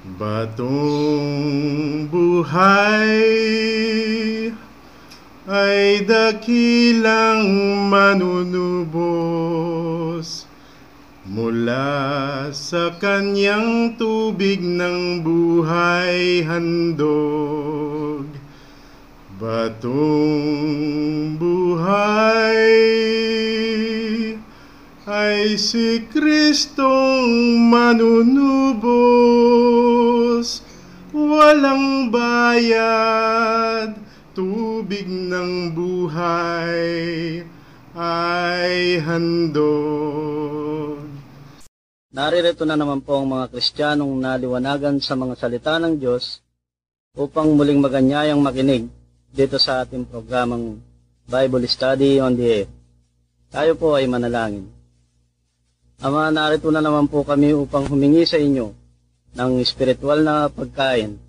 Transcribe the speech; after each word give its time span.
Batong 0.00 2.08
buhay 2.08 3.20
ay 5.44 6.08
dakilang 6.08 7.44
manunubos 7.92 8.88
mula 11.28 12.48
sa 12.56 12.96
kanyang 12.96 14.00
tubig 14.00 14.64
ng 14.64 15.20
buhay 15.20 16.48
handog. 16.48 18.24
Batong 19.36 21.36
buhay 21.36 22.89
si 25.60 26.08
Kristong 26.08 27.60
manunubos, 27.70 28.88
walang 31.12 32.08
bayad, 32.14 33.92
tubig 34.32 35.04
ng 35.06 35.74
buhay 35.76 37.44
ay 37.94 38.98
handog. 39.02 41.02
Naririto 42.10 42.66
na 42.66 42.74
naman 42.74 43.06
po 43.06 43.22
ang 43.22 43.30
mga 43.30 43.54
Kristiyanong 43.54 44.18
naliwanagan 44.18 44.98
sa 44.98 45.14
mga 45.14 45.38
salita 45.38 45.78
ng 45.78 45.94
Diyos 45.94 46.42
upang 47.14 47.54
muling 47.54 47.78
maganyayang 47.78 48.42
makinig 48.42 48.90
dito 49.30 49.62
sa 49.62 49.86
ating 49.86 50.10
programang 50.10 50.82
Bible 51.30 51.70
Study 51.70 52.18
on 52.18 52.34
the 52.34 52.66
Air. 52.66 52.68
Tayo 53.50 53.74
po 53.78 53.94
ay 53.94 54.10
manalangin. 54.10 54.79
Ama, 56.00 56.32
narito 56.32 56.72
na 56.72 56.80
naman 56.80 57.04
po 57.12 57.20
kami 57.20 57.52
upang 57.52 57.84
humingi 57.84 58.24
sa 58.24 58.40
inyo 58.40 58.72
ng 59.36 59.52
spiritual 59.68 60.24
na 60.24 60.48
pagkain 60.48 61.20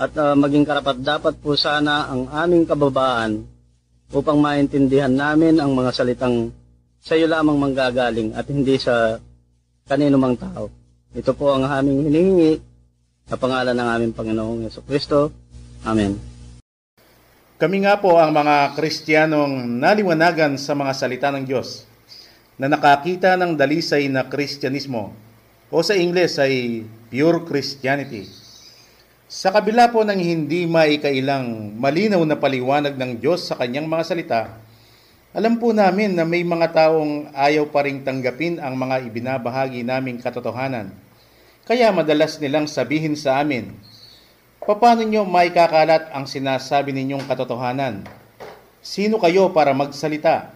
at 0.00 0.16
uh, 0.16 0.32
maging 0.32 0.64
karapat 0.64 0.96
dapat 1.04 1.36
po 1.36 1.52
sana 1.60 2.08
ang 2.08 2.24
aming 2.32 2.64
kababaan 2.64 3.44
upang 4.16 4.40
maintindihan 4.40 5.12
namin 5.12 5.60
ang 5.60 5.76
mga 5.76 5.92
salitang 5.92 6.56
sa 7.04 7.20
iyo 7.20 7.28
lamang 7.28 7.60
manggagaling 7.60 8.32
at 8.32 8.48
hindi 8.48 8.80
sa 8.80 9.20
kanino 9.84 10.16
mang 10.16 10.40
tao. 10.40 10.72
Ito 11.12 11.36
po 11.36 11.52
ang 11.52 11.68
aming 11.68 12.08
hinihingi 12.08 12.52
sa 13.28 13.36
pangalan 13.36 13.76
ng 13.76 13.88
aming 13.92 14.12
Panginoong 14.16 14.60
Yeso 14.64 14.80
Kristo. 14.88 15.28
Amen. 15.84 16.16
Kami 17.60 17.76
nga 17.84 18.00
po 18.00 18.16
ang 18.16 18.32
mga 18.32 18.72
Kristiyanong 18.72 19.68
naliwanagan 19.84 20.56
sa 20.56 20.72
mga 20.72 20.92
salita 20.96 21.28
ng 21.28 21.44
Diyos 21.44 21.84
na 22.56 22.72
nakakita 22.72 23.36
ng 23.36 23.54
dalisay 23.56 24.08
na 24.08 24.24
Kristyanismo 24.24 25.12
o 25.68 25.76
sa 25.84 25.92
Ingles 25.92 26.40
ay 26.40 26.88
pure 27.12 27.44
Christianity. 27.44 28.28
Sa 29.28 29.52
kabila 29.52 29.92
po 29.92 30.02
ng 30.02 30.16
hindi 30.16 30.64
maikailang 30.64 31.76
malinaw 31.76 32.22
na 32.24 32.38
paliwanag 32.38 32.96
ng 32.96 33.20
Diyos 33.20 33.44
sa 33.44 33.54
kanyang 33.60 33.84
mga 33.84 34.04
salita, 34.06 34.40
alam 35.36 35.60
po 35.60 35.76
namin 35.76 36.16
na 36.16 36.24
may 36.24 36.40
mga 36.40 36.72
taong 36.72 37.28
ayaw 37.36 37.68
pa 37.68 37.84
ring 37.84 38.00
tanggapin 38.00 38.56
ang 38.56 38.72
mga 38.72 39.04
ibinabahagi 39.04 39.84
naming 39.84 40.16
katotohanan. 40.16 40.94
Kaya 41.68 41.92
madalas 41.92 42.40
nilang 42.40 42.64
sabihin 42.64 43.18
sa 43.18 43.42
amin, 43.42 43.74
Paano 44.66 45.06
nyo 45.06 45.22
maikakalat 45.22 46.10
ang 46.10 46.26
sinasabi 46.26 46.90
ninyong 46.90 47.22
katotohanan? 47.30 48.02
Sino 48.82 49.14
kayo 49.22 49.54
para 49.54 49.70
magsalita? 49.70 50.55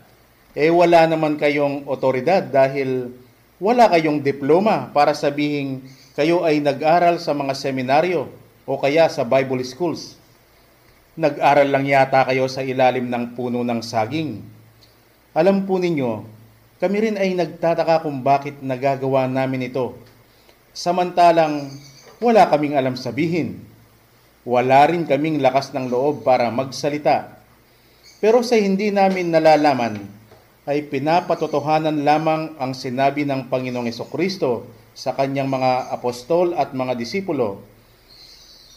Eh 0.55 0.71
wala 0.71 1.07
naman 1.07 1.39
kayong 1.39 1.87
otoridad 1.87 2.43
dahil 2.43 3.15
wala 3.63 3.87
kayong 3.87 4.25
diploma 4.25 4.91
para 4.91 5.15
sabihin 5.15 5.85
kayo 6.19 6.43
ay 6.43 6.59
nag-aral 6.59 7.23
sa 7.23 7.31
mga 7.31 7.55
seminaryo 7.55 8.27
o 8.67 8.73
kaya 8.81 9.07
sa 9.07 9.23
Bible 9.23 9.63
schools. 9.63 10.19
Nag-aral 11.15 11.71
lang 11.71 11.87
yata 11.87 12.27
kayo 12.27 12.51
sa 12.51 12.65
ilalim 12.65 13.07
ng 13.07 13.37
puno 13.39 13.63
ng 13.63 13.81
saging. 13.83 14.43
Alam 15.37 15.69
po 15.69 15.79
ninyo, 15.79 16.27
kami 16.83 16.97
rin 16.99 17.17
ay 17.21 17.37
nagtataka 17.37 18.03
kung 18.03 18.25
bakit 18.25 18.59
nagagawa 18.65 19.31
namin 19.31 19.71
ito. 19.71 19.95
Samantalang 20.75 21.71
wala 22.19 22.49
kaming 22.51 22.75
alam 22.75 22.99
sabihin. 22.99 23.61
Wala 24.43 24.89
rin 24.89 25.05
kaming 25.05 25.39
lakas 25.45 25.71
ng 25.77 25.93
loob 25.93 26.25
para 26.25 26.49
magsalita. 26.49 27.39
Pero 28.21 28.41
sa 28.45 28.57
hindi 28.57 28.89
namin 28.93 29.33
nalalaman, 29.33 30.20
ay 30.71 30.87
pinapatotohanan 30.87 32.07
lamang 32.07 32.55
ang 32.55 32.79
sinabi 32.79 33.27
ng 33.27 33.51
Panginoong 33.51 33.91
Kristo 34.07 34.71
sa 34.95 35.19
kanyang 35.19 35.51
mga 35.51 35.91
apostol 35.91 36.55
at 36.55 36.71
mga 36.71 36.95
disipulo. 36.95 37.59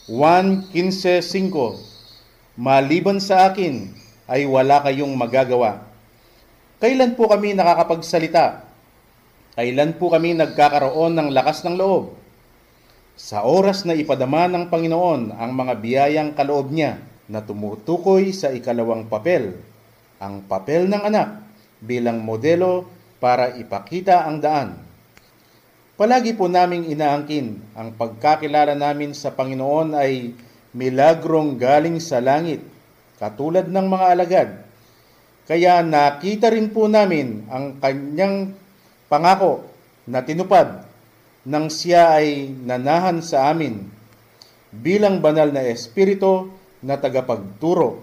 1.15.5 0.10 2.58
Maliban 2.58 3.22
sa 3.22 3.54
akin 3.54 3.94
ay 4.26 4.50
wala 4.50 4.82
kayong 4.82 5.14
magagawa. 5.14 5.86
Kailan 6.82 7.14
po 7.14 7.30
kami 7.30 7.54
nakakapagsalita? 7.54 8.66
Kailan 9.54 9.94
po 10.02 10.10
kami 10.10 10.34
nagkakaroon 10.34 11.14
ng 11.14 11.30
lakas 11.30 11.62
ng 11.62 11.78
loob? 11.78 12.18
Sa 13.14 13.46
oras 13.46 13.86
na 13.86 13.94
ipadama 13.94 14.50
ng 14.50 14.74
Panginoon 14.74 15.38
ang 15.38 15.52
mga 15.54 15.78
biyayang 15.78 16.34
kaloob 16.34 16.74
niya 16.74 16.98
na 17.30 17.46
tumutukoy 17.46 18.34
sa 18.34 18.50
ikalawang 18.50 19.06
papel, 19.06 19.62
ang 20.18 20.42
papel 20.50 20.90
ng 20.90 21.06
anak 21.06 21.53
bilang 21.84 22.24
modelo 22.24 22.88
para 23.20 23.52
ipakita 23.60 24.24
ang 24.24 24.40
daan. 24.40 24.70
Palagi 25.94 26.34
po 26.34 26.50
naming 26.50 26.90
inaangkin 26.90 27.62
ang 27.78 27.94
pagkakilala 27.94 28.74
namin 28.74 29.14
sa 29.14 29.36
Panginoon 29.36 29.94
ay 29.94 30.34
milagrong 30.74 31.60
galing 31.60 32.02
sa 32.02 32.18
langit, 32.18 32.66
katulad 33.22 33.70
ng 33.70 33.88
mga 33.88 34.06
alagad. 34.10 34.50
Kaya 35.46 35.84
nakita 35.86 36.50
rin 36.50 36.72
po 36.74 36.90
namin 36.90 37.46
ang 37.52 37.78
kanyang 37.78 38.56
pangako 39.12 39.68
na 40.10 40.24
tinupad 40.24 40.88
nang 41.44 41.68
siya 41.68 42.18
ay 42.18 42.50
nanahan 42.50 43.20
sa 43.20 43.52
amin 43.52 43.84
bilang 44.72 45.22
banal 45.22 45.52
na 45.54 45.62
espiritu 45.68 46.50
na 46.82 46.98
tagapagturo. 46.98 48.02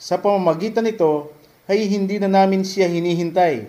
Sa 0.00 0.18
pamamagitan 0.18 0.82
nito 0.88 1.30
ay 1.64 1.88
hindi 1.88 2.20
na 2.20 2.28
namin 2.28 2.60
siya 2.60 2.88
hinihintay 2.88 3.68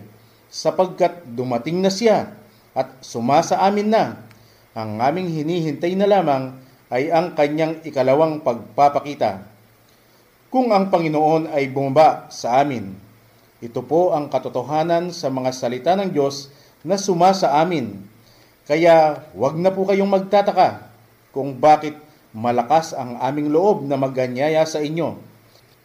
sapagkat 0.51 1.23
dumating 1.31 1.79
na 1.79 1.91
siya 1.91 2.35
at 2.75 2.91
sumasa 2.99 3.59
amin 3.63 3.91
na. 3.91 4.19
Ang 4.75 4.99
aming 4.99 5.31
hinihintay 5.31 5.95
na 5.95 6.03
lamang 6.03 6.59
ay 6.91 7.07
ang 7.07 7.31
kanyang 7.31 7.79
ikalawang 7.87 8.43
pagpapakita. 8.43 9.47
Kung 10.51 10.75
ang 10.75 10.91
Panginoon 10.91 11.51
ay 11.51 11.71
bumaba 11.71 12.27
sa 12.31 12.59
amin, 12.59 12.95
ito 13.63 13.79
po 13.83 14.11
ang 14.11 14.27
katotohanan 14.27 15.15
sa 15.15 15.31
mga 15.31 15.51
salita 15.55 15.91
ng 15.95 16.11
Diyos 16.11 16.51
na 16.83 16.99
sumasa 16.99 17.55
amin. 17.55 18.03
Kaya 18.67 19.23
wag 19.31 19.55
na 19.55 19.71
po 19.71 19.87
kayong 19.87 20.11
magtataka 20.11 20.91
kung 21.31 21.55
bakit 21.55 21.95
malakas 22.35 22.91
ang 22.91 23.15
aming 23.23 23.47
loob 23.47 23.87
na 23.87 23.95
maganyaya 23.95 24.67
sa 24.67 24.83
inyo 24.83 25.15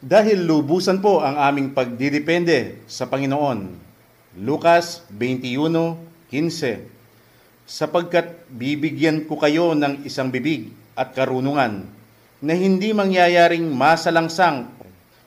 dahil 0.00 0.48
lubusan 0.48 1.04
po 1.04 1.20
ang 1.20 1.36
aming 1.36 1.76
pagdidepende 1.76 2.80
sa 2.88 3.04
Panginoon. 3.04 3.68
Lucas 4.40 5.04
21:15 5.12 6.88
Sapagkat 7.68 8.48
bibigyan 8.48 9.28
ko 9.28 9.36
kayo 9.36 9.76
ng 9.76 10.02
isang 10.08 10.32
bibig 10.32 10.72
at 10.96 11.12
karunungan 11.12 11.84
na 12.40 12.52
hindi 12.56 12.96
mangyayaring 12.96 13.68
masalangsang 13.68 14.72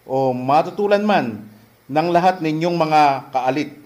o 0.10 0.34
matutulan 0.34 1.06
man 1.06 1.46
ng 1.88 2.08
lahat 2.10 2.42
ninyong 2.42 2.74
mga 2.76 3.02
kaalit. 3.30 3.78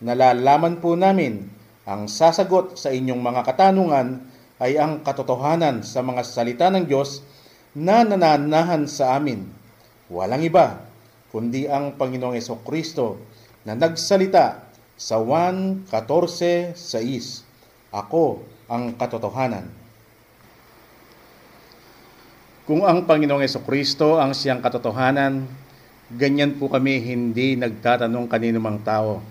Nalalaman 0.00 0.78
po 0.78 0.94
namin 0.94 1.50
ang 1.82 2.06
sasagot 2.06 2.78
sa 2.78 2.94
inyong 2.94 3.18
mga 3.18 3.42
katanungan 3.42 4.22
ay 4.62 4.78
ang 4.78 5.02
katotohanan 5.02 5.82
sa 5.82 6.00
mga 6.00 6.22
salita 6.22 6.70
ng 6.70 6.86
Diyos 6.86 7.26
na 7.74 8.06
nananahan 8.06 8.86
sa 8.86 9.18
amin 9.18 9.59
walang 10.10 10.42
iba 10.42 10.82
kundi 11.30 11.70
ang 11.70 11.94
Panginoong 11.94 12.34
Yeso 12.34 12.58
Kristo 12.66 13.22
na 13.62 13.78
nagsalita 13.78 14.66
sa 14.98 15.16
1.14.6 15.22 16.76
Ako 17.94 18.42
ang 18.70 18.94
katotohanan. 18.98 19.66
Kung 22.66 22.86
ang 22.86 23.06
Panginoong 23.06 23.42
Yeso 23.42 23.62
Kristo 23.62 24.18
ang 24.18 24.34
siyang 24.34 24.60
katotohanan, 24.62 25.46
ganyan 26.10 26.58
po 26.58 26.66
kami 26.66 26.98
hindi 26.98 27.54
nagtatanong 27.58 28.26
kanino 28.26 28.58
mang 28.58 28.82
tao 28.82 29.22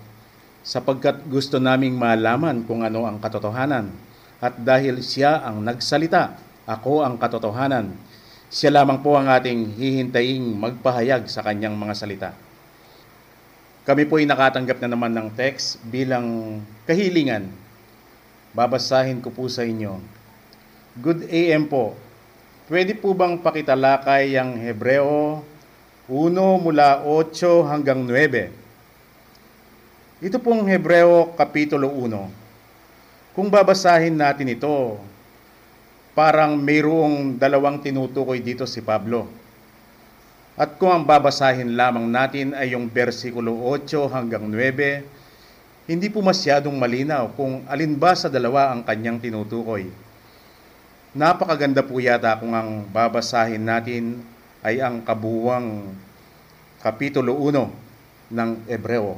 sapagkat 0.60 1.24
gusto 1.28 1.56
naming 1.56 1.96
malaman 1.96 2.64
kung 2.68 2.84
ano 2.84 3.08
ang 3.08 3.16
katotohanan. 3.20 3.88
At 4.40 4.56
dahil 4.56 5.04
siya 5.04 5.44
ang 5.44 5.60
nagsalita, 5.64 6.36
ako 6.64 7.04
ang 7.04 7.20
katotohanan, 7.20 7.92
siya 8.50 8.74
lamang 8.74 8.98
po 8.98 9.14
ang 9.14 9.30
ating 9.30 9.78
hihintayin 9.78 10.42
magpahayag 10.42 11.30
sa 11.30 11.46
kanyang 11.46 11.78
mga 11.78 11.94
salita. 11.94 12.34
Kami 13.86 14.10
po 14.10 14.18
ay 14.18 14.26
nakatanggap 14.26 14.82
na 14.82 14.90
naman 14.90 15.14
ng 15.14 15.30
text 15.38 15.78
bilang 15.86 16.58
kahilingan. 16.82 17.46
Babasahin 18.50 19.22
ko 19.22 19.30
po 19.30 19.46
sa 19.46 19.62
inyo. 19.62 20.02
Good 20.98 21.30
AM 21.30 21.70
po. 21.70 21.94
Pwede 22.66 22.98
po 22.98 23.14
bang 23.14 23.38
pakitalakay 23.38 24.34
ang 24.34 24.58
Hebreo 24.58 25.46
1 26.10 26.34
mula 26.58 27.06
8 27.06 27.70
hanggang 27.70 28.02
9? 28.02 30.26
Ito 30.26 30.42
pong 30.42 30.66
Hebreo 30.66 31.38
Kapitulo 31.38 31.86
1. 31.86 33.30
Kung 33.30 33.46
babasahin 33.46 34.18
natin 34.18 34.50
ito, 34.50 34.98
parang 36.20 36.60
mayroong 36.60 37.40
dalawang 37.40 37.80
tinutukoy 37.80 38.44
dito 38.44 38.68
si 38.68 38.84
Pablo. 38.84 39.24
At 40.52 40.76
kung 40.76 40.92
ang 40.92 41.08
babasahin 41.08 41.72
lamang 41.72 42.12
natin 42.12 42.52
ay 42.52 42.76
yung 42.76 42.92
versikulo 42.92 43.56
8 43.72 43.88
hanggang 44.12 44.44
9, 44.44 45.88
hindi 45.88 46.12
po 46.12 46.20
masyadong 46.20 46.76
malinaw 46.76 47.32
kung 47.32 47.64
alin 47.64 47.96
ba 47.96 48.12
sa 48.12 48.28
dalawa 48.28 48.68
ang 48.68 48.84
kanyang 48.84 49.16
tinutukoy. 49.16 49.88
Napakaganda 51.16 51.80
po 51.80 51.96
yata 51.96 52.36
kung 52.36 52.52
ang 52.52 52.84
babasahin 52.92 53.64
natin 53.64 54.20
ay 54.60 54.84
ang 54.84 55.00
kabuwang 55.00 55.96
Kapitulo 56.84 57.32
1 57.48 58.28
ng 58.28 58.50
Hebreo. 58.68 59.16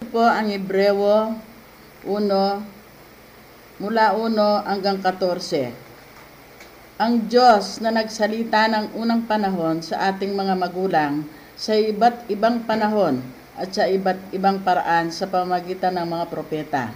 Ito 0.00 0.08
po 0.08 0.24
ang 0.24 0.48
Hebrewo 0.48 1.36
1, 2.08 3.84
mula 3.84 4.16
1 4.16 4.64
hanggang 4.64 4.96
14. 5.04 5.84
Ang 6.96 7.28
Diyos 7.28 7.76
na 7.84 7.92
nagsalita 7.92 8.72
ng 8.72 8.96
unang 8.96 9.28
panahon 9.28 9.84
sa 9.84 10.08
ating 10.08 10.32
mga 10.32 10.56
magulang 10.56 11.28
sa 11.52 11.76
iba't 11.76 12.24
ibang 12.32 12.64
panahon 12.64 13.20
at 13.52 13.68
sa 13.68 13.84
iba't 13.84 14.32
ibang 14.32 14.64
paraan 14.64 15.12
sa 15.12 15.28
pamagitan 15.28 15.92
ng 15.92 16.08
mga 16.08 16.24
propeta, 16.32 16.88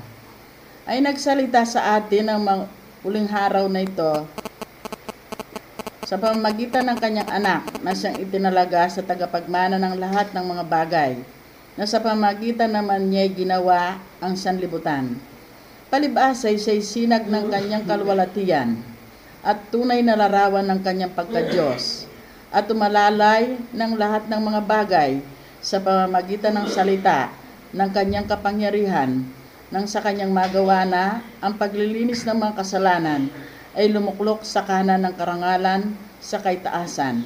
ay 0.89 1.05
nagsalita 1.05 1.69
sa 1.69 2.01
atin 2.01 2.33
ng 2.33 2.41
mga 2.41 2.65
uling 3.05 3.29
araw 3.29 3.69
na 3.69 3.85
ito 3.85 4.25
sa 6.09 6.17
pamamagitan 6.17 6.89
ng 6.89 6.97
kanyang 6.97 7.29
anak 7.29 7.69
na 7.85 7.93
siyang 7.93 8.25
itinalaga 8.25 8.89
sa 8.89 9.05
tagapagmana 9.05 9.77
ng 9.77 10.01
lahat 10.01 10.33
ng 10.33 10.45
mga 10.49 10.65
bagay 10.65 11.13
na 11.77 11.85
sa 11.85 12.01
pamagitan 12.01 12.73
naman 12.73 13.13
niya 13.13 13.29
ginawa 13.29 14.01
ang 14.17 14.33
sanlibutan. 14.33 15.21
Palibasay 15.93 16.57
siya'y 16.57 16.81
sinag 16.81 17.29
ng 17.29 17.53
kanyang 17.53 17.85
kalwalatian 17.85 18.81
at 19.41 19.73
tunay 19.73 20.05
na 20.05 20.17
larawan 20.17 20.65
ng 20.69 20.81
kanyang 20.85 21.13
pagkadyos 21.17 22.05
at 22.51 22.67
umalalay 22.69 23.57
ng 23.71 23.93
lahat 23.97 24.27
ng 24.27 24.41
mga 24.43 24.61
bagay 24.67 25.11
sa 25.63 25.79
pamamagitan 25.79 26.57
ng 26.57 26.67
salita 26.69 27.31
ng 27.71 27.91
kanyang 27.95 28.27
kapangyarihan. 28.27 29.23
Nang 29.71 29.87
sa 29.87 30.03
kanyang 30.03 30.35
magawa 30.35 30.83
na 30.83 31.23
ang 31.39 31.55
paglilinis 31.55 32.27
ng 32.27 32.35
mga 32.35 32.59
kasalanan 32.59 33.31
ay 33.79 33.87
lumuklok 33.87 34.43
sa 34.43 34.67
kanan 34.67 34.99
ng 35.07 35.15
karangalan 35.15 35.95
sa 36.19 36.43
kaitaasan 36.43 37.23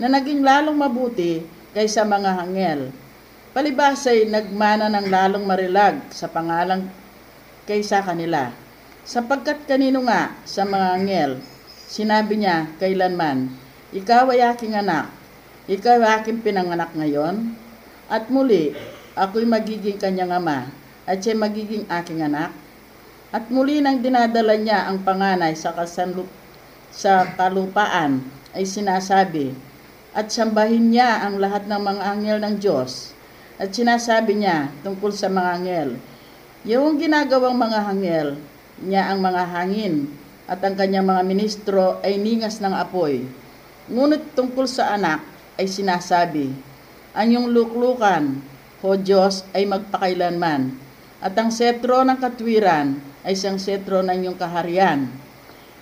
na 0.00 0.10
naging 0.10 0.42
lalong 0.42 0.74
mabuti 0.74 1.46
kaysa 1.70 2.02
mga 2.02 2.42
hangel. 2.42 2.90
Palibasay 3.54 4.26
nagmana 4.26 4.90
ng 4.90 5.06
lalong 5.06 5.44
marilag 5.46 6.10
sa 6.10 6.26
pangalang 6.26 6.90
kaysa 7.70 8.02
kanila. 8.02 8.50
Sapagkat 9.00 9.64
kanino 9.64 10.04
nga 10.04 10.36
sa 10.44 10.68
mga 10.68 10.88
angel, 11.00 11.30
sinabi 11.88 12.36
niya 12.36 12.68
kailanman, 12.76 13.48
Ikaw 13.96 14.36
ay 14.36 14.44
aking 14.52 14.76
anak, 14.76 15.08
ikaw 15.64 15.96
ay 16.04 16.20
aking 16.20 16.44
pinanganak 16.44 16.92
ngayon, 16.92 17.56
at 18.12 18.28
muli 18.28 18.76
ako'y 19.16 19.48
magiging 19.48 19.96
kanyang 19.96 20.36
ama, 20.36 20.68
at 21.08 21.16
siya'y 21.24 21.40
magiging 21.40 21.88
aking 21.88 22.20
anak. 22.20 22.52
At 23.32 23.48
muli 23.48 23.80
nang 23.80 24.04
dinadala 24.04 24.60
niya 24.60 24.90
ang 24.90 25.00
panganay 25.00 25.56
sa, 25.56 25.72
kasanlup, 25.72 26.28
sa 26.92 27.24
kalupaan, 27.40 28.20
ay 28.52 28.68
sinasabi, 28.68 29.56
at 30.12 30.28
sambahin 30.28 30.92
niya 30.92 31.24
ang 31.24 31.40
lahat 31.40 31.64
ng 31.64 31.80
mga 31.80 32.02
anghel 32.04 32.38
ng 32.42 32.54
Diyos, 32.60 33.16
at 33.56 33.72
sinasabi 33.72 34.44
niya 34.44 34.68
tungkol 34.84 35.14
sa 35.14 35.32
mga 35.32 35.50
anghel, 35.56 35.90
yung 36.68 37.00
ginagawang 37.00 37.56
mga 37.56 37.80
hangel 37.88 38.28
niya 38.80 39.12
ang 39.12 39.20
mga 39.20 39.42
hangin 39.52 40.08
at 40.50 40.58
ang 40.64 40.74
kanyang 40.74 41.06
mga 41.06 41.22
ministro 41.22 42.00
ay 42.02 42.18
ningas 42.18 42.58
ng 42.58 42.74
apoy. 42.74 43.22
Ngunit 43.86 44.34
tungkol 44.34 44.66
sa 44.66 44.96
anak 44.98 45.22
ay 45.60 45.70
sinasabi, 45.70 46.50
ang 47.14 47.26
iyong 47.26 47.48
luklukan, 47.50 48.38
ho 48.80 48.88
Diyos, 48.96 49.44
ay 49.52 49.66
magpakailanman, 49.66 50.74
at 51.20 51.34
ang 51.36 51.52
setro 51.52 52.00
ng 52.02 52.16
katwiran 52.16 52.96
ay 53.26 53.36
siyang 53.36 53.60
setro 53.60 54.00
ng 54.00 54.24
iyong 54.24 54.38
kaharian. 54.38 55.10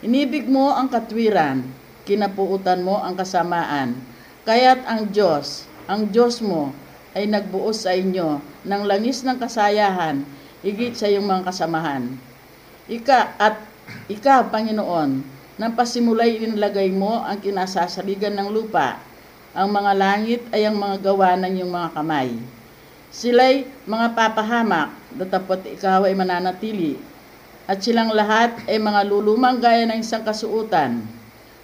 Inibig 0.03 0.51
mo 0.51 0.75
ang 0.75 0.91
katwiran, 0.91 1.63
kinapuutan 2.09 2.83
mo 2.83 2.99
ang 2.99 3.15
kasamaan, 3.15 3.95
kaya't 4.43 4.83
ang 4.89 5.09
Diyos, 5.13 5.69
ang 5.87 6.09
Diyos 6.11 6.43
mo, 6.43 6.75
ay 7.17 7.25
nagbuo 7.29 7.73
sa 7.73 7.97
inyo 7.97 8.41
ng 8.67 8.83
langis 8.85 9.25
ng 9.25 9.37
kasayahan, 9.41 10.23
higit 10.61 10.93
sa 10.97 11.07
iyong 11.09 11.25
mga 11.25 11.49
kasamahan. 11.49 12.19
Ika 12.89 13.37
at 13.37 13.61
ikaw, 14.09 14.49
Panginoon, 14.49 15.21
nang 15.61 15.73
pasimulay 15.77 16.41
inilagay 16.41 16.89
mo 16.89 17.21
ang 17.21 17.37
kinasasaligan 17.37 18.33
ng 18.33 18.49
lupa, 18.49 18.97
ang 19.53 19.69
mga 19.69 19.93
langit 19.93 20.41
ay 20.57 20.65
ang 20.65 20.81
mga 20.81 20.97
gawa 21.13 21.37
ng 21.37 21.53
iyong 21.53 21.69
mga 21.69 21.93
kamay. 21.93 22.33
Sila'y 23.13 23.69
mga 23.85 24.17
papahamak, 24.17 24.97
datapot 25.13 25.61
ikaw 25.69 26.09
ay 26.09 26.17
mananatili, 26.17 26.97
at 27.69 27.77
silang 27.85 28.09
lahat 28.09 28.57
ay 28.65 28.81
mga 28.81 29.05
lulumang 29.05 29.61
gaya 29.61 29.85
ng 29.85 30.01
isang 30.01 30.25
kasuutan, 30.25 31.05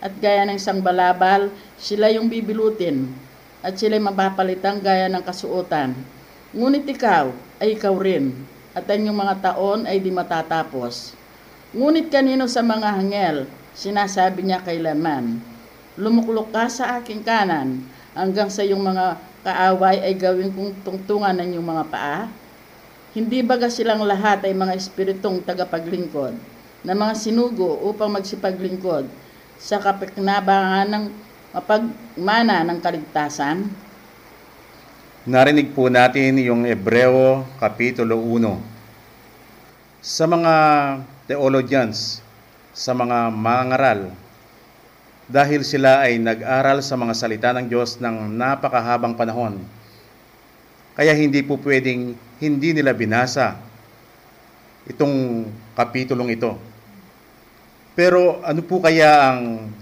at 0.05 0.12
gaya 0.21 0.44
ng 0.44 0.61
isang 0.61 0.85
balabal, 0.85 1.49
sila 1.81 2.12
yung 2.12 2.29
bibilutin, 2.29 3.09
at 3.65 3.81
sila'y 3.81 3.97
mapapalitang 3.97 4.76
gaya 4.76 5.09
ng 5.09 5.25
kasuotan. 5.25 5.97
Ngunit 6.53 6.85
ikaw 6.85 7.32
ay 7.65 7.81
ikaw 7.81 7.97
rin, 7.97 8.37
at 8.75 8.85
ang 8.91 9.06
iyong 9.06 9.15
mga 9.15 9.35
taon 9.38 9.87
ay 9.87 10.03
di 10.03 10.11
matatapos. 10.11 11.15
Ngunit 11.71 12.11
kanino 12.11 12.50
sa 12.50 12.61
mga 12.61 12.91
hangel, 12.99 13.37
sinasabi 13.75 14.43
niya 14.43 14.62
kailanman, 14.62 15.38
Lumuklok 15.94 16.50
ka 16.50 16.67
sa 16.67 16.99
aking 16.99 17.23
kanan, 17.23 17.87
hanggang 18.19 18.50
sa 18.50 18.67
iyong 18.67 18.82
mga 18.82 19.15
kaaway 19.47 20.03
ay 20.03 20.19
gawin 20.19 20.50
kong 20.50 20.75
tungtungan 20.82 21.38
ng 21.38 21.55
iyong 21.55 21.67
mga 21.67 21.85
paa? 21.87 22.26
Hindi 23.15 23.47
baga 23.47 23.71
silang 23.71 24.03
lahat 24.03 24.43
ay 24.43 24.50
mga 24.59 24.75
espiritong 24.75 25.38
tagapaglingkod, 25.47 26.35
na 26.82 26.99
mga 26.99 27.15
sinugo 27.15 27.79
upang 27.87 28.11
magsipaglingkod 28.11 29.07
sa 29.54 29.78
kapiknabangan 29.78 30.90
ng 30.90 31.04
mapagmana 31.54 32.66
ng 32.66 32.78
kaligtasan? 32.83 33.84
Narinig 35.25 35.73
po 35.73 35.88
natin 35.88 36.37
yung 36.37 36.69
Hebreo 36.69 37.49
Kapitulo 37.57 38.21
1. 38.21 40.04
Sa 40.04 40.28
mga 40.28 40.54
theologians, 41.25 42.21
sa 42.76 42.93
mga 42.93 43.33
mangaral, 43.33 44.12
dahil 45.25 45.64
sila 45.64 46.04
ay 46.04 46.21
nag-aral 46.21 46.85
sa 46.85 47.00
mga 47.00 47.16
salita 47.16 47.57
ng 47.57 47.73
Diyos 47.73 47.97
ng 48.04 48.37
napakahabang 48.37 49.16
panahon, 49.16 49.64
kaya 50.93 51.16
hindi 51.16 51.40
po 51.40 51.57
pwedeng 51.57 52.12
hindi 52.37 52.76
nila 52.76 52.93
binasa 52.93 53.57
itong 54.85 55.49
kapitulong 55.73 56.37
ito. 56.37 56.52
Pero 57.97 58.45
ano 58.45 58.61
po 58.61 58.76
kaya 58.85 59.33
ang 59.33 59.73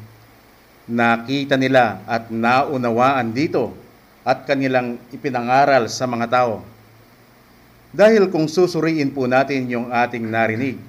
nakita 0.87 1.59
nila 1.59 1.99
at 2.07 2.31
naunawaan 2.31 3.35
dito 3.35 3.82
at 4.23 4.47
kanilang 4.47 4.99
ipinangaral 5.11 5.91
sa 5.91 6.07
mga 6.07 6.27
tao. 6.31 6.63
Dahil 7.93 8.33
kung 8.33 8.49
susuriin 8.49 9.13
po 9.13 9.29
natin 9.29 9.69
yung 9.69 9.93
ating 9.93 10.25
narinig, 10.25 10.81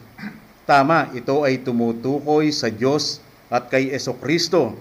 tama, 0.63 1.11
ito 1.11 1.43
ay 1.43 1.59
tumutukoy 1.59 2.47
sa 2.53 2.71
Diyos 2.71 3.19
at 3.51 3.67
kay 3.67 3.91
Eso 3.91 4.15
Kristo. 4.15 4.77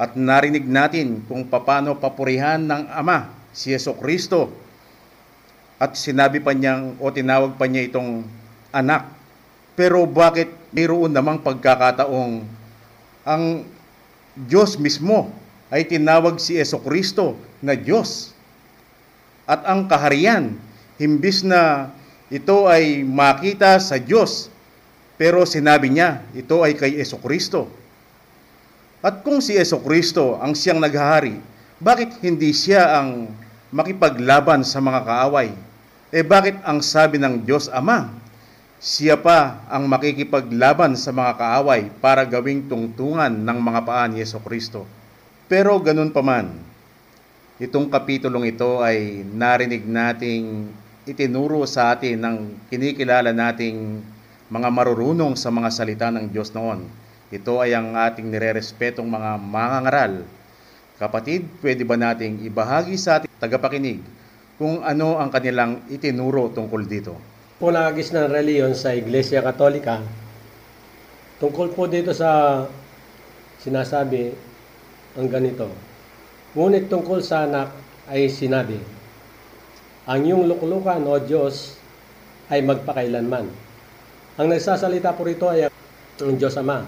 At 0.00 0.16
narinig 0.16 0.64
natin 0.64 1.20
kung 1.28 1.44
paano 1.44 1.98
papurihan 1.98 2.62
ng 2.62 2.88
Ama 2.88 3.28
si 3.52 3.74
Yeso 3.74 3.92
Kristo. 3.98 4.48
At 5.76 5.96
sinabi 5.96 6.40
pa 6.40 6.56
niyang 6.56 6.96
o 6.96 7.12
tinawag 7.12 7.56
pa 7.60 7.68
niya 7.68 7.88
itong 7.90 8.24
anak. 8.72 9.10
Pero 9.76 10.08
bakit 10.08 10.48
mayroon 10.72 11.12
namang 11.12 11.42
pagkakataong 11.42 12.44
ang 13.26 13.44
Diyos 14.36 14.78
mismo 14.80 15.28
ay 15.70 15.86
tinawag 15.86 16.36
si 16.42 16.58
Kristo 16.58 17.38
na 17.62 17.78
Diyos. 17.78 18.34
At 19.46 19.62
ang 19.66 19.86
kaharian, 19.86 20.58
himbis 20.98 21.46
na 21.46 21.94
ito 22.30 22.66
ay 22.66 23.02
makita 23.02 23.78
sa 23.78 23.98
Diyos, 23.98 24.50
pero 25.18 25.42
sinabi 25.46 25.90
niya, 25.90 26.22
ito 26.34 26.62
ay 26.62 26.74
kay 26.74 26.98
Kristo. 27.02 27.70
At 29.00 29.24
kung 29.24 29.40
si 29.40 29.56
Kristo 29.58 30.36
ang 30.38 30.52
siyang 30.52 30.82
naghahari, 30.82 31.40
bakit 31.80 32.12
hindi 32.20 32.52
siya 32.52 33.00
ang 33.00 33.32
makipaglaban 33.72 34.66
sa 34.66 34.82
mga 34.84 35.00
kaaway? 35.06 35.50
Eh 36.10 36.26
bakit 36.26 36.58
ang 36.66 36.84
sabi 36.84 37.16
ng 37.16 37.46
Diyos 37.46 37.70
Ama, 37.70 38.20
Siya 38.80 39.20
pa 39.20 39.60
ang 39.68 39.84
makikipaglaban 39.92 40.96
sa 40.96 41.12
mga 41.12 41.36
kaaway 41.36 41.92
para 42.00 42.24
gawing 42.24 42.64
tungtungan 42.64 43.28
ng 43.28 43.58
mga 43.60 43.80
paa 43.84 44.08
ni 44.08 44.24
Kristo. 44.24 44.88
Pero 45.50 45.74
ganun 45.82 46.14
pa 46.14 46.22
man, 46.22 46.54
itong 47.58 47.90
kapitulong 47.90 48.54
ito 48.54 48.78
ay 48.78 49.26
narinig 49.26 49.82
nating 49.82 50.70
itinuro 51.02 51.66
sa 51.66 51.90
atin 51.90 52.22
ng 52.22 52.36
kinikilala 52.70 53.34
nating 53.34 53.98
mga 54.46 54.68
marurunong 54.70 55.34
sa 55.34 55.50
mga 55.50 55.74
salita 55.74 56.06
ng 56.14 56.30
Diyos 56.30 56.54
noon. 56.54 56.86
Ito 57.34 57.58
ay 57.58 57.74
ang 57.74 57.98
ating 57.98 58.30
nirerespetong 58.30 59.10
mga 59.10 59.42
mangangaral. 59.42 60.22
Kapatid, 61.02 61.50
pwede 61.58 61.82
ba 61.82 61.98
nating 61.98 62.46
ibahagi 62.46 62.94
sa 62.94 63.18
ating 63.18 63.34
tagapakinig 63.42 63.98
kung 64.54 64.86
ano 64.86 65.18
ang 65.18 65.34
kanilang 65.34 65.82
itinuro 65.90 66.46
tungkol 66.54 66.86
dito? 66.86 67.18
punagis 67.60 68.08
ng 68.08 68.24
reliyon 68.32 68.72
sa 68.72 68.96
Iglesia 68.96 69.44
Katolika 69.44 70.00
tungkol 71.36 71.76
po 71.76 71.84
dito 71.84 72.16
sa 72.16 72.64
sinasabi 73.60 74.32
ang 75.18 75.26
ganito. 75.26 75.66
Ngunit 76.54 76.90
tungkol 76.90 77.22
sa 77.22 77.46
anak 77.46 77.70
ay 78.10 78.26
sinabi, 78.26 78.78
ang 80.10 80.20
iyong 80.26 80.50
luklukan 80.50 80.98
o 81.06 81.18
Diyos 81.22 81.78
ay 82.50 82.66
magpakailanman. 82.66 83.46
Ang 84.38 84.46
nagsasalita 84.50 85.14
po 85.14 85.22
rito 85.26 85.46
ay 85.46 85.70
ang 86.20 86.34
Diyos 86.34 86.58
Ama. 86.58 86.82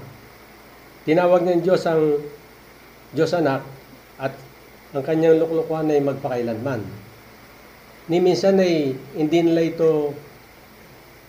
Tinawag 1.07 1.47
ng 1.47 1.63
Diyos 1.63 1.83
ang 1.87 2.19
Diyos 3.15 3.31
Anak 3.35 3.63
at 4.19 4.35
ang 4.93 5.03
kanyang 5.07 5.39
luklukan 5.39 5.87
ay 5.87 6.03
magpakailanman. 6.03 6.83
Ni 8.11 8.19
minsan 8.19 8.59
ay 8.59 8.99
hindi 9.15 9.39
nila 9.47 9.63
ito 9.63 10.11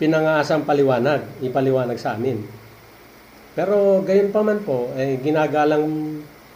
pinangasang 0.02 0.66
paliwanag, 0.66 1.22
ipaliwanag 1.46 2.02
sa 2.02 2.18
amin. 2.18 2.42
Pero 3.54 4.02
gayon 4.02 4.34
pa 4.34 4.42
man 4.42 4.66
po, 4.66 4.90
eh, 4.98 5.22
ginagalang 5.22 5.86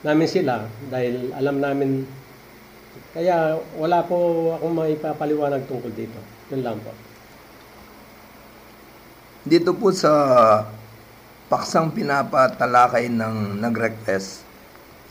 namin 0.08 0.28
sila 0.32 0.64
dahil 0.88 1.36
alam 1.36 1.60
namin, 1.60 2.08
kaya 3.12 3.60
wala 3.76 4.00
po 4.08 4.16
akong 4.56 4.76
maipapaliwanag 4.80 5.68
tungkol 5.68 5.92
dito. 5.92 6.16
Yun 6.56 6.64
lang 6.64 6.80
po. 6.80 6.96
Dito 9.44 9.76
po 9.76 9.92
sa 9.92 10.12
paksang 11.52 11.92
pinapatalakay 11.92 13.12
ng 13.12 13.60
nag-request, 13.60 14.48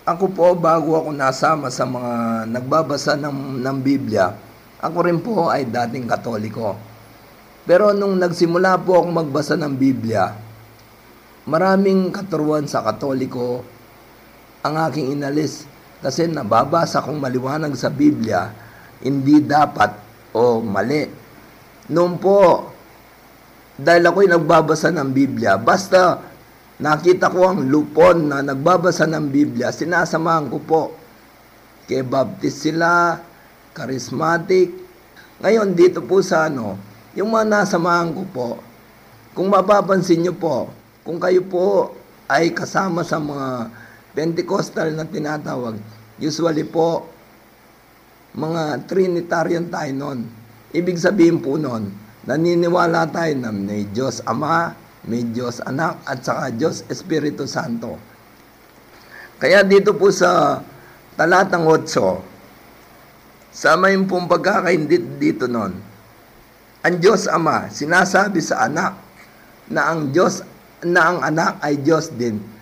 ako 0.07 0.25
po 0.33 0.47
bago 0.57 0.97
ako 0.97 1.11
nasama 1.13 1.69
sa 1.73 1.83
mga 1.83 2.47
nagbabasa 2.49 3.17
ng, 3.17 3.61
ng 3.61 3.77
Biblia, 3.81 4.33
ako 4.81 4.99
rin 5.03 5.19
po 5.21 5.49
ay 5.49 5.67
dating 5.67 6.07
katoliko. 6.07 6.77
Pero 7.67 7.91
nung 7.91 8.15
nagsimula 8.15 8.79
po 8.87 9.03
ako 9.03 9.09
magbasa 9.11 9.59
ng 9.59 9.75
Biblia, 9.75 10.31
maraming 11.49 12.15
katuruan 12.15 12.71
sa 12.71 12.87
katoliko 12.87 13.67
ang 14.67 14.91
aking 14.91 15.15
inalis 15.15 15.65
kasi 16.03 16.29
nababasa 16.29 17.01
kong 17.01 17.23
maliwanag 17.23 17.73
sa 17.79 17.89
Biblia, 17.89 18.53
hindi 19.01 19.41
dapat 19.41 19.91
o 20.37 20.61
mali. 20.61 21.09
Noon 21.91 22.21
po, 22.21 22.69
dahil 23.77 24.03
ako'y 24.09 24.29
nagbabasa 24.29 24.93
ng 24.93 25.11
Biblia, 25.13 25.57
basta 25.57 26.21
nakita 26.81 27.33
ko 27.33 27.53
ang 27.53 27.69
lupon 27.69 28.29
na 28.29 28.45
nagbabasa 28.45 29.09
ng 29.09 29.27
Biblia, 29.33 29.73
sinasamahan 29.73 30.53
ko 30.53 30.59
po. 30.61 30.83
Kay 31.87 32.03
Baptist 32.03 32.67
sila, 32.67 33.21
charismatic. 33.71 34.75
Ngayon, 35.39 35.77
dito 35.77 36.03
po 36.03 36.19
sa 36.21 36.51
ano, 36.51 36.77
yung 37.15 37.31
mga 37.33 37.47
nasamahan 37.47 38.11
ko 38.13 38.23
po, 38.29 38.49
kung 39.37 39.53
mapapansin 39.53 40.25
nyo 40.25 40.35
po, 40.35 40.73
kung 41.05 41.21
kayo 41.21 41.45
po 41.45 41.93
ay 42.27 42.51
kasama 42.51 43.07
sa 43.07 43.23
mga 43.23 43.71
Pentecostal 44.17 44.97
na 44.97 45.05
tinatawag, 45.05 45.77
usually 46.17 46.65
po, 46.65 47.05
mga 48.33 48.89
Trinitarian 48.89 49.69
tayo 49.69 49.93
noon. 49.93 50.25
Ibig 50.73 50.97
sabihin 50.97 51.37
po 51.45 51.61
noon, 51.61 51.93
naniniwala 52.25 53.13
tayo 53.13 53.37
na 53.37 53.53
may 53.53 53.85
Diyos 53.93 54.25
Ama, 54.25 54.73
may 55.05 55.21
Diyos 55.21 55.61
Anak, 55.61 56.01
at 56.09 56.25
saka 56.25 56.49
Diyos 56.49 56.89
Espiritu 56.89 57.45
Santo. 57.45 58.01
Kaya 59.37 59.61
dito 59.61 59.93
po 59.93 60.09
sa 60.09 60.65
talatang 61.21 61.69
8, 61.69 63.53
sama 63.53 63.93
yung 63.93 64.09
pong 64.09 64.33
pagkakaindit 64.33 65.21
dito 65.21 65.45
noon, 65.45 65.77
ang 66.81 66.97
Diyos 66.97 67.29
Ama 67.29 67.69
sinasabi 67.69 68.41
sa 68.41 68.65
anak 68.65 68.97
na 69.69 69.93
ang 69.93 70.09
Diyos 70.09 70.41
na 70.87 71.01
ang 71.05 71.19
anak 71.21 71.61
ay 71.61 71.81
Diyos 71.85 72.09
din. 72.17 72.56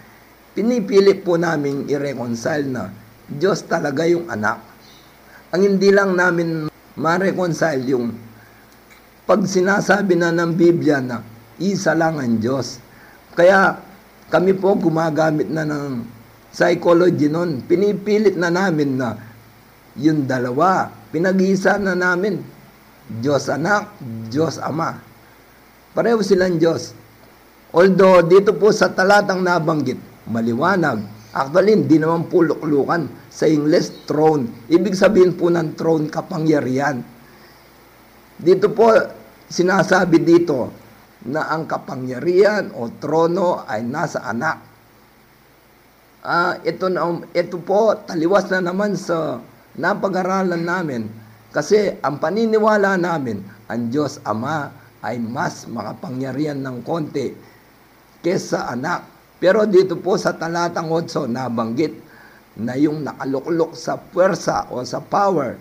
Pinipili 0.55 1.19
po 1.19 1.35
namin 1.35 1.91
i-reconcile 1.91 2.63
na 2.71 2.87
Diyos 3.27 3.67
talaga 3.67 4.07
yung 4.07 4.31
anak. 4.31 4.63
Ang 5.51 5.75
hindi 5.75 5.91
lang 5.91 6.15
namin 6.15 6.71
ma-reconcile 6.95 7.83
yung 7.91 8.15
pag 9.27 9.43
sinasabi 9.43 10.15
na 10.15 10.31
ng 10.31 10.55
Biblia 10.55 11.03
na 11.03 11.27
isa 11.59 11.91
lang 11.99 12.23
ang 12.23 12.39
Diyos. 12.39 12.79
Kaya 13.35 13.83
kami 14.31 14.55
po 14.55 14.79
gumagamit 14.79 15.51
na 15.51 15.67
ng 15.67 16.07
psychology 16.55 17.27
noon. 17.27 17.67
Pinipilit 17.67 18.39
na 18.39 18.47
namin 18.47 18.95
na 18.95 19.19
yung 19.99 20.23
dalawa, 20.23 20.87
pinag-iisa 21.11 21.83
na 21.83 21.99
namin. 21.99 22.39
Diyos 23.11 23.51
Anak, 23.51 23.91
Diyos 24.31 24.63
Ama. 24.63 25.03
Pareho 25.99 26.23
silang 26.23 26.63
Diyos. 26.63 26.95
Although 27.75 28.23
dito 28.23 28.55
po 28.55 28.71
sa 28.71 28.87
talatang 28.87 29.43
nabanggit, 29.43 30.14
maliwanag. 30.29 31.05
Actually, 31.35 31.75
hindi 31.75 31.99
naman 31.99 32.31
po 32.31 32.47
luklukan. 32.47 33.11
Sa 33.29 33.51
English, 33.51 34.07
throne. 34.07 34.47
Ibig 34.71 34.95
sabihin 34.95 35.35
po 35.35 35.51
ng 35.51 35.75
throne, 35.75 36.07
kapangyarihan. 36.07 37.03
Dito 38.39 38.71
po, 38.71 38.95
sinasabi 39.51 40.23
dito 40.23 40.71
na 41.25 41.49
ang 41.49 41.65
kapangyarihan 41.65 42.75
o 42.77 42.93
trono 43.01 43.65
ay 43.65 43.81
nasa 43.87 44.21
anak. 44.29 44.59
Ah, 46.25 46.57
ito 46.65 46.89
na 46.89 47.05
ito 47.37 47.61
po 47.61 47.93
taliwas 48.09 48.49
na 48.49 48.65
naman 48.65 48.97
sa 48.97 49.45
napag-aralan 49.77 50.65
namin 50.65 51.05
kasi 51.53 52.01
ang 52.01 52.17
paniniwala 52.17 52.97
namin 52.97 53.45
ang 53.69 53.93
Diyos 53.93 54.25
Ama 54.25 54.73
ay 55.05 55.21
mas 55.21 55.69
makapangyarihan 55.69 56.65
ng 56.65 56.81
konti 56.81 57.37
kesa 58.25 58.73
anak. 58.73 59.14
Pero 59.45 59.69
dito 59.69 60.01
po 60.01 60.17
sa 60.17 60.33
talatang 60.33 60.89
8 60.89 61.29
nabanggit 61.29 61.93
na 62.57 62.81
yung 62.81 63.05
nakaluklok 63.05 63.77
sa 63.77 64.01
puwersa 64.01 64.73
o 64.73 64.81
sa 64.89 65.05
power 65.05 65.61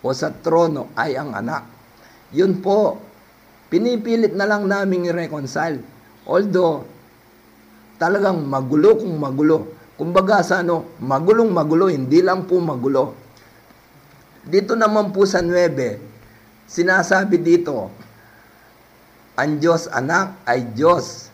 o 0.00 0.08
sa 0.16 0.32
trono 0.32 0.88
ay 0.96 1.20
ang 1.20 1.36
anak. 1.36 1.68
Yun 2.32 2.64
po, 2.64 2.96
pinipilit 3.68 4.32
na 4.32 4.48
lang 4.48 4.64
namin 4.64 5.12
i-reconcile. 5.12 5.84
Although, 6.24 6.88
talagang 8.00 8.48
magulo 8.48 8.96
kung 8.96 9.20
magulo. 9.20 9.76
Kumbaga 10.00 10.40
sa 10.40 10.64
ano, 10.64 10.96
magulong 10.96 11.52
magulo, 11.52 11.92
hindi 11.92 12.24
lang 12.24 12.48
po 12.48 12.64
magulo. 12.64 13.12
Dito 14.40 14.72
naman 14.72 15.12
po 15.12 15.28
sa 15.28 15.44
9, 15.44 16.00
sinasabi 16.64 17.36
dito, 17.36 17.92
ang 19.36 19.60
Diyos 19.60 19.84
anak 19.92 20.32
ay 20.48 20.64
Diyos. 20.72 21.31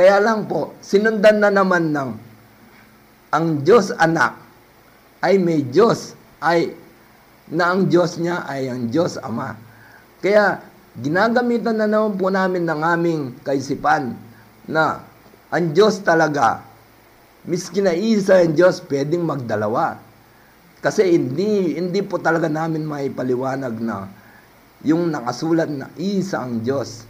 Kaya 0.00 0.16
lang 0.16 0.48
po, 0.48 0.72
sinundan 0.80 1.44
na 1.44 1.52
naman 1.52 1.92
ng 1.92 2.16
ang 3.36 3.60
Diyos 3.60 3.92
anak 4.00 4.32
ay 5.20 5.36
may 5.36 5.60
Diyos 5.60 6.16
ay 6.40 6.72
na 7.52 7.68
ang 7.68 7.84
Diyos 7.84 8.16
niya 8.16 8.48
ay 8.48 8.72
ang 8.72 8.88
Diyos 8.88 9.20
Ama. 9.20 9.60
Kaya 10.24 10.64
ginagamitan 10.96 11.76
na 11.76 11.84
naman 11.84 12.16
po 12.16 12.32
namin 12.32 12.64
ng 12.64 12.80
aming 12.80 13.22
kaisipan 13.44 14.16
na 14.64 15.04
ang 15.52 15.76
Diyos 15.76 16.00
talaga, 16.00 16.64
miski 17.44 17.84
na 17.84 17.92
isa 17.92 18.40
ang 18.40 18.56
Diyos, 18.56 18.80
pwedeng 18.88 19.28
magdalawa. 19.28 20.00
Kasi 20.80 21.12
hindi, 21.12 21.76
hindi 21.76 22.00
po 22.00 22.16
talaga 22.16 22.48
namin 22.48 22.88
maipaliwanag 22.88 23.76
na 23.84 24.08
yung 24.80 25.12
nakasulat 25.12 25.68
na 25.68 25.92
isa 26.00 26.40
ang 26.40 26.64
Diyos. 26.64 27.04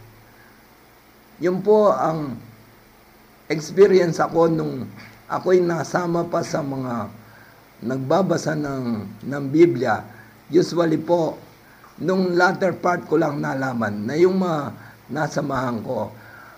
Yun 1.39 1.63
po 1.63 1.95
ang 1.95 2.50
experience 3.51 4.17
ako 4.23 4.47
nung 4.47 4.87
ako'y 5.27 5.59
nasama 5.59 6.23
pa 6.27 6.41
sa 6.41 6.63
mga 6.63 7.11
nagbabasa 7.83 8.55
ng, 8.55 8.85
ng 9.27 9.43
Biblia. 9.51 10.03
Usually 10.47 10.99
po, 10.99 11.35
nung 11.99 12.33
latter 12.35 12.75
part 12.79 13.05
ko 13.05 13.19
lang 13.19 13.43
nalaman 13.43 14.07
na 14.07 14.15
yung 14.15 14.39
mga 14.39 14.71
nasamahan 15.11 15.83
ko 15.83 16.11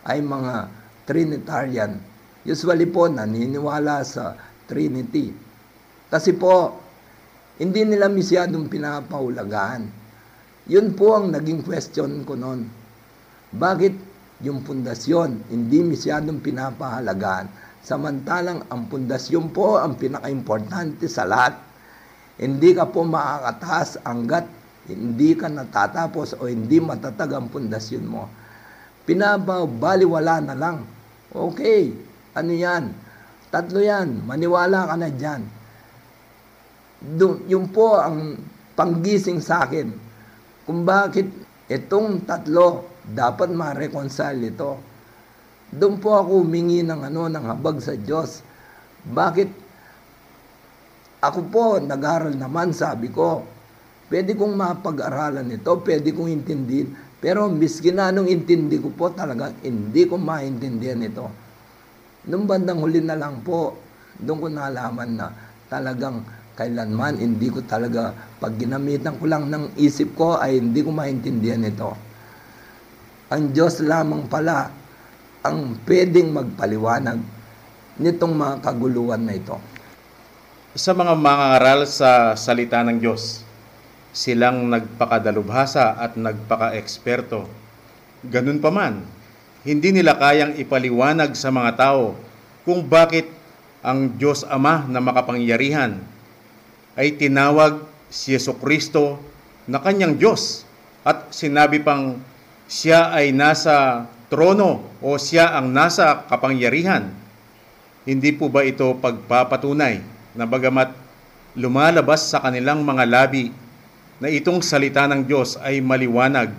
ay 0.06 0.22
mga 0.22 0.70
Trinitarian. 1.10 1.98
Usually 2.46 2.88
po, 2.88 3.10
naniniwala 3.10 4.04
sa 4.06 4.36
Trinity. 4.70 5.32
Kasi 6.12 6.36
po, 6.36 6.78
hindi 7.58 7.86
nila 7.86 8.10
masyadong 8.10 8.68
pinapaulagaan. 8.68 9.88
Yun 10.68 10.96
po 10.96 11.20
ang 11.20 11.32
naging 11.32 11.62
question 11.64 12.24
ko 12.24 12.34
noon. 12.34 12.68
Bakit 13.54 14.13
yung 14.42 14.66
pundasyon 14.66 15.54
hindi 15.54 15.84
masyadong 15.86 16.42
pinapahalagaan? 16.42 17.52
Samantalang 17.84 18.64
ang 18.72 18.88
pundasyon 18.88 19.52
po 19.52 19.76
ang 19.76 20.00
pinaka-importante 20.00 21.04
sa 21.12 21.28
lahat. 21.28 21.60
Hindi 22.40 22.72
ka 22.72 22.88
po 22.88 23.04
makakataas 23.04 24.02
hanggat 24.08 24.48
hindi 24.88 25.36
ka 25.36 25.52
natatapos 25.52 26.40
o 26.40 26.48
hindi 26.48 26.80
matatag 26.80 27.36
ang 27.36 27.52
pundasyon 27.52 28.06
mo. 28.08 28.32
Pinabaliwala 29.04 30.40
na 30.40 30.56
lang. 30.56 30.88
Okay, 31.36 31.92
ano 32.34 32.52
yan? 32.56 32.96
Tatlo 33.52 33.84
yan, 33.84 34.26
maniwala 34.26 34.90
ka 34.90 34.96
na 34.98 35.10
dyan. 35.12 35.42
Dun, 37.04 37.44
yun 37.52 37.68
po 37.68 38.00
ang 38.00 38.40
panggising 38.80 39.44
sa 39.44 39.68
akin. 39.68 39.92
Kung 40.64 40.88
bakit 40.88 41.28
itong 41.68 42.24
tatlo 42.24 42.93
dapat 43.08 43.52
ma-reconcile 43.52 44.52
ito. 44.52 44.80
Doon 45.74 46.00
po 46.00 46.16
ako 46.16 46.46
humingi 46.46 46.86
ng 46.86 47.02
ano 47.10 47.28
ng 47.28 47.46
habag 47.50 47.82
sa 47.84 47.98
Diyos. 47.98 48.46
Bakit 49.04 49.50
ako 51.24 51.40
po 51.52 51.64
nag-aral 51.80 52.36
naman 52.36 52.72
sabi 52.72 53.12
ko, 53.12 53.44
pwede 54.12 54.36
kong 54.36 54.54
mapag-aralan 54.56 55.48
ito, 55.52 55.72
pwede 55.84 56.12
kong 56.12 56.30
intindihin, 56.30 56.96
pero 57.24 57.48
miski 57.48 57.96
na 57.96 58.12
anong 58.12 58.28
intindi 58.28 58.78
ko 58.80 58.92
po 58.92 59.10
talaga, 59.12 59.56
hindi 59.64 60.04
ko 60.04 60.20
maintindihan 60.20 61.00
ito. 61.00 61.26
Nung 62.28 62.44
bandang 62.48 62.84
huli 62.84 63.00
na 63.00 63.16
lang 63.16 63.40
po, 63.44 63.76
doon 64.20 64.40
ko 64.44 64.48
nalaman 64.52 65.10
na 65.16 65.28
talagang 65.72 66.24
kailanman 66.54 67.18
hindi 67.18 67.50
ko 67.50 67.66
talaga, 67.66 68.14
pag 68.38 68.54
ginamitan 68.60 69.18
ko 69.18 69.26
lang 69.26 69.50
ng 69.50 69.74
isip 69.80 70.14
ko 70.14 70.38
ay 70.38 70.62
hindi 70.62 70.86
ko 70.86 70.94
maintindihan 70.94 71.64
ito. 71.66 72.13
Ang 73.34 73.50
Diyos 73.50 73.82
lamang 73.82 74.30
pala 74.30 74.70
ang 75.42 75.74
pwedeng 75.90 76.38
magpaliwanag 76.38 77.18
nitong 77.98 78.30
mga 78.30 78.62
kaguluhan 78.62 79.26
na 79.26 79.34
ito. 79.34 79.58
Sa 80.78 80.94
mga 80.94 81.18
mangangaral 81.18 81.90
sa 81.90 82.38
salita 82.38 82.86
ng 82.86 83.02
Diyos, 83.02 83.42
silang 84.14 84.70
nagpakadalubhasa 84.70 85.98
at 85.98 86.14
nagpaka-eksperto. 86.14 87.50
Ganun 88.30 88.62
pa 88.62 88.70
man, 88.70 89.02
hindi 89.66 89.90
nila 89.90 90.14
kayang 90.14 90.54
ipaliwanag 90.54 91.34
sa 91.34 91.50
mga 91.50 91.74
tao 91.74 92.14
kung 92.62 92.86
bakit 92.86 93.34
ang 93.82 94.14
Diyos 94.14 94.46
Ama 94.46 94.86
na 94.86 95.02
makapangyarihan 95.02 95.98
ay 96.94 97.18
tinawag 97.18 97.82
si 98.14 98.38
Yeso 98.38 98.54
Kristo 98.62 99.18
na 99.66 99.82
kanyang 99.82 100.22
Diyos 100.22 100.70
at 101.02 101.34
sinabi 101.34 101.82
pang 101.82 102.22
siya 102.74 103.14
ay 103.14 103.30
nasa 103.30 104.10
trono 104.34 104.82
o 104.98 105.14
siya 105.22 105.54
ang 105.54 105.70
nasa 105.70 106.26
kapangyarihan. 106.26 107.06
Hindi 108.02 108.34
po 108.34 108.50
ba 108.50 108.66
ito 108.66 108.98
pagpapatunay 108.98 110.02
na 110.34 110.50
bagamat 110.50 110.90
lumalabas 111.54 112.34
sa 112.34 112.42
kanilang 112.42 112.82
mga 112.82 113.06
labi 113.06 113.54
na 114.18 114.26
itong 114.26 114.66
salita 114.66 115.06
ng 115.06 115.22
Diyos 115.30 115.62
ay 115.62 115.86
maliwanag, 115.86 116.50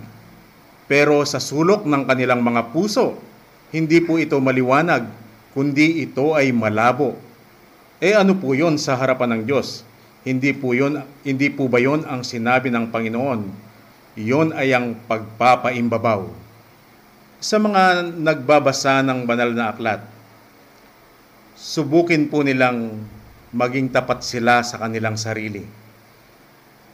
pero 0.87 1.19
sa 1.27 1.43
sulok 1.43 1.83
ng 1.83 2.07
kanilang 2.07 2.39
mga 2.39 2.71
puso, 2.71 3.19
hindi 3.75 3.99
po 3.99 4.15
ito 4.15 4.39
maliwanag, 4.39 5.11
kundi 5.51 5.99
ito 6.07 6.31
ay 6.31 6.55
malabo. 6.55 7.19
Eh 7.99 8.15
ano 8.15 8.39
po 8.39 8.55
yon 8.55 8.79
sa 8.79 8.95
harapan 8.95 9.35
ng 9.35 9.41
Diyos? 9.51 9.83
Hindi 10.23 10.55
po 10.55 10.71
yon, 10.71 11.03
hindi 11.27 11.51
po 11.51 11.67
ba 11.67 11.83
yon 11.83 12.07
ang 12.07 12.23
sinabi 12.23 12.71
ng 12.71 12.87
Panginoon? 12.87 13.64
Iyon 14.15 14.55
ay 14.55 14.71
ang 14.71 14.95
pagpapaimbabaw. 15.11 16.31
Sa 17.43 17.59
mga 17.59 18.15
nagbabasa 18.15 19.03
ng 19.03 19.27
banal 19.27 19.51
na 19.51 19.75
aklat, 19.75 19.99
subukin 21.59 22.31
po 22.31 22.39
nilang 22.39 22.95
maging 23.51 23.91
tapat 23.91 24.23
sila 24.23 24.63
sa 24.63 24.79
kanilang 24.79 25.19
sarili. 25.19 25.67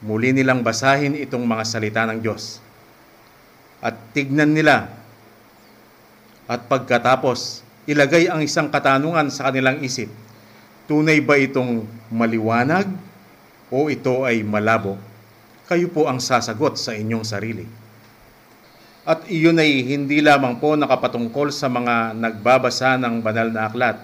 Muli 0.02 0.34
nilang 0.34 0.66
basahin 0.66 1.14
itong 1.14 1.46
mga 1.46 1.62
salita 1.62 2.10
ng 2.10 2.26
Diyos. 2.26 2.58
At 3.86 4.02
tignan 4.18 4.58
nila. 4.58 4.90
At 6.50 6.66
pagkatapos, 6.66 7.62
ilagay 7.86 8.34
ang 8.34 8.42
isang 8.42 8.74
katanungan 8.74 9.30
sa 9.30 9.54
kanilang 9.54 9.78
isip. 9.86 10.10
Tunay 10.90 11.22
ba 11.22 11.38
itong 11.38 11.86
maliwanag 12.10 12.90
o 13.70 13.94
ito 13.94 14.26
ay 14.26 14.42
malabo? 14.42 15.11
Kayo 15.70 15.90
po 15.94 16.10
ang 16.10 16.18
sasagot 16.18 16.78
sa 16.78 16.98
inyong 16.98 17.26
sarili. 17.26 17.66
At 19.02 19.26
iyon 19.26 19.58
ay 19.58 19.82
hindi 19.82 20.22
lamang 20.22 20.62
po 20.62 20.78
nakapatungkol 20.78 21.50
sa 21.50 21.66
mga 21.66 22.14
nagbabasa 22.14 23.02
ng 23.02 23.18
banal 23.26 23.50
na 23.50 23.66
aklat, 23.66 23.98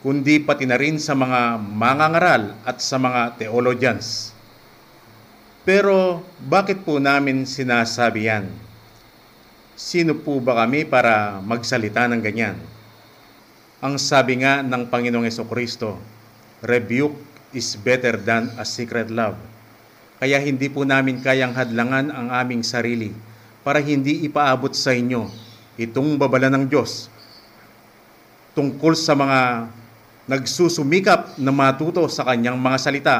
kundi 0.00 0.40
pati 0.40 0.64
na 0.64 0.80
rin 0.80 0.96
sa 0.96 1.12
mga 1.12 1.60
mangangaral 1.60 2.56
at 2.64 2.80
sa 2.80 2.96
mga 2.96 3.36
theologians. 3.36 4.32
Pero 5.68 6.24
bakit 6.40 6.80
po 6.80 6.96
namin 6.96 7.44
sinasabi 7.44 8.32
yan? 8.32 8.48
Sino 9.76 10.16
po 10.16 10.40
ba 10.40 10.64
kami 10.64 10.88
para 10.88 11.36
magsalita 11.44 12.08
ng 12.08 12.20
ganyan? 12.24 12.56
Ang 13.84 14.00
sabi 14.00 14.40
nga 14.40 14.64
ng 14.64 14.88
Panginoong 14.88 15.28
Kristo, 15.48 16.00
rebuke 16.64 17.16
is 17.52 17.76
better 17.76 18.16
than 18.16 18.52
a 18.56 18.64
secret 18.64 19.12
love. 19.12 19.49
Kaya 20.20 20.36
hindi 20.36 20.68
po 20.68 20.84
namin 20.84 21.24
kayang 21.24 21.56
hadlangan 21.56 22.12
ang 22.12 22.28
aming 22.28 22.60
sarili 22.60 23.16
para 23.64 23.80
hindi 23.80 24.20
ipaabot 24.28 24.76
sa 24.76 24.92
inyo 24.92 25.32
itong 25.80 26.20
babala 26.20 26.52
ng 26.52 26.68
Diyos 26.68 27.08
tungkol 28.52 28.92
sa 28.92 29.16
mga 29.16 29.72
nagsusumikap 30.28 31.40
na 31.40 31.48
matuto 31.48 32.04
sa 32.12 32.28
kanyang 32.28 32.60
mga 32.60 32.76
salita 32.76 33.16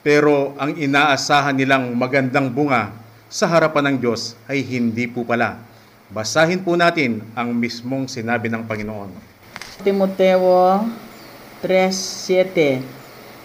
pero 0.00 0.56
ang 0.56 0.72
inaasahan 0.72 1.52
nilang 1.52 1.92
magandang 1.92 2.48
bunga 2.48 2.88
sa 3.28 3.44
harapan 3.44 3.92
ng 3.92 3.96
Diyos 4.00 4.32
ay 4.48 4.64
hindi 4.64 5.04
po 5.04 5.28
pala. 5.28 5.60
Basahin 6.08 6.64
po 6.64 6.72
natin 6.72 7.20
ang 7.36 7.52
mismong 7.52 8.08
sinabi 8.08 8.48
ng 8.48 8.64
Panginoon. 8.64 9.12
Timoteo 9.84 10.88
3.7 11.60 12.80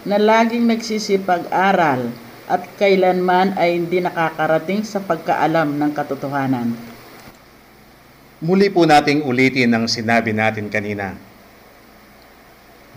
na 0.08 0.16
laging 0.16 0.64
nagsisipag-aral 0.64 2.29
at 2.50 2.66
kailanman 2.74 3.54
ay 3.54 3.78
hindi 3.78 4.02
nakakarating 4.02 4.82
sa 4.82 4.98
pagkaalam 4.98 5.78
ng 5.78 5.90
katotohanan. 5.94 6.74
Muli 8.42 8.66
po 8.66 8.82
nating 8.82 9.22
ulitin 9.22 9.70
ang 9.70 9.86
sinabi 9.86 10.34
natin 10.34 10.66
kanina. 10.66 11.14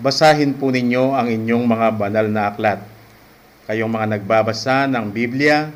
Basahin 0.02 0.58
po 0.58 0.74
ninyo 0.74 1.13
ang 1.13 1.30
inyong 1.30 1.66
mga 1.70 1.88
banal 1.94 2.26
na 2.34 2.50
aklat. 2.50 2.82
Kayong 3.70 3.94
mga 3.94 4.08
nagbabasa 4.18 4.89
ng 4.89 5.13
Biblia, 5.13 5.70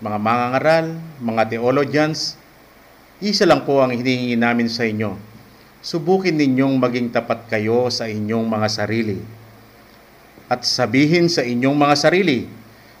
mga 0.00 0.16
mangangaral, 0.16 0.96
mga 1.20 1.42
theologians, 1.52 2.40
isa 3.20 3.44
lang 3.44 3.68
po 3.68 3.84
ang 3.84 3.92
hinihingi 3.92 4.40
namin 4.40 4.72
sa 4.72 4.88
inyo. 4.88 5.12
Subukin 5.84 6.40
ninyong 6.40 6.80
maging 6.80 7.12
tapat 7.12 7.44
kayo 7.52 7.92
sa 7.92 8.08
inyong 8.08 8.48
mga 8.48 8.68
sarili. 8.72 9.20
At 10.48 10.64
sabihin 10.64 11.28
sa 11.28 11.44
inyong 11.44 11.76
mga 11.76 11.94
sarili 12.00 12.57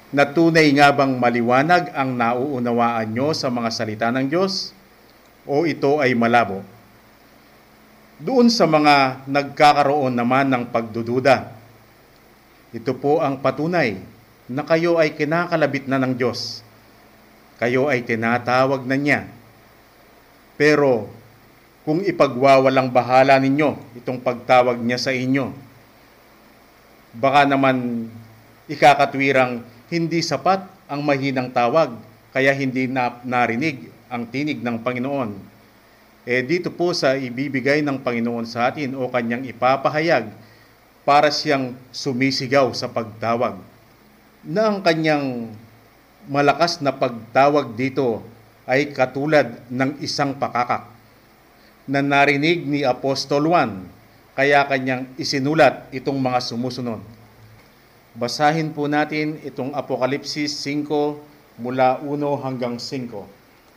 na 0.08 0.24
tunay 0.24 0.72
nga 0.72 0.88
bang 0.88 1.20
maliwanag 1.20 1.92
ang 1.92 2.16
nauunawaan 2.16 3.12
nyo 3.12 3.36
sa 3.36 3.52
mga 3.52 3.68
salita 3.68 4.08
ng 4.08 4.26
Diyos 4.28 4.72
o 5.44 5.68
ito 5.68 6.00
ay 6.00 6.16
malabo? 6.16 6.64
Doon 8.18 8.50
sa 8.50 8.66
mga 8.66 9.24
nagkakaroon 9.30 10.16
naman 10.16 10.50
ng 10.50 10.64
pagdududa, 10.74 11.54
ito 12.74 12.92
po 12.98 13.22
ang 13.22 13.38
patunay 13.38 13.96
na 14.48 14.64
kayo 14.64 14.96
ay 14.96 15.14
kinakalabit 15.14 15.86
na 15.86 16.00
ng 16.00 16.16
Diyos. 16.16 16.64
Kayo 17.60 17.86
ay 17.86 18.02
tinatawag 18.02 18.88
na 18.88 18.96
niya. 18.96 19.28
Pero 20.58 21.06
kung 21.86 22.02
ipagwawalang 22.02 22.90
bahala 22.92 23.40
ninyo 23.40 24.00
itong 24.02 24.20
pagtawag 24.20 24.80
niya 24.80 24.98
sa 24.98 25.14
inyo, 25.14 25.54
baka 27.16 27.48
naman 27.48 28.08
ikakatwirang 28.68 29.64
hindi 29.88 30.20
sapat 30.20 30.64
ang 30.88 31.00
mahinang 31.00 31.48
tawag 31.52 31.96
kaya 32.32 32.52
hindi 32.52 32.84
na 32.88 33.20
narinig 33.24 33.88
ang 34.08 34.28
tinig 34.28 34.60
ng 34.60 34.80
Panginoon. 34.84 35.30
Eh 36.28 36.44
dito 36.44 36.68
po 36.68 36.92
sa 36.92 37.16
ibibigay 37.16 37.80
ng 37.80 38.04
Panginoon 38.04 38.44
sa 38.44 38.68
atin 38.68 38.92
o 38.92 39.08
kanyang 39.08 39.48
ipapahayag 39.48 40.28
para 41.08 41.32
siyang 41.32 41.72
sumisigaw 41.88 42.68
sa 42.76 42.84
pagtawag. 42.84 43.56
Na 44.44 44.68
ang 44.68 44.84
kanyang 44.84 45.48
malakas 46.28 46.84
na 46.84 46.92
pagtawag 46.92 47.72
dito 47.72 48.20
ay 48.68 48.92
katulad 48.92 49.56
ng 49.72 49.96
isang 50.04 50.36
pakakak 50.36 50.84
na 51.88 52.04
narinig 52.04 52.68
ni 52.68 52.84
Apostol 52.84 53.48
Juan 53.48 53.88
kaya 54.36 54.60
kanyang 54.68 55.08
isinulat 55.16 55.88
itong 55.96 56.20
mga 56.20 56.44
sumusunod. 56.44 57.00
Basahin 58.18 58.74
po 58.74 58.90
natin 58.90 59.38
itong 59.46 59.70
Apokalipsis 59.78 60.50
5 60.66 60.90
mula 61.54 62.02
1 62.02 62.18
hanggang 62.42 62.74
5. 62.74 63.14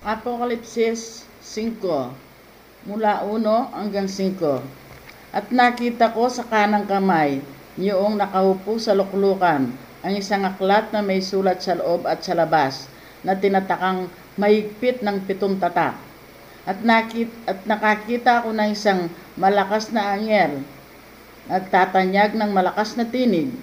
Apokalipsis 0.01 1.29
5, 1.45 2.09
mula 2.89 3.21
1 3.21 3.37
hanggang 3.77 4.09
5. 4.09 4.65
At 5.29 5.53
nakita 5.53 6.09
ko 6.09 6.25
sa 6.25 6.41
kanang 6.49 6.89
kamay, 6.89 7.45
yung 7.77 8.17
nakaupo 8.17 8.81
sa 8.81 8.97
luklukan, 8.97 9.69
ang 10.01 10.13
isang 10.17 10.41
aklat 10.41 10.89
na 10.89 11.05
may 11.05 11.21
sulat 11.21 11.61
sa 11.61 11.77
loob 11.77 12.09
at 12.09 12.25
sa 12.25 12.33
labas, 12.33 12.89
na 13.21 13.37
tinatakang 13.37 14.09
mahigpit 14.41 15.05
ng 15.05 15.21
pitong 15.29 15.61
tatak. 15.61 15.93
At, 16.65 16.81
nakit, 16.81 17.29
at 17.45 17.61
nakakita 17.69 18.41
ako 18.41 18.57
ng 18.57 18.73
isang 18.73 19.05
malakas 19.37 19.93
na 19.93 20.17
angel, 20.17 20.65
nagtatanyag 21.45 22.33
ng 22.33 22.49
malakas 22.49 22.97
na 22.97 23.05
tinig. 23.05 23.53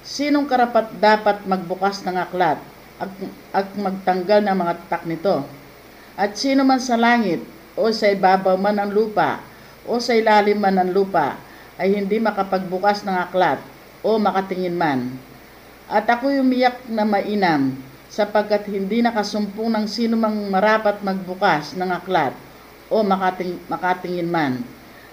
Sinong 0.00 0.48
karapat 0.48 0.96
dapat 0.96 1.44
magbukas 1.44 2.00
ng 2.08 2.16
aklat 2.16 2.56
at, 2.96 3.10
at 3.52 3.68
magtanggal 3.76 4.40
ng 4.44 4.56
mga 4.56 4.72
tatak 4.84 5.04
nito? 5.04 5.44
At 6.16 6.36
sino 6.36 6.64
man 6.64 6.80
sa 6.80 6.96
langit 6.96 7.44
o 7.76 7.88
sa 7.92 8.08
ibabaw 8.08 8.56
man 8.56 8.80
ng 8.80 8.90
lupa 8.92 9.40
o 9.84 10.00
sa 10.00 10.16
ilalim 10.16 10.56
man 10.56 10.76
ng 10.80 10.90
lupa 10.92 11.36
ay 11.80 11.96
hindi 11.96 12.20
makapagbukas 12.20 13.04
ng 13.04 13.16
aklat 13.16 13.60
o 14.00 14.16
makatingin 14.16 14.76
man. 14.76 15.16
At 15.88 16.08
ako'y 16.08 16.40
umiyak 16.40 16.86
na 16.88 17.04
mainam 17.04 17.76
sapagkat 18.08 18.68
hindi 18.68 19.00
nakasumpong 19.00 19.70
ng 19.72 19.86
sino 19.88 20.16
mang 20.16 20.36
marapat 20.48 21.00
magbukas 21.00 21.76
ng 21.76 21.88
aklat 21.88 22.32
o 22.88 23.00
makating, 23.04 23.56
makatingin 23.68 24.28
man. 24.28 24.60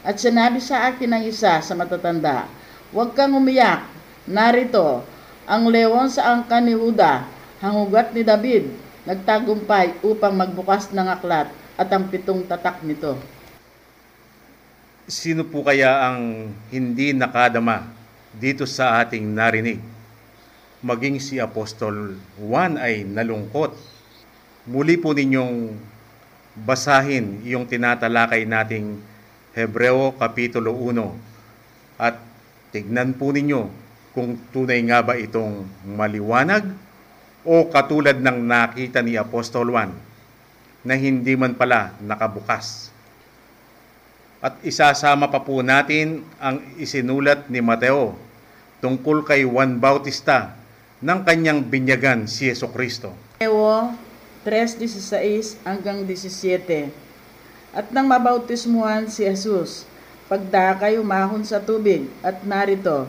At 0.02 0.17
sinabi 0.17 0.63
sa 0.63 0.88
akin 0.91 1.12
ng 1.12 1.23
isa 1.28 1.60
sa 1.60 1.73
matatanda, 1.76 2.47
Huwag 2.95 3.19
kang 3.19 3.36
umiyak, 3.36 3.84
narito, 4.28 5.08
ang 5.48 5.72
leon 5.72 6.12
sa 6.12 6.36
angkan 6.36 6.68
ni 6.68 6.76
Huda, 6.76 7.24
hangugat 7.63 8.12
ni 8.12 8.22
David, 8.28 8.68
nagtagumpay 9.08 10.04
upang 10.04 10.36
magbukas 10.36 10.92
ng 10.92 11.08
aklat 11.08 11.48
at 11.80 11.88
ang 11.88 12.12
pitong 12.12 12.44
tatak 12.44 12.84
nito. 12.84 13.16
Sino 15.08 15.48
po 15.48 15.63
kaya 15.63 16.12
ang 16.12 16.52
hindi 16.68 17.16
nakadama 17.16 17.88
dito 18.36 18.68
sa 18.68 19.00
ating 19.00 19.24
narinig? 19.24 19.80
Maging 20.84 21.24
si 21.24 21.40
Apostol 21.40 22.20
Juan 22.36 22.76
ay 22.76 23.08
nalungkot. 23.08 23.72
Muli 24.68 25.00
po 25.00 25.16
ninyong 25.16 25.80
basahin 26.68 27.40
yung 27.48 27.63
tinatalakay 27.63 28.44
nating 28.44 29.00
Hebreo 29.56 30.12
Kapitulo 30.20 30.76
1 30.76 32.04
at 32.04 32.20
tignan 32.76 33.16
po 33.16 33.32
ninyo 33.32 33.87
kung 34.17 34.34
tunay 34.49 34.82
nga 34.89 35.06
ba 35.06 35.13
itong 35.13 35.62
maliwanag 35.86 36.73
o 37.45 37.69
katulad 37.69 38.17
ng 38.17 38.49
nakita 38.49 39.06
ni 39.06 39.13
Apostol 39.13 39.69
Juan 39.69 39.93
na 40.82 40.97
hindi 40.97 41.38
man 41.38 41.53
pala 41.53 41.93
nakabukas. 42.01 42.89
At 44.41 44.58
isasama 44.65 45.30
pa 45.30 45.45
po 45.45 45.62
natin 45.62 46.25
ang 46.41 46.65
isinulat 46.82 47.45
ni 47.45 47.62
Mateo 47.62 48.17
tungkol 48.82 49.21
kay 49.21 49.45
Juan 49.45 49.77
Bautista 49.77 50.58
ng 50.97 51.21
kanyang 51.21 51.62
binyagan 51.62 52.25
si 52.25 52.49
Yeso 52.49 52.73
Kristo. 52.73 53.13
Ewo 53.38 53.93
3.16 54.41 55.62
hanggang 55.62 56.01
17 56.10 56.89
At 57.69 57.93
nang 57.93 58.10
mabautismuhan 58.10 59.06
si 59.13 59.30
Jesus, 59.30 59.86
pagdakay 60.25 60.97
umahon 60.97 61.45
sa 61.45 61.62
tubig, 61.62 62.10
at 62.25 62.41
narito, 62.41 63.06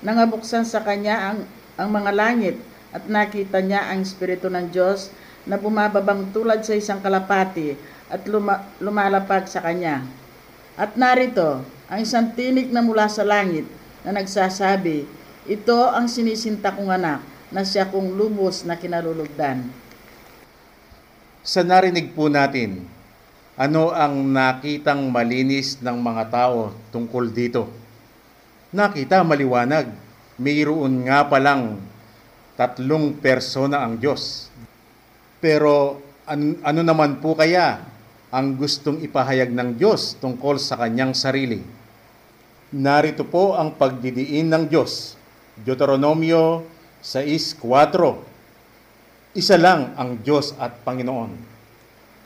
nangabuksan 0.00 0.64
sa 0.64 0.80
kanya 0.80 1.32
ang, 1.32 1.38
ang 1.76 1.88
mga 1.92 2.10
langit, 2.12 2.56
at 2.90 3.06
nakita 3.06 3.62
niya 3.62 3.86
ang 3.86 4.02
Espiritu 4.02 4.50
ng 4.50 4.66
Diyos 4.74 5.14
na 5.46 5.56
bumababang 5.56 6.34
tulad 6.34 6.60
sa 6.66 6.74
isang 6.74 6.98
kalapati 6.98 7.78
at 8.10 8.26
luma, 8.26 8.66
lumalapag 8.82 9.46
sa 9.46 9.62
kanya. 9.62 10.02
At 10.74 10.98
narito, 10.98 11.62
ang 11.86 11.98
isang 12.02 12.34
tinig 12.34 12.74
na 12.74 12.82
mula 12.82 13.06
sa 13.06 13.22
langit 13.22 13.66
na 14.02 14.10
nagsasabi, 14.14 15.06
Ito 15.46 15.90
ang 15.90 16.10
sinisinta 16.10 16.74
kong 16.74 16.90
anak 16.90 17.22
na 17.50 17.66
siya 17.66 17.88
kong 17.88 18.14
lubos 18.14 18.62
na 18.62 18.78
kinalulugdan. 18.78 19.66
Sa 21.40 21.64
narinig 21.64 22.12
po 22.12 22.28
natin, 22.28 22.84
ano 23.56 23.90
ang 23.90 24.28
nakitang 24.30 25.08
malinis 25.08 25.80
ng 25.80 25.96
mga 25.98 26.28
tao 26.30 26.70
tungkol 26.94 27.32
dito? 27.32 27.79
Nakita 28.70 29.26
maliwanag, 29.26 29.90
mayroon 30.38 31.02
nga 31.02 31.26
palang 31.26 31.82
tatlong 32.54 33.18
persona 33.18 33.82
ang 33.82 33.98
Diyos. 33.98 34.46
Pero 35.42 35.98
an- 36.22 36.62
ano 36.62 36.80
naman 36.86 37.18
po 37.18 37.34
kaya 37.34 37.82
ang 38.30 38.54
gustong 38.54 39.02
ipahayag 39.02 39.50
ng 39.50 39.74
Diyos 39.74 40.14
tungkol 40.22 40.62
sa 40.62 40.78
kanyang 40.78 41.18
sarili? 41.18 41.58
Narito 42.70 43.26
po 43.26 43.58
ang 43.58 43.74
pagdidiin 43.74 44.46
ng 44.46 44.70
Diyos. 44.70 45.18
Deuteronomio 45.58 46.62
6.4 47.02 49.34
Isa 49.34 49.58
lang 49.58 49.98
ang 49.98 50.22
Diyos 50.22 50.54
at 50.62 50.78
Panginoon. 50.86 51.34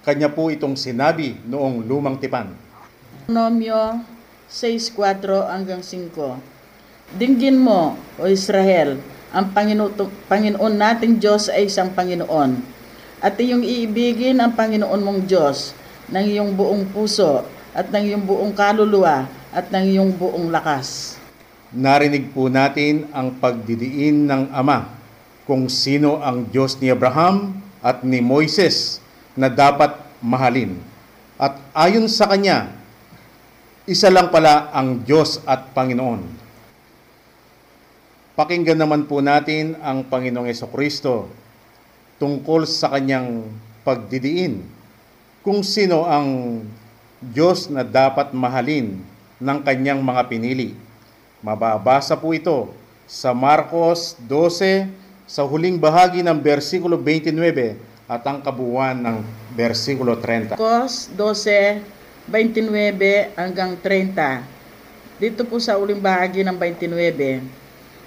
Kanya 0.04 0.28
po 0.28 0.52
itong 0.52 0.76
sinabi 0.76 1.40
noong 1.48 1.88
lumang 1.88 2.20
tipan. 2.20 2.52
Nomyo 3.32 4.12
6.4 4.54 5.50
hanggang 5.50 5.82
5 5.82 6.14
Dinggin 7.18 7.58
mo, 7.58 7.98
O 8.22 8.30
Israel, 8.30 9.02
ang 9.34 9.50
Panginoon, 9.50 9.90
Panginoon 10.30 10.74
nating 10.78 11.18
Diyos 11.18 11.50
ay 11.50 11.66
isang 11.66 11.90
Panginoon. 11.90 12.62
At 13.18 13.34
iyong 13.34 13.66
iibigin 13.66 14.38
ang 14.38 14.54
Panginoon 14.54 15.02
mong 15.02 15.20
Diyos 15.26 15.74
ng 16.06 16.22
iyong 16.22 16.54
buong 16.54 16.86
puso 16.94 17.42
at 17.74 17.90
ng 17.90 18.14
iyong 18.14 18.22
buong 18.22 18.54
kaluluwa 18.54 19.26
at 19.50 19.74
ng 19.74 19.90
iyong 19.90 20.14
buong 20.14 20.54
lakas. 20.54 21.18
Narinig 21.74 22.30
po 22.30 22.46
natin 22.46 23.10
ang 23.10 23.34
pagdidiin 23.34 24.30
ng 24.30 24.54
Ama 24.54 24.86
kung 25.50 25.66
sino 25.66 26.22
ang 26.22 26.46
Diyos 26.46 26.78
ni 26.78 26.94
Abraham 26.94 27.58
at 27.82 28.06
ni 28.06 28.22
Moises 28.22 29.02
na 29.34 29.50
dapat 29.50 29.98
mahalin. 30.22 30.78
At 31.34 31.58
ayon 31.74 32.06
sa 32.06 32.30
Kanya, 32.30 32.83
isa 33.84 34.08
lang 34.08 34.32
pala 34.32 34.72
ang 34.72 35.04
Diyos 35.04 35.44
at 35.44 35.76
Panginoon. 35.76 36.24
Pakinggan 38.34 38.80
naman 38.80 39.04
po 39.04 39.20
natin 39.20 39.76
ang 39.84 40.08
Panginoong 40.08 40.48
Kristo 40.72 41.28
tungkol 42.16 42.64
sa 42.64 42.90
kanyang 42.90 43.44
pagdidiin. 43.84 44.64
Kung 45.44 45.60
sino 45.60 46.08
ang 46.08 46.60
Diyos 47.20 47.68
na 47.68 47.84
dapat 47.84 48.32
mahalin 48.32 49.00
ng 49.40 49.58
kanyang 49.60 50.00
mga 50.00 50.32
pinili. 50.32 50.72
Mababasa 51.44 52.16
po 52.16 52.32
ito 52.32 52.72
sa 53.04 53.36
Marcos 53.36 54.16
12 54.24 54.88
sa 55.28 55.44
huling 55.44 55.76
bahagi 55.76 56.24
ng 56.24 56.40
versikulo 56.40 56.96
29 56.96 57.76
at 58.08 58.20
ang 58.24 58.40
kabuuan 58.40 58.96
ng 59.00 59.16
versikulo 59.56 60.16
30. 60.16 60.56
Marcos 60.56 61.08
12, 61.16 61.80
29 62.24 63.36
hanggang 63.36 63.76
30. 63.76 65.20
Dito 65.20 65.44
po 65.44 65.60
sa 65.60 65.76
uling 65.76 66.00
bahagi 66.00 66.40
ng 66.40 66.56
29. 66.56 67.44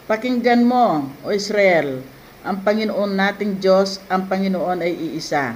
Pakinggan 0.09 0.65
mo, 0.65 1.05
O 1.21 1.29
Israel, 1.29 2.01
ang 2.41 2.57
Panginoon 2.65 3.13
nating 3.13 3.61
Diyos, 3.61 4.01
ang 4.09 4.25
Panginoon 4.25 4.81
ay 4.81 4.93
iisa. 5.13 5.53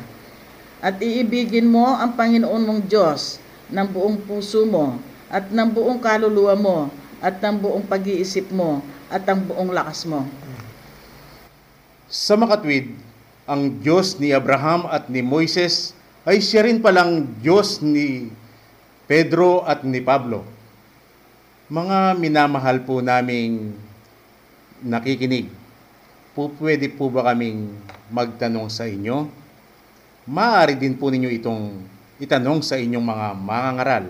At 0.78 1.02
iibigin 1.02 1.66
mo 1.66 1.90
ang 1.90 2.14
Panginoon 2.14 2.62
mong 2.62 2.82
Diyos 2.86 3.42
ng 3.74 3.88
buong 3.90 4.22
puso 4.30 4.62
mo, 4.70 5.02
at 5.32 5.50
ng 5.50 5.70
buong 5.72 5.98
kaluluwa 5.98 6.54
mo, 6.54 6.78
at 7.18 7.42
ng 7.42 7.58
buong 7.58 7.86
pag-iisip 7.88 8.54
mo, 8.54 8.84
at 9.10 9.26
ang 9.26 9.42
buong 9.42 9.74
lakas 9.74 10.06
mo. 10.06 10.28
Sa 12.12 12.38
makatwid, 12.38 12.94
ang 13.50 13.82
Diyos 13.82 14.22
ni 14.22 14.36
Abraham 14.36 14.86
at 14.86 15.10
ni 15.10 15.26
Moises 15.26 15.98
ay 16.28 16.38
siya 16.44 16.68
rin 16.68 16.78
palang 16.78 17.26
Diyos 17.42 17.82
ni 17.82 18.30
Pedro 19.12 19.68
at 19.68 19.84
ni 19.84 20.00
Pablo. 20.00 20.48
Mga 21.68 22.16
minamahal 22.16 22.80
po 22.88 23.04
naming 23.04 23.76
nakikinig, 24.80 25.52
po 26.32 26.48
pwede 26.56 26.88
po 26.88 27.12
ba 27.12 27.28
kaming 27.28 27.76
magtanong 28.08 28.72
sa 28.72 28.88
inyo? 28.88 29.28
Maaari 30.32 30.80
din 30.80 30.96
po 30.96 31.12
ninyo 31.12 31.28
itong 31.28 31.84
itanong 32.24 32.64
sa 32.64 32.80
inyong 32.80 33.04
mga 33.04 33.28
mangangaral. 33.36 34.06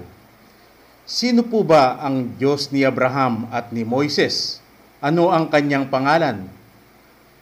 Sino 1.09 1.49
po 1.49 1.65
ba 1.65 1.97
ang 1.97 2.37
Diyos 2.37 2.69
ni 2.69 2.85
Abraham 2.85 3.49
at 3.49 3.73
ni 3.73 3.81
Moises? 3.81 4.61
Ano 5.01 5.33
ang 5.33 5.49
kanyang 5.49 5.89
pangalan? 5.89 6.45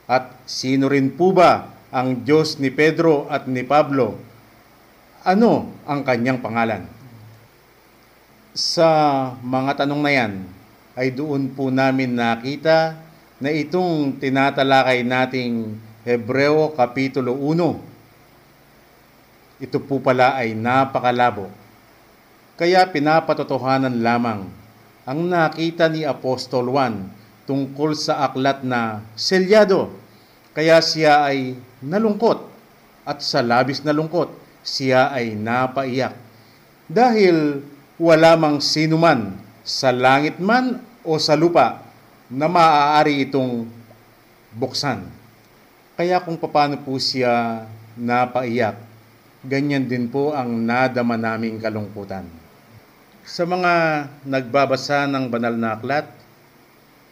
At 0.08 0.32
sino 0.48 0.88
rin 0.88 1.12
po 1.12 1.36
ba 1.36 1.76
ang 1.92 2.24
Diyos 2.24 2.56
ni 2.56 2.72
Pedro 2.72 3.28
at 3.28 3.52
ni 3.52 3.68
Pablo? 3.68 4.16
Ano 5.28 5.76
ang 5.84 6.08
kanyang 6.08 6.40
pangalan? 6.40 6.99
Sa 8.60 8.92
mga 9.40 9.88
tanong 9.88 10.04
na 10.04 10.12
yan, 10.12 10.44
ay 11.00 11.16
doon 11.16 11.48
po 11.56 11.72
namin 11.72 12.12
nakita 12.12 13.00
na 13.40 13.56
itong 13.56 14.20
tinatalakay 14.20 15.00
nating 15.00 15.80
Hebreo 16.04 16.76
Kapitulo 16.76 17.40
1 17.40 19.64
ito 19.64 19.80
po 19.80 20.04
pala 20.04 20.36
ay 20.36 20.60
napakalabo. 20.60 21.48
Kaya 22.60 22.84
pinapatotohanan 22.84 24.04
lamang 24.04 24.52
ang 25.08 25.20
nakita 25.24 25.88
ni 25.88 26.04
Apostol 26.04 26.68
Juan 26.68 27.16
tungkol 27.48 27.96
sa 27.96 28.28
aklat 28.28 28.68
na 28.68 29.08
selyado. 29.16 29.88
Kaya 30.52 30.84
siya 30.84 31.32
ay 31.32 31.56
nalungkot 31.80 32.44
at 33.08 33.24
sa 33.24 33.40
labis 33.40 33.88
na 33.88 33.96
lungkot 33.96 34.36
siya 34.68 35.16
ay 35.16 35.40
napaiyak. 35.40 36.12
Dahil 36.92 37.64
wala 38.00 38.40
mang 38.40 38.64
sino 38.64 38.96
man 38.96 39.36
sa 39.62 39.92
langit 39.92 40.40
man 40.40 40.80
o 41.04 41.20
sa 41.20 41.36
lupa 41.36 41.84
na 42.32 42.48
maaari 42.48 43.28
itong 43.28 43.68
buksan. 44.56 45.04
Kaya 46.00 46.24
kung 46.24 46.40
paano 46.40 46.80
po 46.80 46.96
siya 46.96 47.68
napaiyak, 48.00 48.80
ganyan 49.44 49.84
din 49.84 50.08
po 50.08 50.32
ang 50.32 50.48
nadama 50.64 51.20
naming 51.20 51.60
kalungkutan. 51.60 52.24
Sa 53.28 53.44
mga 53.44 54.08
nagbabasa 54.24 55.04
ng 55.06 55.28
banal 55.28 55.60
na 55.60 55.76
aklat, 55.76 56.08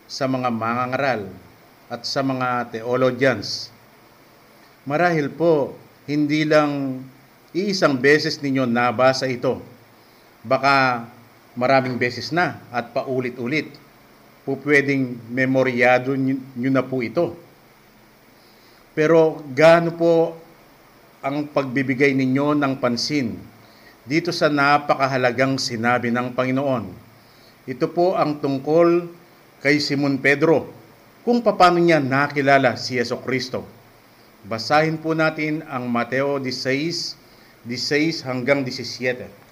sa 0.07 0.23
mga 0.23 0.47
mangangaral, 0.47 1.27
at 1.87 2.03
sa 2.03 2.19
mga 2.19 2.71
theologians, 2.71 3.71
marahil 4.83 5.31
po 5.31 5.75
hindi 6.07 6.43
lang 6.43 7.03
iisang 7.51 7.99
beses 7.99 8.39
ninyo 8.39 8.67
nabasa 8.67 9.27
ito. 9.27 9.59
Baka 10.45 11.05
maraming 11.57 11.97
beses 11.97 12.29
na 12.29 12.61
at 12.69 12.93
paulit-ulit. 12.93 13.73
Po 14.45 14.55
pwedeng 14.61 15.17
memoryado 15.33 16.13
nyo 16.13 16.69
na 16.71 16.85
po 16.85 17.01
ito. 17.01 17.33
Pero 18.97 19.41
gaano 19.53 19.93
po 19.93 20.37
ang 21.21 21.49
pagbibigay 21.49 22.13
ninyo 22.13 22.55
ng 22.55 22.73
pansin 22.77 23.35
dito 24.07 24.31
sa 24.31 24.47
napakahalagang 24.47 25.59
sinabi 25.59 26.13
ng 26.13 26.31
Panginoon. 26.31 26.85
Ito 27.67 27.91
po 27.91 28.15
ang 28.15 28.39
tungkol 28.39 29.11
kay 29.59 29.83
Simon 29.83 30.15
Pedro 30.23 30.71
kung 31.27 31.43
paano 31.43 31.83
niya 31.83 31.99
nakilala 31.99 32.79
si 32.79 32.95
Yeso 32.95 33.19
Kristo. 33.19 33.67
Basahin 34.47 34.95
po 34.95 35.11
natin 35.11 35.59
ang 35.67 35.91
Mateo 35.91 36.39
16, 36.39 37.67
16 37.67 38.23
hanggang 38.23 38.63
17. 38.63 39.46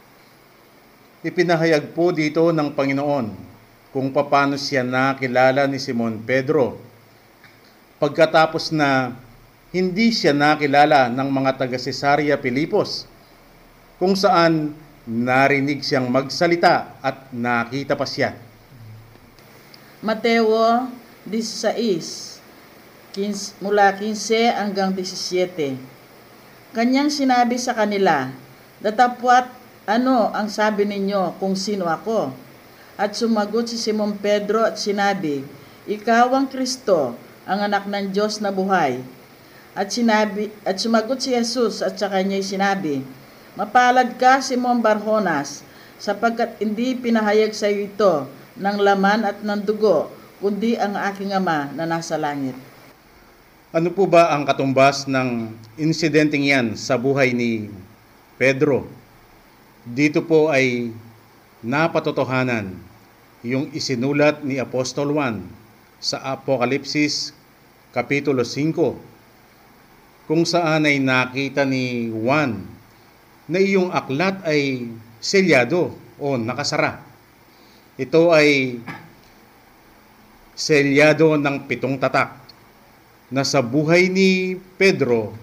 Ipinahayag 1.25 1.97
po 1.97 2.13
dito 2.13 2.53
ng 2.53 2.69
Panginoon 2.69 3.33
kung 3.89 4.13
paano 4.13 4.61
siya 4.61 4.85
nakilala 4.85 5.65
ni 5.65 5.81
Simon 5.81 6.21
Pedro. 6.21 6.77
Pagkatapos 7.97 8.69
na 8.69 9.17
hindi 9.73 10.13
siya 10.13 10.37
nakilala 10.37 11.09
ng 11.09 11.25
mga 11.25 11.57
taga 11.57 11.81
Cesarea 11.81 12.37
Pilipos, 12.37 13.09
kung 13.97 14.13
saan 14.13 14.77
narinig 15.09 15.81
siyang 15.81 16.13
magsalita 16.13 16.93
at 17.01 17.33
nakita 17.33 17.97
pa 17.97 18.05
siya. 18.05 18.37
Mateo 20.05 20.85
16, 21.25 22.37
15, 23.17 23.65
mula 23.65 23.97
15 23.97 24.61
hanggang 24.61 24.93
17. 24.93 25.73
Kanyang 26.69 27.09
sinabi 27.09 27.57
sa 27.57 27.73
kanila, 27.73 28.29
Datapwat, 28.77 29.64
ano 29.85 30.33
ang 30.33 30.49
sabi 30.49 30.81
ninyo 30.81 31.37
kung 31.37 31.53
sino 31.53 31.85
ako? 31.85 32.33
At 32.97 33.13
sumagot 33.13 33.69
si 33.69 33.77
Simon 33.77 34.17
Pedro 34.17 34.65
at 34.65 34.81
sinabi, 34.81 35.45
Ikaw 35.85 36.33
ang 36.33 36.49
Kristo, 36.49 37.13
ang 37.45 37.69
anak 37.69 37.85
ng 37.85 38.09
Diyos 38.09 38.41
na 38.41 38.49
buhay. 38.49 39.05
At 39.77 39.93
sinabi 39.93 40.49
at 40.65 40.81
sumagot 40.81 41.21
si 41.21 41.37
Jesus 41.37 41.85
at 41.85 42.01
sa 42.01 42.09
kanya'y 42.09 42.41
sinabi, 42.41 43.05
Mapalad 43.53 44.17
ka, 44.17 44.41
Simon 44.41 44.81
Barjonas, 44.81 45.61
sapagkat 46.01 46.57
hindi 46.57 46.97
pinahayag 46.97 47.53
sa 47.53 47.69
iyo 47.69 47.85
ito 47.85 48.13
ng 48.57 48.77
laman 48.81 49.21
at 49.21 49.37
ng 49.45 49.61
dugo, 49.61 50.09
kundi 50.41 50.75
ang 50.81 50.97
aking 50.97 51.31
ama 51.31 51.69
na 51.77 51.85
nasa 51.85 52.17
langit. 52.17 52.57
Ano 53.69 53.91
po 53.91 54.09
ba 54.09 54.33
ang 54.33 54.47
katumbas 54.47 55.05
ng 55.05 55.51
insidenteng 55.77 56.41
yan 56.41 56.73
sa 56.73 56.95
buhay 56.97 57.35
ni 57.35 57.67
Pedro? 58.39 59.04
Dito 59.85 60.25
po 60.25 60.49
ay 60.49 60.89
napatotohanan 61.61 62.73
yung 63.45 63.69
isinulat 63.69 64.41
ni 64.41 64.57
Apostol 64.57 65.13
Juan 65.13 65.45
sa 66.01 66.25
Apokalipsis 66.33 67.37
Kapitulo 67.93 68.41
5 68.41 70.25
kung 70.25 70.41
saan 70.41 70.89
ay 70.89 70.97
nakita 70.97 71.69
ni 71.69 72.09
Juan 72.09 72.65
na 73.45 73.61
iyong 73.61 73.93
aklat 73.93 74.41
ay 74.41 74.89
selyado 75.21 75.93
o 76.17 76.33
nakasara. 76.33 77.05
Ito 78.01 78.33
ay 78.33 78.81
selyado 80.57 81.37
ng 81.37 81.69
pitong 81.69 82.01
tatak 82.01 82.33
na 83.29 83.45
sa 83.45 83.61
buhay 83.61 84.09
ni 84.09 84.57
Pedro 84.81 85.37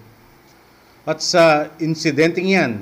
at 1.06 1.22
sa 1.22 1.70
insidenteng 1.78 2.50
yan 2.50 2.72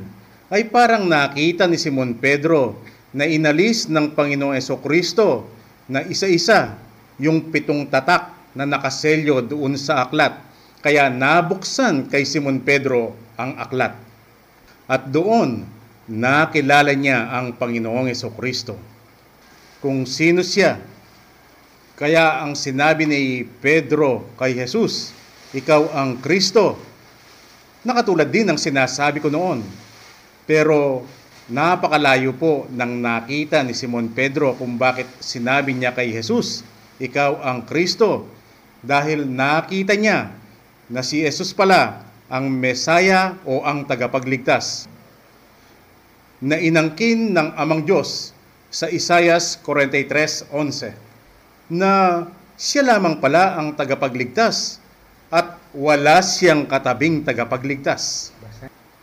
ay 0.50 0.66
parang 0.66 1.06
nakita 1.06 1.70
ni 1.70 1.78
Simon 1.78 2.18
Pedro 2.18 2.74
na 3.14 3.26
inalis 3.26 3.86
ng 3.86 4.10
Panginoong 4.14 4.58
Eso 4.58 4.82
Kristo 4.82 5.46
na 5.86 6.02
isa-isa 6.02 6.74
yung 7.22 7.54
pitong 7.54 7.86
tatak 7.86 8.34
na 8.54 8.66
nakaselyo 8.66 9.46
doon 9.46 9.78
sa 9.78 10.06
aklat. 10.06 10.34
Kaya 10.82 11.06
nabuksan 11.06 12.10
kay 12.10 12.26
Simon 12.26 12.58
Pedro 12.62 13.14
ang 13.38 13.54
aklat. 13.62 13.94
At 14.90 15.06
doon, 15.06 15.62
nakilala 16.10 16.90
niya 16.98 17.30
ang 17.30 17.54
Panginoong 17.54 18.10
Yeso 18.10 18.34
Kristo. 18.34 18.74
Kung 19.78 20.02
sino 20.02 20.42
siya. 20.42 20.82
Kaya 21.94 22.42
ang 22.42 22.56
sinabi 22.56 23.04
ni 23.04 23.44
Pedro 23.44 24.24
kay 24.40 24.56
Jesus, 24.56 25.12
ikaw 25.52 25.92
ang 25.94 26.18
Kristo. 26.18 26.80
Nakatulad 27.84 28.32
din 28.32 28.48
ng 28.50 28.58
sinasabi 28.58 29.20
ko 29.20 29.28
noon. 29.28 29.62
Pero 30.50 31.06
napakalayo 31.46 32.34
po 32.34 32.66
nang 32.74 32.98
nakita 32.98 33.62
ni 33.62 33.70
Simon 33.70 34.10
Pedro 34.10 34.58
kung 34.58 34.74
bakit 34.74 35.06
sinabi 35.22 35.78
niya 35.78 35.94
kay 35.94 36.10
Jesus, 36.10 36.66
ikaw 36.98 37.38
ang 37.38 37.62
Kristo. 37.62 38.26
Dahil 38.82 39.30
nakita 39.30 39.94
niya 39.94 40.34
na 40.90 41.06
si 41.06 41.22
Jesus 41.22 41.54
pala 41.54 42.02
ang 42.26 42.50
Mesaya 42.50 43.38
o 43.46 43.62
ang 43.62 43.86
tagapagligtas 43.86 44.90
na 46.42 46.58
inangkin 46.58 47.30
ng 47.30 47.54
Amang 47.54 47.86
Diyos 47.86 48.34
sa 48.74 48.90
Isayas 48.90 49.54
43.11 49.62 50.50
na 51.70 52.26
siya 52.58 52.98
lamang 52.98 53.22
pala 53.22 53.54
ang 53.54 53.78
tagapagligtas 53.78 54.82
at 55.30 55.62
wala 55.70 56.18
siyang 56.26 56.66
katabing 56.66 57.22
tagapagligtas. 57.22 58.34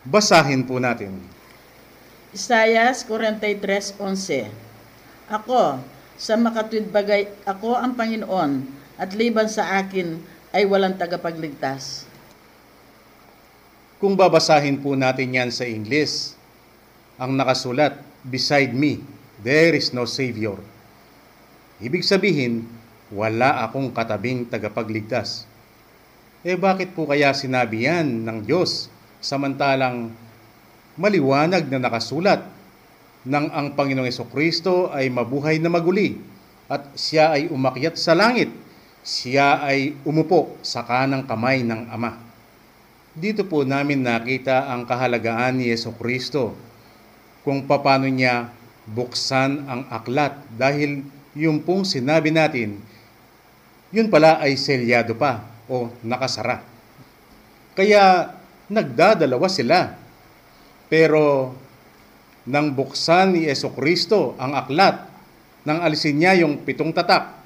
Basahin 0.08 0.64
po 0.64 0.80
natin. 0.80 1.37
Isayas 2.32 3.08
43.11 3.08 4.52
Ako, 5.32 5.80
sa 6.18 6.34
makatwid 6.36 6.92
bagay, 6.92 7.30
ako 7.48 7.78
ang 7.78 7.96
Panginoon, 7.96 8.68
at 8.98 9.14
liban 9.16 9.48
sa 9.48 9.80
akin 9.80 10.20
ay 10.52 10.66
walang 10.68 10.98
tagapagligtas. 10.98 12.04
Kung 13.96 14.18
babasahin 14.18 14.78
po 14.78 14.92
natin 14.94 15.34
yan 15.34 15.50
sa 15.50 15.64
English, 15.64 16.36
ang 17.16 17.34
nakasulat, 17.34 18.08
Beside 18.26 18.74
me, 18.74 18.98
there 19.40 19.78
is 19.78 19.94
no 19.94 20.02
Savior. 20.02 20.58
Ibig 21.78 22.02
sabihin, 22.02 22.66
wala 23.14 23.62
akong 23.62 23.94
katabing 23.94 24.42
tagapagligtas. 24.50 25.46
Eh 26.42 26.58
bakit 26.58 26.92
po 26.98 27.06
kaya 27.06 27.30
sinabi 27.30 27.86
yan 27.86 28.26
ng 28.26 28.42
Diyos 28.42 28.90
samantalang 29.22 30.10
maliwanag 30.98 31.70
na 31.70 31.78
nakasulat 31.78 32.42
nang 33.22 33.48
ang 33.54 33.72
Panginoong 33.78 34.10
Kristo 34.30 34.90
ay 34.90 35.08
mabuhay 35.08 35.62
na 35.62 35.70
maguli 35.70 36.18
at 36.68 36.92
siya 36.98 37.32
ay 37.32 37.48
umakyat 37.48 37.96
sa 37.96 38.12
langit, 38.12 38.52
siya 39.00 39.62
ay 39.64 39.96
umupo 40.04 40.58
sa 40.60 40.84
kanang 40.84 41.24
kamay 41.24 41.64
ng 41.64 41.88
Ama. 41.88 42.18
Dito 43.16 43.42
po 43.48 43.64
namin 43.64 44.04
nakita 44.04 44.68
ang 44.68 44.84
kahalagaan 44.84 45.58
ni 45.58 45.72
Yeso 45.72 45.90
Kristo 45.96 46.54
kung 47.42 47.64
paano 47.64 48.06
niya 48.06 48.52
buksan 48.84 49.64
ang 49.64 49.82
aklat 49.88 50.36
dahil 50.54 51.02
yung 51.32 51.64
pong 51.64 51.88
sinabi 51.88 52.34
natin, 52.34 52.78
yun 53.88 54.12
pala 54.12 54.36
ay 54.38 54.54
selyado 54.60 55.16
pa 55.16 55.46
o 55.64 55.88
nakasara. 56.04 56.60
Kaya 57.72 58.34
nagdadalawa 58.68 59.48
sila. 59.48 59.96
Pero 60.88 61.52
nang 62.48 62.72
buksan 62.72 63.36
ni 63.36 63.48
Yeso 63.48 63.72
Kristo 63.76 64.36
ang 64.40 64.56
aklat, 64.56 65.04
nang 65.64 65.84
alisin 65.84 66.16
niya 66.16 66.40
yung 66.44 66.64
pitong 66.64 66.92
tatak, 66.96 67.36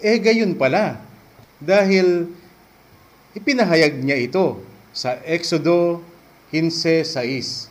eh 0.00 0.16
gayon 0.22 0.54
pala. 0.54 1.02
Dahil 1.60 2.40
Ipinahayag 3.30 4.02
niya 4.02 4.18
ito 4.18 4.58
sa 4.90 5.14
Exodo 5.22 6.02
15.6 6.50 7.70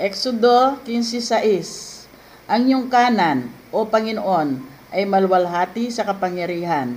Exodo 0.00 0.80
15.6 0.88 2.48
Ang 2.48 2.62
iyong 2.72 2.88
kanan, 2.88 3.52
o 3.68 3.84
Panginoon, 3.84 4.64
ay 4.88 5.04
malwalhati 5.04 5.92
sa 5.92 6.08
kapangyarihan. 6.08 6.96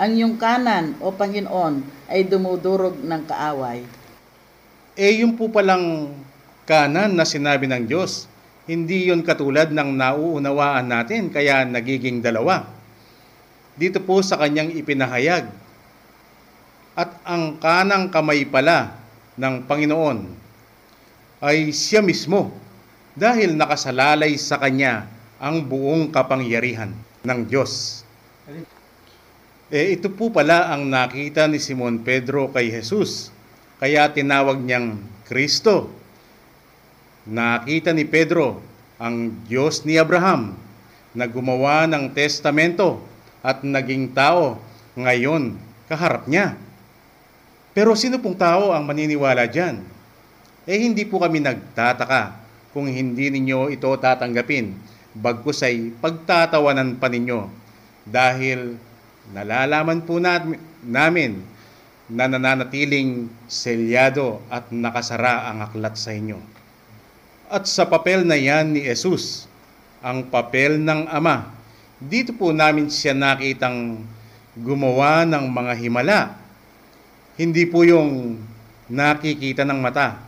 Ang 0.00 0.10
iyong 0.16 0.40
kanan, 0.40 0.96
o 1.04 1.12
Panginoon, 1.12 1.84
ay 2.08 2.24
dumudurog 2.24 2.96
ng 2.96 3.22
kaaway. 3.28 3.84
Eh 4.94 5.26
yung 5.26 5.34
po 5.34 5.50
palang 5.50 6.14
kanan 6.70 7.18
na 7.18 7.26
sinabi 7.26 7.66
ng 7.66 7.90
Diyos, 7.90 8.30
hindi 8.70 9.10
yon 9.10 9.26
katulad 9.26 9.74
ng 9.74 9.90
nauunawaan 9.90 10.86
natin 10.86 11.34
kaya 11.34 11.66
nagiging 11.66 12.22
dalawa. 12.22 12.62
Dito 13.74 13.98
po 13.98 14.22
sa 14.22 14.38
kanyang 14.38 14.70
ipinahayag. 14.70 15.50
At 16.94 17.10
ang 17.26 17.58
kanang 17.58 18.06
kamay 18.06 18.46
pala 18.46 18.94
ng 19.34 19.66
Panginoon 19.66 20.18
ay 21.42 21.74
siya 21.74 21.98
mismo 21.98 22.54
dahil 23.18 23.58
nakasalalay 23.58 24.38
sa 24.38 24.62
kanya 24.62 25.10
ang 25.42 25.66
buong 25.66 26.14
kapangyarihan 26.14 26.94
ng 27.26 27.40
Diyos. 27.50 28.06
Eh 29.74 29.98
ito 29.98 30.06
po 30.06 30.30
pala 30.30 30.70
ang 30.70 30.86
nakita 30.86 31.50
ni 31.50 31.58
Simon 31.58 31.98
Pedro 31.98 32.46
kay 32.54 32.70
Jesus 32.70 33.34
kaya 33.78 34.10
tinawag 34.10 34.60
niyang 34.62 35.00
Kristo. 35.26 35.90
Nakita 37.24 37.96
ni 37.96 38.04
Pedro 38.04 38.60
ang 39.00 39.32
Diyos 39.48 39.82
ni 39.88 39.96
Abraham 39.96 40.54
na 41.16 41.24
gumawa 41.24 41.88
ng 41.88 42.12
testamento 42.12 43.00
at 43.40 43.64
naging 43.64 44.12
tao 44.12 44.60
ngayon 44.94 45.56
kaharap 45.88 46.28
niya. 46.28 46.56
Pero 47.74 47.98
sino 47.98 48.22
pong 48.22 48.38
tao 48.38 48.70
ang 48.70 48.86
maniniwala 48.86 49.50
dyan? 49.50 49.82
Eh 50.64 50.78
hindi 50.78 51.02
po 51.04 51.18
kami 51.18 51.42
nagtataka 51.42 52.38
kung 52.70 52.86
hindi 52.90 53.30
ninyo 53.30 53.70
ito 53.70 53.86
tatanggapin, 53.98 54.74
bagkus 55.14 55.62
ay 55.62 55.94
pagtatawanan 56.02 56.98
pa 56.98 57.06
ninyo 57.06 57.46
dahil 58.04 58.76
nalalaman 59.30 60.02
po 60.02 60.18
namin 60.20 61.40
na 62.08 62.28
nananatiling 62.28 63.32
selyado 63.48 64.44
at 64.52 64.68
nakasara 64.68 65.48
ang 65.48 65.58
aklat 65.64 65.96
sa 65.96 66.12
inyo. 66.12 66.36
At 67.48 67.64
sa 67.64 67.88
papel 67.88 68.28
na 68.28 68.36
yan 68.36 68.76
ni 68.76 68.84
Jesus, 68.84 69.48
ang 70.04 70.28
papel 70.28 70.76
ng 70.76 71.08
Ama, 71.08 71.48
dito 71.96 72.36
po 72.36 72.52
namin 72.52 72.92
siya 72.92 73.16
nakitang 73.16 74.04
gumawa 74.52 75.24
ng 75.24 75.44
mga 75.48 75.72
himala. 75.80 76.20
Hindi 77.40 77.64
po 77.64 77.82
yung 77.88 78.36
nakikita 78.92 79.64
ng 79.64 79.80
mata, 79.80 80.20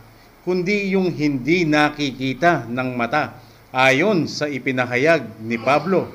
kundi 0.48 0.96
yung 0.96 1.12
hindi 1.12 1.68
nakikita 1.68 2.64
ng 2.66 2.88
mata 2.96 3.36
ayon 3.68 4.24
sa 4.24 4.48
ipinahayag 4.48 5.44
ni 5.44 5.60
Pablo, 5.60 6.08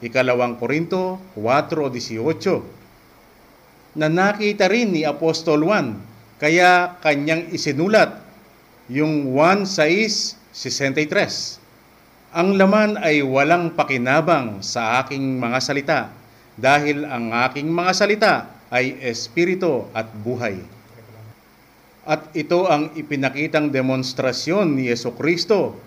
ikalawang 0.00 0.56
Korinto 0.56 1.20
4.18 1.36 2.81
na 3.92 4.08
nakita 4.08 4.72
rin 4.72 4.88
ni 4.92 5.04
Apostol 5.04 5.64
Juan, 5.64 6.00
kaya 6.40 6.96
kanyang 7.04 7.52
isinulat 7.52 8.24
yung 8.88 9.36
1.6.63. 9.36 11.60
Ang 12.32 12.56
laman 12.56 12.96
ay 12.96 13.20
walang 13.20 13.76
pakinabang 13.76 14.64
sa 14.64 15.04
aking 15.04 15.36
mga 15.36 15.58
salita, 15.60 16.08
dahil 16.56 17.04
ang 17.04 17.28
aking 17.48 17.68
mga 17.68 17.92
salita 17.92 18.48
ay 18.72 18.96
espiritu 19.04 19.84
at 19.92 20.08
buhay. 20.24 20.64
At 22.02 22.34
ito 22.34 22.66
ang 22.66 22.90
ipinakitang 22.98 23.70
demonstrasyon 23.70 24.74
ni 24.74 24.90
Yeso 24.90 25.14
Kristo 25.14 25.78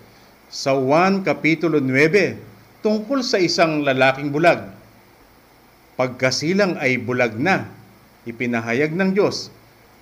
sa 0.48 0.72
1 0.72 1.26
Kapitulo 1.26 1.82
9 1.82 2.80
tungkol 2.80 3.20
sa 3.20 3.36
isang 3.36 3.84
lalaking 3.84 4.32
bulag. 4.32 4.64
Pagkasilang 6.00 6.80
ay 6.80 6.96
bulag 6.96 7.36
na, 7.36 7.68
ipinahayag 8.26 8.92
ng 8.92 9.14
Diyos. 9.14 9.48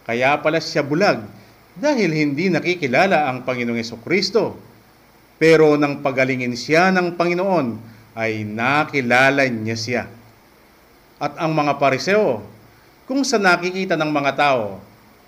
Kaya 0.08 0.40
pala 0.40 0.58
siya 0.58 0.82
bulag 0.82 1.22
dahil 1.76 2.10
hindi 2.10 2.48
nakikilala 2.48 3.28
ang 3.28 3.44
Panginoong 3.44 4.00
Kristo. 4.02 4.58
Pero 5.36 5.76
nang 5.76 6.00
pagalingin 6.00 6.56
siya 6.56 6.88
ng 6.94 7.18
Panginoon, 7.18 7.92
ay 8.14 8.46
nakilala 8.46 9.44
niya 9.50 9.76
siya. 9.76 10.02
At 11.18 11.34
ang 11.38 11.52
mga 11.52 11.76
pariseo, 11.82 12.46
kung 13.04 13.26
sa 13.26 13.36
nakikita 13.42 13.98
ng 13.98 14.10
mga 14.10 14.32
tao, 14.38 14.78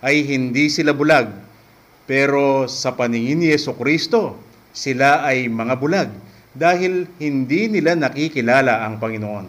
ay 0.00 0.22
hindi 0.22 0.70
sila 0.70 0.94
bulag. 0.94 1.28
Pero 2.06 2.70
sa 2.70 2.94
paningin 2.94 3.42
ni 3.42 3.50
Yeso 3.50 3.74
Kristo, 3.74 4.38
sila 4.70 5.26
ay 5.26 5.50
mga 5.50 5.74
bulag 5.74 6.10
dahil 6.54 7.10
hindi 7.18 7.66
nila 7.66 7.98
nakikilala 7.98 8.86
ang 8.86 9.02
Panginoon. 9.02 9.46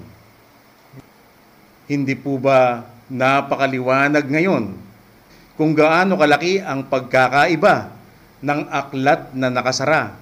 Hindi 1.87 2.15
po 2.17 2.41
ba 2.41 2.83
napakaliwanag 3.07 4.27
ngayon 4.27 4.75
kung 5.57 5.73
gaano 5.73 6.19
kalaki 6.19 6.61
ang 6.61 6.85
pagkakaiba 6.85 7.89
ng 8.45 8.61
aklat 8.69 9.33
na 9.33 9.49
nakasara 9.49 10.13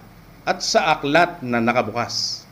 at 0.46 0.62
sa 0.62 0.96
aklat 0.96 1.42
na 1.44 1.60
nakabukas. 1.60 2.46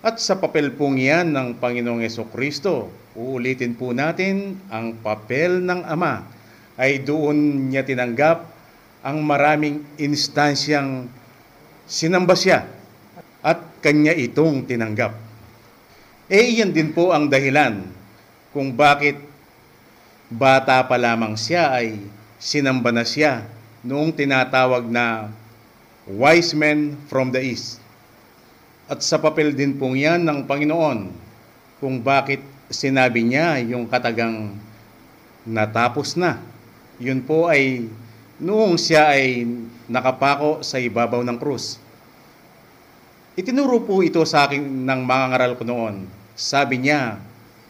At 0.00 0.16
sa 0.16 0.38
papel 0.40 0.72
pong 0.72 0.96
yan 0.96 1.32
ng 1.34 1.60
Panginoong 1.60 2.00
Yeso 2.00 2.24
Kristo, 2.28 2.88
uulitin 3.12 3.76
po 3.76 3.92
natin 3.92 4.56
ang 4.72 4.96
papel 4.96 5.60
ng 5.60 5.84
Ama 5.84 6.24
ay 6.80 7.04
doon 7.04 7.68
niya 7.68 7.84
tinanggap 7.84 8.48
ang 9.04 9.20
maraming 9.20 9.84
instansyang 10.00 11.08
sinamba 11.84 12.32
siya 12.32 12.64
at 13.44 13.60
kanya 13.84 14.16
itong 14.16 14.64
tinanggap. 14.64 15.16
Eh 16.30 16.54
iyan 16.56 16.72
din 16.72 16.94
po 16.94 17.10
ang 17.10 17.28
dahilan 17.28 17.84
kung 18.54 18.72
bakit 18.72 19.29
bata 20.30 20.78
pa 20.86 20.94
lamang 20.94 21.34
siya 21.34 21.74
ay 21.74 21.98
sinamba 22.38 22.94
na 22.94 23.02
siya 23.02 23.42
noong 23.82 24.14
tinatawag 24.14 24.86
na 24.86 25.26
wise 26.06 26.54
men 26.54 26.94
from 27.10 27.34
the 27.34 27.42
east. 27.42 27.82
At 28.86 29.02
sa 29.02 29.18
papel 29.18 29.50
din 29.50 29.74
pong 29.74 29.98
yan 29.98 30.22
ng 30.22 30.46
Panginoon 30.46 31.10
kung 31.82 31.98
bakit 31.98 32.38
sinabi 32.70 33.26
niya 33.26 33.58
yung 33.58 33.90
katagang 33.90 34.54
natapos 35.42 36.14
na. 36.14 36.38
Yun 37.02 37.26
po 37.26 37.50
ay 37.50 37.90
noong 38.38 38.78
siya 38.78 39.10
ay 39.18 39.42
nakapako 39.90 40.62
sa 40.62 40.78
ibabaw 40.78 41.26
ng 41.26 41.38
krus. 41.42 41.82
Itinuro 43.34 43.82
po 43.82 44.02
ito 44.06 44.22
sa 44.22 44.46
akin 44.46 44.62
ng 44.62 45.00
mga 45.02 45.24
ngaral 45.34 45.52
ko 45.58 45.64
noon. 45.66 46.06
Sabi 46.38 46.86
niya, 46.86 47.18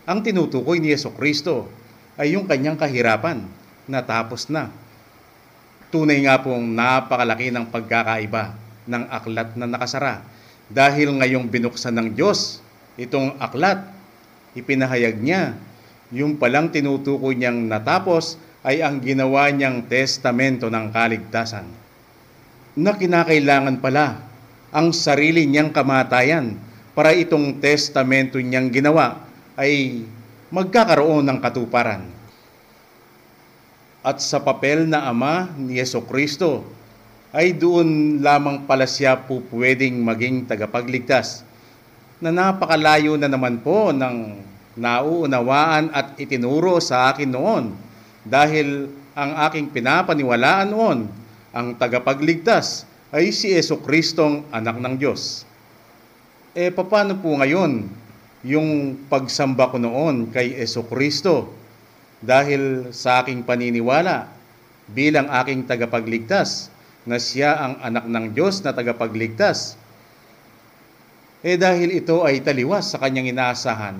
ang 0.04 0.20
tinutukoy 0.20 0.76
ni 0.82 0.92
Yeso 0.92 1.12
Kristo 1.16 1.79
ay 2.18 2.34
yung 2.34 2.46
kanyang 2.46 2.78
kahirapan, 2.78 3.46
natapos 3.90 4.46
na. 4.50 4.70
Tunay 5.90 6.22
nga 6.22 6.38
pong 6.38 6.70
napakalaki 6.70 7.50
ng 7.50 7.66
pagkakaiba 7.66 8.54
ng 8.86 9.04
aklat 9.10 9.58
na 9.58 9.66
nakasara. 9.66 10.22
Dahil 10.70 11.18
ngayong 11.18 11.50
binuksan 11.50 11.98
ng 11.98 12.08
Diyos 12.14 12.62
itong 12.94 13.34
aklat, 13.42 13.82
ipinahayag 14.54 15.18
niya, 15.18 15.58
yung 16.14 16.38
palang 16.38 16.70
tinutukoy 16.70 17.34
niyang 17.34 17.66
natapos 17.66 18.38
ay 18.66 18.82
ang 18.82 19.02
ginawa 19.02 19.50
niyang 19.50 19.86
testamento 19.86 20.70
ng 20.70 20.90
kaligtasan. 20.94 21.66
Na 22.78 22.94
kinakailangan 22.94 23.82
pala 23.82 24.22
ang 24.70 24.94
sarili 24.94 25.46
niyang 25.46 25.74
kamatayan 25.74 26.54
para 26.94 27.14
itong 27.14 27.58
testamento 27.58 28.38
niyang 28.38 28.70
ginawa 28.70 29.26
ay 29.58 30.06
magkakaroon 30.50 31.22
ng 31.26 31.38
katuparan. 31.38 32.02
At 34.02 34.18
sa 34.18 34.42
papel 34.42 34.90
na 34.90 35.06
ama 35.06 35.46
ni 35.54 35.78
Yeso 35.78 36.02
Kristo, 36.02 36.66
ay 37.30 37.54
doon 37.54 38.18
lamang 38.18 38.66
pala 38.66 38.90
siya 38.90 39.14
po 39.14 39.38
pwedeng 39.54 40.02
maging 40.02 40.50
tagapagligtas 40.50 41.46
na 42.18 42.34
napakalayo 42.34 43.14
na 43.14 43.30
naman 43.30 43.62
po 43.62 43.94
ng 43.94 44.42
nauunawaan 44.74 45.94
at 45.94 46.18
itinuro 46.18 46.82
sa 46.82 47.14
akin 47.14 47.30
noon 47.30 47.64
dahil 48.26 48.90
ang 49.14 49.36
aking 49.46 49.70
pinapaniwalaan 49.70 50.68
noon, 50.74 50.98
ang 51.54 51.74
tagapagligtas 51.78 52.86
ay 53.10 53.30
si 53.30 53.54
Yeso 53.54 53.78
Kristong 53.78 54.46
anak 54.50 54.78
ng 54.78 54.94
Diyos. 54.98 55.46
E 56.50 56.70
paano 56.74 57.14
po 57.18 57.34
ngayon 57.38 57.86
yung 58.40 58.96
pagsamba 59.08 59.68
ko 59.68 59.76
noon 59.76 60.32
kay 60.32 60.56
Kristo 60.88 61.52
dahil 62.24 62.92
sa 62.92 63.20
aking 63.20 63.44
paniniwala 63.44 64.28
bilang 64.88 65.28
aking 65.44 65.68
tagapagligtas 65.68 66.72
na 67.04 67.16
siya 67.16 67.56
ang 67.56 67.74
anak 67.80 68.04
ng 68.08 68.26
Diyos 68.36 68.60
na 68.60 68.76
tagapagligtas. 68.76 69.76
Eh 71.40 71.56
dahil 71.56 71.96
ito 71.96 72.20
ay 72.20 72.44
taliwas 72.44 72.92
sa 72.92 73.00
kanyang 73.00 73.32
inaasahan, 73.32 73.96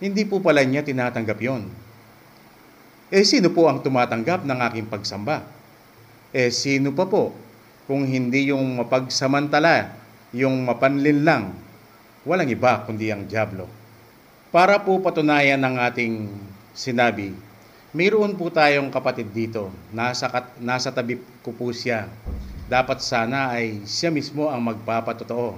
hindi 0.00 0.22
po 0.24 0.40
pala 0.40 0.64
niya 0.64 0.80
tinatanggap 0.80 1.36
yon. 1.40 1.68
Eh 3.12 3.24
sino 3.28 3.52
po 3.52 3.68
ang 3.68 3.84
tumatanggap 3.84 4.48
ng 4.48 4.58
aking 4.72 4.86
pagsamba? 4.88 5.44
Eh 6.32 6.48
sino 6.48 6.96
pa 6.96 7.04
po 7.04 7.36
kung 7.84 8.08
hindi 8.08 8.48
yung 8.48 8.80
mapagsamantala, 8.80 9.92
yung 10.32 10.64
mapanlin 10.64 11.20
lang, 11.20 11.44
walang 12.24 12.48
iba 12.48 12.80
kundi 12.88 13.12
ang 13.12 13.28
Diablo. 13.28 13.68
Para 14.48 14.80
po 14.80 14.96
patunayan 14.98 15.60
ng 15.60 15.76
ating 15.76 16.14
sinabi, 16.72 17.36
mayroon 17.92 18.34
po 18.34 18.48
tayong 18.48 18.88
kapatid 18.88 19.30
dito, 19.30 19.68
nasa, 19.92 20.26
kat- 20.32 20.56
nasa 20.58 20.90
tabi 20.90 21.20
ko 21.44 21.52
po 21.52 21.70
siya. 21.70 22.08
Dapat 22.64 23.04
sana 23.04 23.52
ay 23.54 23.84
siya 23.84 24.08
mismo 24.08 24.48
ang 24.48 24.64
magpapatotoo. 24.64 25.54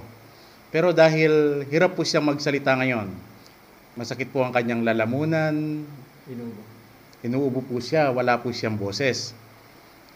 Pero 0.67 0.91
dahil 0.91 1.63
hirap 1.71 1.95
po 1.95 2.03
siyang 2.03 2.27
magsalita 2.27 2.75
ngayon, 2.75 3.07
masakit 3.95 4.27
po 4.27 4.43
ang 4.43 4.51
kanyang 4.51 4.83
lalamunan, 4.83 5.55
Inubo. 6.27 6.61
inuubo 7.23 7.59
po 7.63 7.79
siya, 7.79 8.11
wala 8.11 8.35
po 8.35 8.51
siyang 8.51 8.75
boses. 8.75 9.31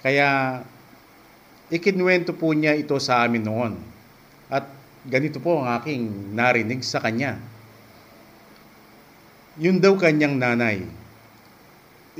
Kaya 0.03 0.59
ikinwento 1.71 2.35
po 2.35 2.51
niya 2.51 2.75
ito 2.75 2.97
sa 2.99 3.23
amin 3.23 3.47
noon. 3.47 3.73
At 4.51 4.67
ganito 5.05 5.41
po 5.41 5.61
ang 5.61 5.81
aking 5.81 6.33
narinig 6.37 6.85
sa 6.85 7.01
kanya. 7.01 7.41
Yun 9.57 9.81
daw 9.81 9.97
kanyang 9.97 10.37
nanay. 10.37 10.85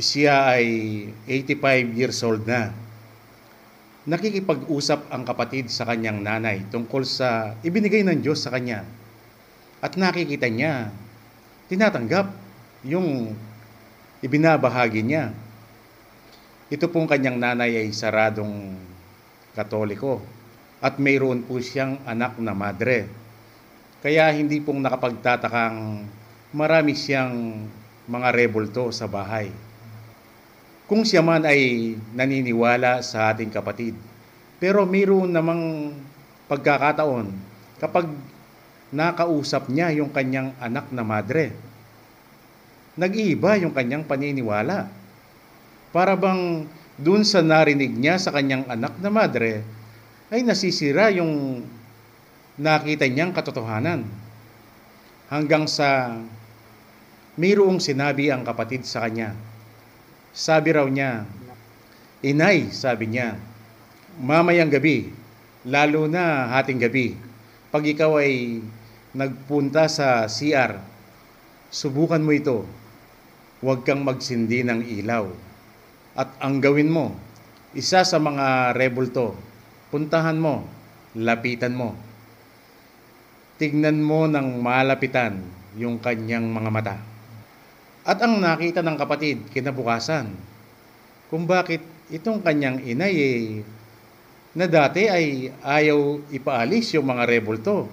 Siya 0.02 0.58
ay 0.58 0.66
85 1.30 1.94
years 1.94 2.20
old 2.26 2.44
na. 2.50 2.74
Nakikipag-usap 4.02 5.14
ang 5.14 5.22
kapatid 5.22 5.70
sa 5.70 5.86
kanyang 5.86 6.26
nanay 6.26 6.66
tungkol 6.74 7.06
sa 7.06 7.54
ibinigay 7.62 8.02
ng 8.02 8.18
Diyos 8.18 8.42
sa 8.42 8.50
kanya. 8.50 8.82
At 9.78 9.94
nakikita 9.94 10.50
niya, 10.50 10.90
tinatanggap 11.70 12.34
yung 12.82 13.38
ibinabahagi 14.26 15.06
niya. 15.06 15.30
Ito 16.74 16.90
pong 16.90 17.06
kanyang 17.06 17.38
nanay 17.38 17.78
ay 17.78 17.94
saradong 17.94 18.74
katoliko 19.54 20.41
at 20.82 20.98
mayroon 20.98 21.46
po 21.46 21.62
siyang 21.62 22.02
anak 22.04 22.42
na 22.42 22.58
madre. 22.58 23.08
Kaya 24.02 24.34
hindi 24.34 24.58
pong 24.58 24.82
nakapagtatakang 24.82 26.10
marami 26.52 26.98
siyang 26.98 27.64
mga 28.10 28.30
rebulto 28.34 28.90
sa 28.90 29.06
bahay. 29.06 29.54
Kung 30.90 31.06
siya 31.06 31.22
man 31.22 31.46
ay 31.46 31.96
naniniwala 32.12 33.00
sa 33.06 33.32
ating 33.32 33.54
kapatid. 33.54 33.96
Pero 34.58 34.84
mayroon 34.84 35.32
namang 35.32 35.96
pagkakataon 36.50 37.32
kapag 37.80 38.10
nakausap 38.92 39.72
niya 39.72 39.94
yung 39.96 40.12
kanyang 40.12 40.52
anak 40.60 40.92
na 40.92 41.06
madre 41.06 41.56
nag-iiba 43.00 43.60
yung 43.62 43.72
kanyang 43.72 44.04
paniniwala. 44.04 44.88
Para 45.92 46.16
bang 46.16 46.68
dun 46.96 47.24
sa 47.24 47.44
narinig 47.44 47.92
niya 47.92 48.20
sa 48.20 48.32
kanyang 48.32 48.68
anak 48.68 48.96
na 49.00 49.10
madre, 49.12 49.64
ay 50.32 50.48
nasisira 50.48 51.12
yung 51.12 51.60
nakita 52.56 53.04
niyang 53.04 53.36
katotohanan. 53.36 54.08
Hanggang 55.28 55.68
sa 55.68 56.16
mayroong 57.36 57.84
sinabi 57.84 58.32
ang 58.32 58.48
kapatid 58.48 58.88
sa 58.88 59.04
kanya. 59.04 59.36
Sabi 60.32 60.72
raw 60.72 60.88
niya, 60.88 61.28
Inay, 62.24 62.72
sabi 62.72 63.12
niya, 63.12 63.36
mamayang 64.24 64.72
gabi, 64.72 65.12
lalo 65.68 66.08
na 66.08 66.54
hating 66.56 66.80
gabi, 66.80 67.18
pag 67.74 67.84
ikaw 67.84 68.22
ay 68.22 68.62
nagpunta 69.12 69.90
sa 69.92 70.30
CR, 70.32 70.80
subukan 71.74 72.24
mo 72.24 72.32
ito. 72.32 72.64
Huwag 73.60 73.84
kang 73.84 74.06
magsindi 74.06 74.64
ng 74.64 74.86
ilaw. 75.02 75.28
At 76.16 76.30
ang 76.40 76.62
gawin 76.62 76.94
mo, 76.94 77.18
isa 77.74 78.06
sa 78.06 78.18
mga 78.22 78.78
rebulto, 78.78 79.34
puntahan 79.92 80.40
mo, 80.40 80.64
lapitan 81.14 81.76
mo. 81.76 81.94
Tignan 83.60 84.00
mo 84.02 84.26
ng 84.26 84.58
malapitan 84.64 85.38
yung 85.78 86.00
kanyang 86.02 86.48
mga 86.48 86.70
mata. 86.72 86.98
At 88.02 88.18
ang 88.24 88.42
nakita 88.42 88.82
ng 88.82 88.98
kapatid 88.98 89.46
kinabukasan, 89.54 90.34
kung 91.30 91.46
bakit 91.46 91.84
itong 92.10 92.42
kanyang 92.42 92.82
inay 92.82 93.14
eh, 93.14 93.44
na 94.52 94.68
dati 94.68 95.08
ay 95.08 95.48
ayaw 95.64 96.28
ipaalis 96.34 96.92
yung 96.98 97.08
mga 97.08 97.24
rebulto. 97.24 97.88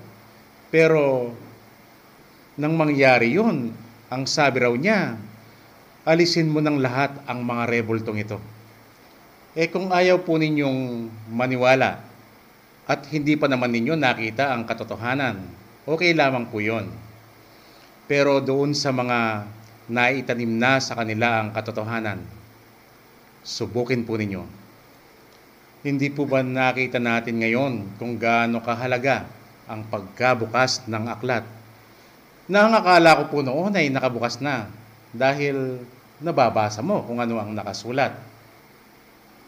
Pero 0.75 1.31
nang 2.59 2.75
mangyari 2.75 3.39
yun, 3.39 3.71
ang 4.11 4.23
sabi 4.27 4.67
raw 4.67 4.75
niya, 4.75 5.15
alisin 6.03 6.51
mo 6.51 6.59
ng 6.59 6.83
lahat 6.83 7.15
ang 7.31 7.47
mga 7.47 7.71
rebultong 7.71 8.19
ito. 8.19 8.39
Eh 9.57 9.73
kung 9.73 9.89
ayaw 9.89 10.21
po 10.21 10.37
ninyong 10.37 11.09
maniwala 11.33 12.05
at 12.89 13.05
hindi 13.09 13.37
pa 13.37 13.49
naman 13.49 13.73
ninyo 13.73 13.97
nakita 13.97 14.53
ang 14.53 14.65
katotohanan, 14.65 15.45
okay 15.89 16.17
lamang 16.17 16.49
po 16.49 16.61
yon. 16.61 16.89
Pero 18.09 18.41
doon 18.41 18.73
sa 18.73 18.93
mga 18.93 19.49
naitanim 19.89 20.53
na 20.53 20.81
sa 20.81 20.97
kanila 20.97 21.41
ang 21.41 21.53
katotohanan, 21.53 22.21
subukin 23.45 24.05
po 24.05 24.17
ninyo. 24.21 24.45
Hindi 25.85 26.13
po 26.13 26.29
ba 26.29 26.45
nakita 26.45 27.01
natin 27.01 27.41
ngayon 27.41 27.97
kung 27.97 28.21
gaano 28.21 28.61
kahalaga 28.61 29.25
ang 29.65 29.85
pagkabukas 29.89 30.85
ng 30.89 31.05
aklat? 31.09 31.45
Nangakala 32.49 33.21
ko 33.21 33.25
po 33.29 33.39
noon 33.45 33.77
ay 33.77 33.93
nakabukas 33.93 34.41
na 34.41 34.69
dahil 35.13 35.85
nababasa 36.21 36.81
mo 36.81 37.05
kung 37.05 37.21
ano 37.21 37.37
ang 37.41 37.53
nakasulat. 37.53 38.28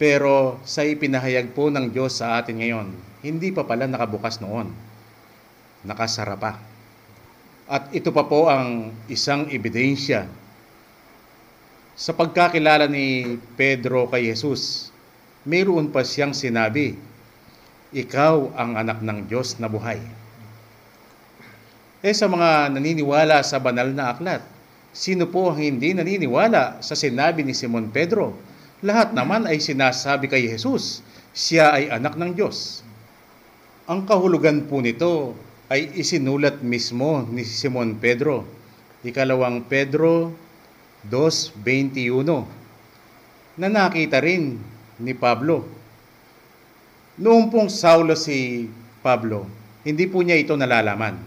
Pero 0.01 0.57
sa 0.65 0.81
ipinahayag 0.81 1.53
po 1.53 1.69
ng 1.69 1.93
Diyos 1.93 2.17
sa 2.17 2.41
atin 2.41 2.57
ngayon, 2.57 2.89
hindi 3.21 3.53
pa 3.53 3.61
pala 3.61 3.85
nakabukas 3.85 4.41
noon. 4.41 4.73
Nakasara 5.85 6.33
pa. 6.41 6.57
At 7.69 7.93
ito 7.93 8.09
pa 8.09 8.25
po 8.25 8.49
ang 8.49 8.89
isang 9.05 9.45
ebidensya 9.53 10.25
sa 11.93 12.17
pagkakilala 12.17 12.89
ni 12.89 13.37
Pedro 13.53 14.09
kay 14.09 14.33
Jesus. 14.33 14.89
Mayroon 15.45 15.93
pa 15.93 16.01
siyang 16.01 16.33
sinabi, 16.33 16.97
Ikaw 17.93 18.57
ang 18.57 18.81
anak 18.81 19.05
ng 19.05 19.29
Diyos 19.29 19.61
na 19.61 19.69
buhay. 19.69 20.01
Eh 22.01 22.15
sa 22.17 22.25
mga 22.25 22.73
naniniwala 22.73 23.45
sa 23.45 23.61
banal 23.61 23.93
na 23.93 24.17
aklat, 24.17 24.41
sino 24.89 25.29
po 25.29 25.53
ang 25.53 25.61
hindi 25.61 25.93
naniniwala 25.93 26.81
sa 26.81 26.97
sinabi 26.97 27.45
ni 27.45 27.53
Simon 27.53 27.93
Pedro? 27.93 28.49
Lahat 28.81 29.13
naman 29.13 29.45
ay 29.45 29.61
sinasabi 29.61 30.25
kay 30.25 30.49
Jesus, 30.49 31.05
siya 31.37 31.69
ay 31.69 31.93
anak 31.93 32.17
ng 32.17 32.33
Diyos. 32.33 32.81
Ang 33.85 34.09
kahulugan 34.09 34.65
po 34.65 34.81
nito 34.81 35.37
ay 35.69 36.01
isinulat 36.01 36.65
mismo 36.65 37.21
ni 37.29 37.45
Simon 37.45 38.01
Pedro. 38.01 38.41
Ikalawang 39.05 39.69
Pedro 39.69 40.33
2.21 41.05 43.61
na 43.61 43.69
nakita 43.69 44.17
rin 44.17 44.57
ni 44.97 45.13
Pablo. 45.13 45.61
Noong 47.21 47.53
pong 47.53 47.69
Saulo 47.69 48.17
si 48.17 48.65
Pablo, 49.05 49.45
hindi 49.85 50.09
po 50.09 50.25
niya 50.25 50.41
ito 50.41 50.57
nalalaman. 50.57 51.21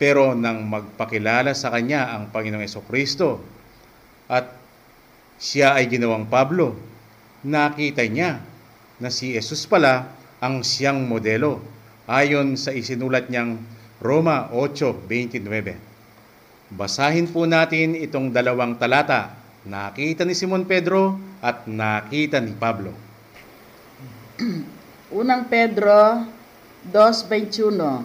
Pero 0.00 0.32
nang 0.32 0.64
magpakilala 0.72 1.52
sa 1.52 1.68
kanya 1.68 2.16
ang 2.16 2.32
Panginoong 2.32 2.88
Kristo 2.88 3.44
at 4.24 4.63
siya 5.38 5.78
ay 5.78 5.90
ginawang 5.90 6.30
Pablo, 6.30 6.78
nakita 7.44 8.06
niya 8.06 8.40
na 8.98 9.10
si 9.10 9.34
Jesus 9.34 9.66
pala 9.66 10.06
ang 10.38 10.62
siyang 10.62 11.02
modelo 11.04 11.60
ayon 12.06 12.54
sa 12.54 12.70
isinulat 12.70 13.32
niyang 13.32 13.58
Roma 14.00 14.48
8.29. 14.52 16.74
Basahin 16.74 17.30
po 17.30 17.46
natin 17.46 17.96
itong 17.96 18.34
dalawang 18.34 18.76
talata. 18.76 19.32
Nakita 19.64 20.28
ni 20.28 20.36
Simon 20.36 20.68
Pedro 20.68 21.16
at 21.40 21.64
nakita 21.64 22.36
ni 22.40 22.52
Pablo. 22.52 22.92
Unang 25.20 25.48
Pedro 25.48 26.26
2.21 26.92 28.04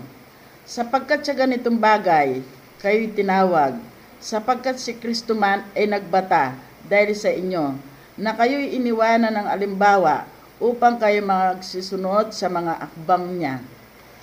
Sapagkat 0.69 1.25
sa 1.25 1.33
ganitong 1.33 1.81
bagay, 1.81 2.45
kayo'y 2.77 3.09
tinawag, 3.11 3.81
sapagkat 4.21 4.77
si 4.77 4.93
Kristo 4.93 5.33
man 5.33 5.65
ay 5.73 5.89
nagbata 5.89 6.68
dahil 6.89 7.13
sa 7.13 7.29
inyo, 7.29 7.77
na 8.19 8.33
kayo'y 8.35 8.75
iniwanan 8.75 9.31
ng 9.31 9.47
alimbawa 9.47 10.27
upang 10.59 10.99
kayo 10.99 11.23
magsisunod 11.23 12.35
sa 12.35 12.51
mga 12.51 12.89
akbang 12.89 13.25
niya. 13.39 13.55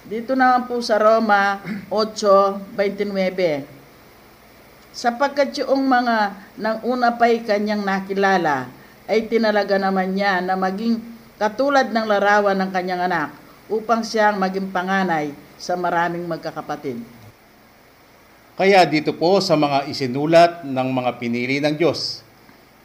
Dito 0.05 0.37
naman 0.37 0.69
po 0.69 0.83
sa 0.85 1.01
Roma 1.01 1.65
8.29 1.89 3.77
Sapagkat 4.97 5.53
yung 5.61 5.87
mga 5.87 6.35
nang 6.57 6.81
una 6.85 7.13
pa'y 7.13 7.45
kanyang 7.45 7.85
nakilala, 7.85 8.69
ay 9.07 9.29
tinalaga 9.31 9.79
naman 9.79 10.13
niya 10.13 10.43
na 10.43 10.59
maging 10.59 10.99
katulad 11.39 11.87
ng 11.93 12.07
larawan 12.09 12.59
ng 12.59 12.71
kanyang 12.75 13.07
anak 13.07 13.31
upang 13.71 14.03
siyang 14.03 14.41
maging 14.41 14.73
panganay 14.73 15.31
sa 15.61 15.79
maraming 15.79 16.27
magkakapatid. 16.27 16.99
Kaya 18.57 18.83
dito 18.89 19.13
po 19.13 19.37
sa 19.45 19.53
mga 19.53 19.85
isinulat 19.85 20.65
ng 20.65 20.89
mga 20.89 21.11
pinili 21.21 21.61
ng 21.61 21.77
Diyos, 21.77 22.26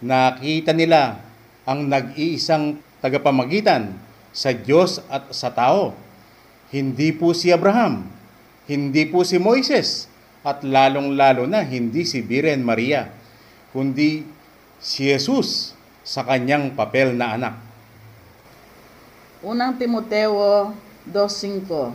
nakita 0.01 0.73
nila 0.73 1.21
ang 1.63 1.85
nag-iisang 1.85 2.81
tagapamagitan 2.99 3.93
sa 4.33 4.49
Diyos 4.51 4.99
at 5.07 5.29
sa 5.31 5.53
tao. 5.53 5.93
Hindi 6.73 7.13
po 7.13 7.37
si 7.37 7.53
Abraham, 7.53 8.07
hindi 8.65 9.05
po 9.05 9.21
si 9.21 9.37
Moises, 9.37 10.09
at 10.41 10.65
lalong-lalo 10.65 11.45
na 11.45 11.61
hindi 11.61 12.01
si 12.01 12.25
Birhen 12.25 12.65
Maria, 12.65 13.13
kundi 13.69 14.25
si 14.81 15.05
Jesus 15.05 15.77
sa 16.01 16.25
kanyang 16.25 16.73
papel 16.73 17.13
na 17.13 17.37
anak. 17.37 17.55
Unang 19.45 19.77
Timoteo 19.77 20.73
2.5 21.05 21.93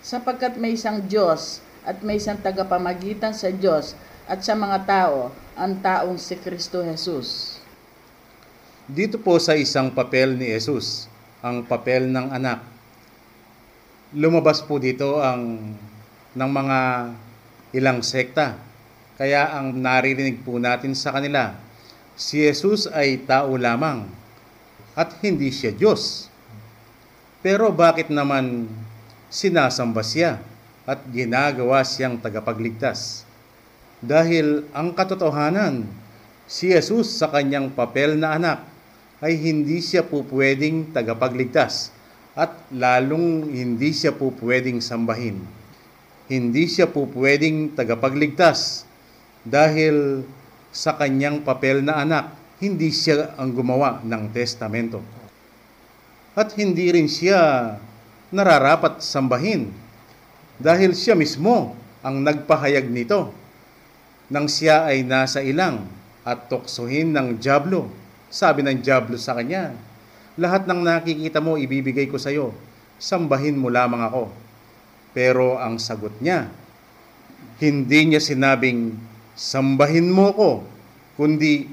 Sapagkat 0.00 0.56
may 0.56 0.74
isang 0.78 1.02
Diyos 1.04 1.62
at 1.82 2.00
may 2.00 2.18
isang 2.18 2.38
tagapamagitan 2.38 3.34
sa 3.34 3.50
Diyos 3.50 3.94
at 4.28 4.40
sa 4.44 4.56
mga 4.56 4.84
tao, 4.84 5.32
ang 5.54 5.76
taong 5.78 6.16
si 6.16 6.36
Kristo 6.40 6.80
Jesus. 6.80 7.60
Dito 8.90 9.20
po 9.22 9.38
sa 9.38 9.54
isang 9.54 9.94
papel 9.94 10.34
ni 10.34 10.50
Jesus, 10.50 11.06
ang 11.44 11.62
papel 11.62 12.10
ng 12.10 12.32
anak. 12.34 12.64
Lumabas 14.10 14.64
po 14.64 14.82
dito 14.82 15.22
ang 15.22 15.76
ng 16.34 16.50
mga 16.50 16.78
ilang 17.74 18.02
sekta. 18.02 18.58
Kaya 19.20 19.52
ang 19.52 19.76
naririnig 19.76 20.40
po 20.42 20.56
natin 20.56 20.96
sa 20.96 21.12
kanila, 21.12 21.54
si 22.16 22.40
Jesus 22.40 22.88
ay 22.88 23.20
tao 23.22 23.54
lamang 23.54 24.08
at 24.96 25.12
hindi 25.20 25.52
siya 25.52 25.70
Diyos. 25.70 26.32
Pero 27.44 27.72
bakit 27.72 28.08
naman 28.08 28.68
sinasamba 29.30 30.02
siya 30.02 30.40
at 30.88 31.04
ginagawa 31.12 31.84
siyang 31.84 32.18
tagapagligtas? 32.18 33.29
Dahil 34.00 34.64
ang 34.72 34.96
katotohanan, 34.96 35.84
si 36.48 36.72
Jesus 36.72 37.20
sa 37.20 37.28
kanyang 37.28 37.68
papel 37.76 38.16
na 38.16 38.32
anak 38.36 38.64
ay 39.20 39.36
hindi 39.36 39.84
siya 39.84 40.00
po 40.00 40.24
pwedeng 40.32 40.88
tagapagligtas 40.96 41.92
at 42.32 42.56
lalong 42.72 43.52
hindi 43.52 43.92
siya 43.92 44.16
po 44.16 44.32
pwedeng 44.40 44.80
sambahin. 44.80 45.44
Hindi 46.32 46.64
siya 46.64 46.88
po 46.88 47.04
pwedeng 47.12 47.76
tagapagligtas 47.76 48.88
dahil 49.44 50.24
sa 50.72 50.96
kanyang 50.96 51.44
papel 51.44 51.84
na 51.84 52.00
anak, 52.00 52.32
hindi 52.62 52.88
siya 52.88 53.36
ang 53.36 53.52
gumawa 53.52 54.00
ng 54.00 54.32
testamento. 54.32 55.04
At 56.32 56.56
hindi 56.56 56.88
rin 56.88 57.10
siya 57.10 57.74
nararapat 58.30 59.02
sambahin 59.02 59.74
dahil 60.56 60.94
siya 60.94 61.18
mismo 61.18 61.74
ang 62.00 62.22
nagpahayag 62.22 62.86
nito 62.86 63.39
nang 64.30 64.46
siya 64.46 64.86
ay 64.86 65.02
nasa 65.02 65.42
ilang 65.42 65.90
at 66.22 66.46
tuksohin 66.46 67.10
ng 67.10 67.42
Diablo. 67.42 67.90
Sabi 68.30 68.62
ng 68.62 68.78
Diablo 68.78 69.18
sa 69.18 69.34
kanya, 69.34 69.74
lahat 70.38 70.70
ng 70.70 70.80
nakikita 70.86 71.42
mo 71.42 71.58
ibibigay 71.58 72.06
ko 72.06 72.14
sa 72.14 72.30
iyo, 72.30 72.54
sambahin 73.02 73.58
mo 73.58 73.66
lamang 73.66 74.06
ako. 74.06 74.30
Pero 75.10 75.58
ang 75.58 75.82
sagot 75.82 76.14
niya, 76.22 76.46
hindi 77.58 78.14
niya 78.14 78.22
sinabing, 78.22 78.94
sambahin 79.34 80.06
mo 80.06 80.30
ko, 80.30 80.50
kundi 81.18 81.66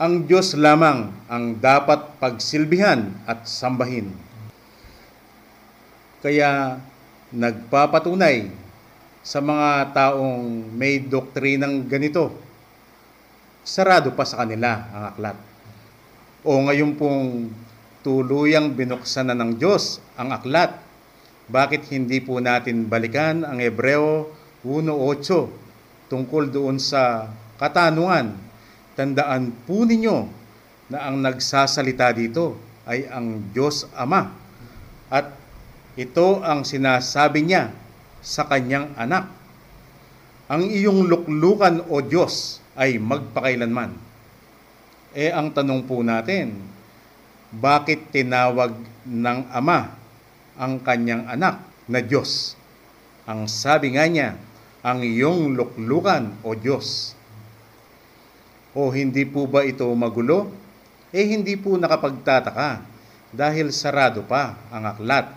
ang 0.00 0.24
Diyos 0.24 0.56
lamang 0.56 1.12
ang 1.28 1.60
dapat 1.60 2.16
pagsilbihan 2.16 3.12
at 3.28 3.44
sambahin. 3.44 4.08
Kaya 6.24 6.80
nagpapatunay 7.28 8.48
sa 9.22 9.42
mga 9.42 9.92
taong 9.92 10.72
may 10.74 11.02
doktrinang 11.02 11.84
ganito, 11.86 12.32
sarado 13.66 14.14
pa 14.16 14.24
sa 14.24 14.44
kanila 14.44 14.88
ang 14.94 15.04
aklat. 15.12 15.36
O 16.46 16.56
ngayon 16.64 16.96
pong 16.96 17.52
tuluyang 18.00 18.72
binuksan 18.72 19.28
na 19.28 19.36
ng 19.36 19.58
Diyos 19.58 20.00
ang 20.16 20.32
aklat, 20.32 20.80
bakit 21.48 21.88
hindi 21.88 22.20
po 22.20 22.38
natin 22.38 22.86
balikan 22.86 23.44
ang 23.44 23.60
Hebreo 23.60 24.28
1.8 24.64 26.12
tungkol 26.12 26.52
doon 26.52 26.76
sa 26.76 27.32
katanungan? 27.56 28.36
Tandaan 28.96 29.52
po 29.64 29.84
ninyo 29.84 30.16
na 30.88 31.08
ang 31.08 31.20
nagsasalita 31.20 32.12
dito 32.16 32.56
ay 32.88 33.04
ang 33.08 33.52
Diyos 33.52 33.84
Ama. 33.92 34.32
At 35.12 35.36
ito 35.96 36.40
ang 36.44 36.64
sinasabi 36.64 37.44
niya 37.44 37.72
sa 38.22 38.46
kanyang 38.46 38.92
anak. 38.98 39.30
Ang 40.48 40.72
iyong 40.72 41.06
luklukan 41.06 41.84
o 41.92 42.00
Diyos 42.00 42.58
ay 42.78 42.96
magpakailanman. 42.96 43.92
Eh 45.12 45.28
ang 45.28 45.52
tanong 45.52 45.84
po 45.84 46.00
natin, 46.00 46.56
bakit 47.52 48.12
tinawag 48.12 48.76
ng 49.08 49.40
Ama 49.52 49.92
ang 50.56 50.80
kanyang 50.80 51.28
anak 51.28 51.64
na 51.88 52.00
Diyos? 52.00 52.56
Ang 53.28 53.44
sabi 53.44 53.96
nga 53.96 54.08
niya, 54.08 54.40
ang 54.80 55.04
iyong 55.04 55.52
luklukan 55.52 56.40
o 56.44 56.56
Diyos. 56.56 57.12
O 58.72 58.88
hindi 58.92 59.26
po 59.28 59.44
ba 59.44 59.66
ito 59.66 59.84
magulo? 59.92 60.48
Eh 61.12 61.24
hindi 61.24 61.56
po 61.56 61.76
nakapagtataka 61.76 62.84
dahil 63.32 63.72
sarado 63.72 64.24
pa 64.24 64.56
ang 64.72 64.84
aklat. 64.88 65.28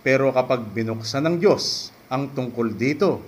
Pero 0.00 0.32
kapag 0.32 0.64
binuksan 0.74 1.28
ng 1.28 1.36
Diyos 1.38 1.92
ang 2.10 2.26
tungkol 2.34 2.74
dito, 2.74 3.22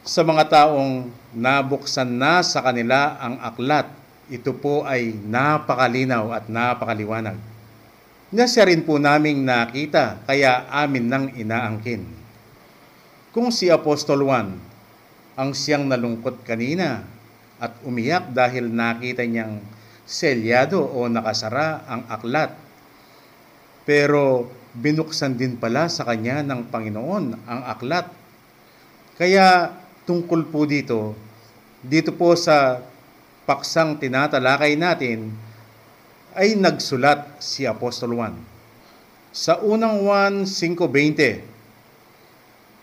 sa 0.00 0.24
mga 0.24 0.48
taong 0.48 1.12
nabuksan 1.36 2.08
na 2.08 2.40
sa 2.40 2.64
kanila 2.64 3.20
ang 3.20 3.36
aklat, 3.44 3.84
ito 4.32 4.56
po 4.56 4.88
ay 4.88 5.12
napakalinaw 5.12 6.32
at 6.32 6.48
napakaliwanag. 6.48 7.36
Nasya 8.32 8.68
rin 8.68 8.84
po 8.84 8.96
naming 8.96 9.44
nakita, 9.44 10.24
kaya 10.24 10.64
amin 10.72 11.04
nang 11.04 11.26
inaangkin. 11.36 12.04
Kung 13.32 13.52
si 13.52 13.68
Apostol 13.68 14.24
Juan 14.24 14.56
ang 15.36 15.50
siyang 15.52 15.84
nalungkot 15.86 16.42
kanina 16.42 17.04
at 17.60 17.76
umiyak 17.84 18.32
dahil 18.32 18.72
nakita 18.72 19.22
niyang 19.22 19.60
selyado 20.08 20.80
o 20.80 21.04
nakasara 21.06 21.84
ang 21.84 22.02
aklat. 22.08 22.56
Pero 23.84 24.48
binuksan 24.76 25.38
din 25.38 25.56
pala 25.56 25.88
sa 25.88 26.04
kanya 26.04 26.42
ng 26.44 26.64
Panginoon 26.68 27.24
ang 27.48 27.60
aklat. 27.64 28.12
Kaya 29.16 29.72
tungkol 30.04 30.44
po 30.48 30.66
dito, 30.68 31.14
dito 31.80 32.12
po 32.16 32.36
sa 32.36 32.80
paksang 33.48 33.96
tinatalakay 33.96 34.76
natin, 34.76 35.32
ay 36.36 36.52
nagsulat 36.54 37.40
si 37.40 37.64
Apostol 37.64 38.12
Juan. 38.14 38.36
Sa 39.32 39.56
unang 39.64 40.04
1.5.20, 40.04 41.40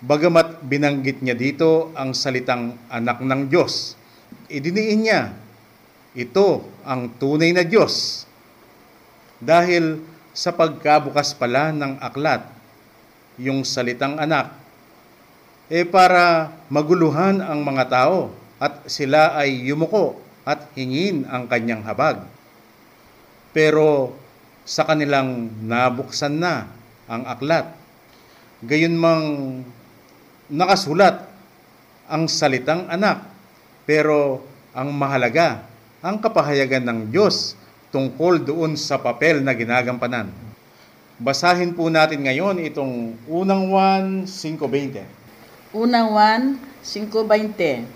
bagamat 0.03 0.59
binanggit 0.65 1.21
niya 1.21 1.37
dito 1.37 1.91
ang 1.95 2.13
salitang 2.13 2.77
anak 2.89 3.21
ng 3.23 3.47
Diyos, 3.47 3.95
idiniin 4.49 5.01
niya, 5.01 5.33
ito 6.15 6.63
ang 6.87 7.11
tunay 7.19 7.51
na 7.51 7.67
Diyos. 7.67 8.23
Dahil 9.39 9.99
sa 10.35 10.51
pagkabukas 10.51 11.31
pala 11.31 11.71
ng 11.71 11.95
aklat, 12.03 12.43
yung 13.39 13.63
salitang 13.63 14.19
anak, 14.19 14.51
eh 15.71 15.87
para 15.87 16.51
maguluhan 16.67 17.39
ang 17.39 17.63
mga 17.63 17.87
tao 17.87 18.35
at 18.59 18.83
sila 18.85 19.33
ay 19.39 19.71
yumuko 19.71 20.19
at 20.43 20.67
hingin 20.75 21.23
ang 21.31 21.47
kanyang 21.47 21.81
habag. 21.87 22.21
Pero 23.55 24.11
sa 24.67 24.83
kanilang 24.83 25.47
nabuksan 25.63 26.35
na 26.35 26.67
ang 27.07 27.23
aklat, 27.23 27.71
gayon 28.59 28.99
mang 28.99 29.25
nakasulat 30.51 31.31
ang 32.11 32.27
salitang 32.27 32.91
anak, 32.91 33.23
pero 33.87 34.43
ang 34.75 34.91
mahalaga, 34.91 35.63
ang 36.03 36.19
kapahayagan 36.19 36.83
ng 36.85 36.99
Diyos 37.09 37.55
tungkol 37.93 38.41
doon 38.41 38.77
sa 38.79 38.97
papel 38.97 39.41
na 39.41 39.53
ginagampanan. 39.53 40.29
Basahin 41.15 41.71
po 41.71 41.87
natin 41.87 42.27
ngayon 42.27 42.59
itong 42.67 43.15
unang 43.29 43.71
1.5.20. 44.27 45.05
Unang 45.71 46.11
1, 46.11 46.59
5.20 46.83 47.87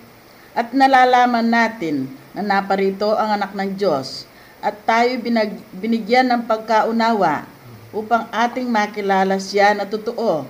At 0.56 0.72
nalalaman 0.72 1.48
natin 1.48 2.08
na 2.32 2.42
naparito 2.44 3.16
ang 3.16 3.36
anak 3.36 3.52
ng 3.56 3.76
Diyos 3.76 4.30
at 4.60 4.76
tayo 4.84 5.16
binag, 5.24 5.56
binigyan 5.72 6.28
ng 6.28 6.44
pagkaunawa 6.44 7.48
upang 7.96 8.28
ating 8.30 8.68
makilala 8.68 9.40
siya 9.40 9.72
na 9.72 9.88
totoo 9.88 10.44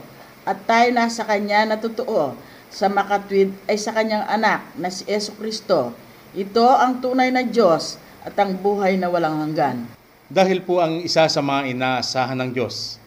at 0.44 0.58
tayo 0.66 0.90
nasa 0.90 1.22
kanya 1.22 1.66
na 1.70 1.78
totoo 1.78 2.34
sa 2.70 2.90
makatwid 2.90 3.54
ay 3.66 3.78
sa 3.78 3.94
kanyang 3.94 4.26
anak 4.26 4.66
na 4.78 4.90
si 4.90 5.06
Yesu 5.06 5.34
Kristo. 5.38 5.94
Ito 6.34 6.70
ang 6.78 7.02
tunay 7.02 7.34
na 7.34 7.42
Diyos 7.42 7.98
at 8.26 8.36
ang 8.36 8.58
buhay 8.58 9.00
na 9.00 9.08
walang 9.08 9.40
hanggan. 9.44 9.88
Dahil 10.30 10.62
po 10.62 10.80
ang 10.84 11.02
isa 11.02 11.26
sa 11.26 11.42
mga 11.42 11.74
inaasahan 11.74 12.38
ng 12.38 12.52
Diyos, 12.54 13.00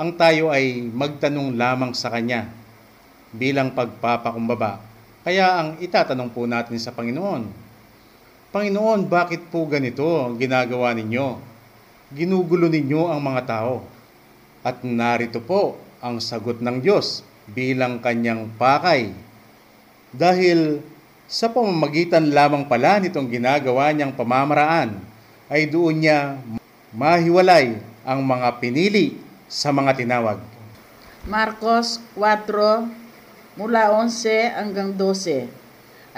ang 0.00 0.16
tayo 0.16 0.50
ay 0.50 0.88
magtanong 0.90 1.54
lamang 1.54 1.92
sa 1.94 2.10
Kanya 2.10 2.50
bilang 3.30 3.70
pagpapakumbaba. 3.76 4.82
Kaya 5.22 5.60
ang 5.60 5.68
itatanong 5.78 6.32
po 6.32 6.48
natin 6.48 6.80
sa 6.80 6.90
Panginoon, 6.90 7.46
Panginoon, 8.50 9.06
bakit 9.06 9.46
po 9.46 9.62
ganito 9.70 10.02
ang 10.26 10.34
ginagawa 10.34 10.90
ninyo? 10.96 11.50
ginugulo 12.10 12.66
ninyo 12.66 13.06
ang 13.06 13.22
mga 13.22 13.42
tao. 13.46 13.86
At 14.60 14.82
narito 14.84 15.40
po 15.40 15.80
ang 16.04 16.20
sagot 16.20 16.60
ng 16.60 16.82
Diyos 16.84 17.24
bilang 17.48 18.02
kanyang 18.02 18.50
pakay. 18.58 19.14
Dahil 20.10 20.82
sa 21.30 21.46
pamamagitan 21.46 22.26
lamang 22.34 22.66
pala 22.66 22.98
nitong 22.98 23.30
ginagawa 23.30 23.94
niyang 23.94 24.10
pamamaraan, 24.10 24.98
ay 25.46 25.62
doon 25.70 26.02
niya 26.02 26.42
mahiwalay 26.90 27.78
ang 28.02 28.18
mga 28.26 28.58
pinili 28.58 29.14
sa 29.46 29.70
mga 29.70 29.94
tinawag. 29.94 30.42
Marcos 31.30 32.02
4, 32.18 33.54
mula 33.54 33.94
11 33.94 34.58
hanggang 34.58 34.90
12. 34.98 35.46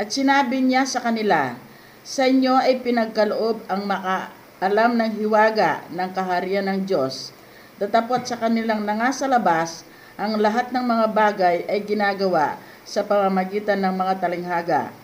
At 0.01 0.09
sinabi 0.09 0.65
niya 0.65 0.89
sa 0.89 1.05
kanila, 1.05 1.61
Sa 2.03 2.25
inyo 2.25 2.57
ay 2.57 2.81
pinagkaloob 2.81 3.69
ang 3.69 3.85
makaalam 3.85 4.97
ng 4.97 5.11
hiwaga 5.21 5.87
ng 5.93 6.11
kaharian 6.17 6.67
ng 6.67 6.89
Diyos. 6.89 7.37
Datapot 7.77 8.25
sa 8.25 8.41
kanilang 8.41 8.83
nanga 8.83 9.13
sa 9.13 9.29
labas, 9.29 9.85
ang 10.17 10.41
lahat 10.41 10.73
ng 10.73 10.83
mga 10.83 11.07
bagay 11.13 11.57
ay 11.69 11.85
ginagawa 11.85 12.57
sa 12.83 13.07
pamamagitan 13.07 13.79
ng 13.79 13.95
mga 13.95 14.15
talinghaga, 14.19 15.02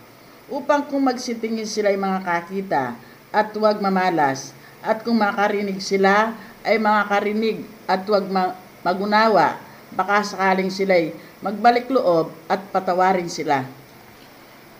upang 0.49 0.85
kung 0.89 1.05
magsitingin 1.05 1.65
sila 1.65 1.93
ay 1.93 1.97
mga 1.97 2.19
kakita 2.25 2.83
at 3.29 3.53
huwag 3.53 3.77
mamalas, 3.77 4.51
at 4.81 5.05
kung 5.05 5.21
makarinig 5.21 5.77
sila 5.79 6.33
ay 6.65 6.81
makakarinig 6.81 7.63
at 7.85 8.01
huwag 8.05 8.25
ma- 8.27 8.57
magunawa, 8.81 9.59
baka 9.93 10.25
sakaling 10.25 10.69
sila'y 10.69 11.13
magbalik 11.39 11.87
loob 11.89 12.33
at 12.49 12.59
patawarin 12.69 13.29
sila. 13.31 13.65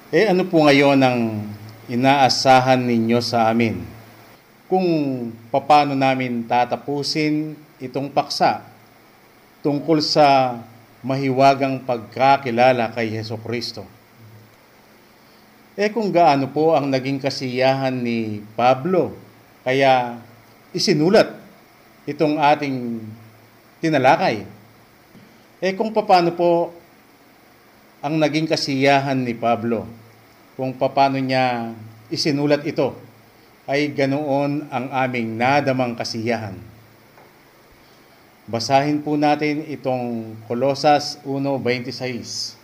Eh 0.09 0.25
ano 0.25 0.43
po 0.47 0.65
ngayon 0.65 0.99
ang 0.99 1.45
inaasahan 1.85 2.81
ninyo 2.81 3.19
sa 3.21 3.47
amin? 3.49 3.85
Kung 4.69 4.85
paano 5.49 5.97
namin 5.97 6.45
tatapusin 6.45 7.57
itong 7.81 8.09
paksa 8.13 8.61
tungkol 9.65 10.01
sa 10.01 10.57
mahiwagang 11.01 11.81
pagkakilala 11.83 12.91
kay 12.93 13.09
Heso 13.09 13.39
Kristo. 13.39 13.98
Eh 15.79 15.87
kung 15.95 16.11
gaano 16.11 16.51
po 16.51 16.75
ang 16.75 16.91
naging 16.91 17.23
kasiyahan 17.23 17.95
ni 17.95 18.43
Pablo, 18.59 19.15
kaya 19.63 20.19
isinulat 20.75 21.31
itong 22.03 22.35
ating 22.35 22.99
tinalakay. 23.79 24.43
Eh 25.63 25.71
kung 25.79 25.95
paano 25.95 26.35
po 26.35 26.75
ang 28.03 28.19
naging 28.19 28.43
kasiyahan 28.43 29.23
ni 29.23 29.31
Pablo, 29.31 29.87
kung 30.59 30.75
paano 30.75 31.15
niya 31.15 31.71
isinulat 32.11 32.67
ito, 32.67 32.91
ay 33.63 33.87
ganoon 33.95 34.67
ang 34.67 34.91
aming 34.91 35.39
nadamang 35.39 35.95
kasiyahan. 35.95 36.59
Basahin 38.51 38.99
po 38.99 39.15
natin 39.15 39.63
itong 39.63 40.35
Kolosas 40.43 41.23
1.26. 41.23 42.59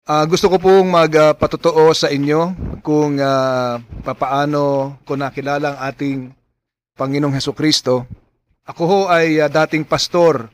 Ah, 0.09 0.25
gusto 0.25 0.49
ko 0.49 0.57
pong 0.57 0.89
magpatotoo 0.89 1.93
sa 1.93 2.09
inyo 2.09 2.57
kung 2.81 3.21
ah, 3.21 3.77
papaano 4.01 4.97
ko 5.05 5.13
nakilala 5.13 5.77
ang 5.77 5.79
ating 5.85 6.17
Panginoong 6.97 7.37
Heso 7.37 7.53
Kristo. 7.53 8.09
Ako 8.65 8.83
ho 8.83 8.99
ay 9.05 9.37
ah, 9.37 9.47
dating 9.47 9.85
pastor 9.85 10.49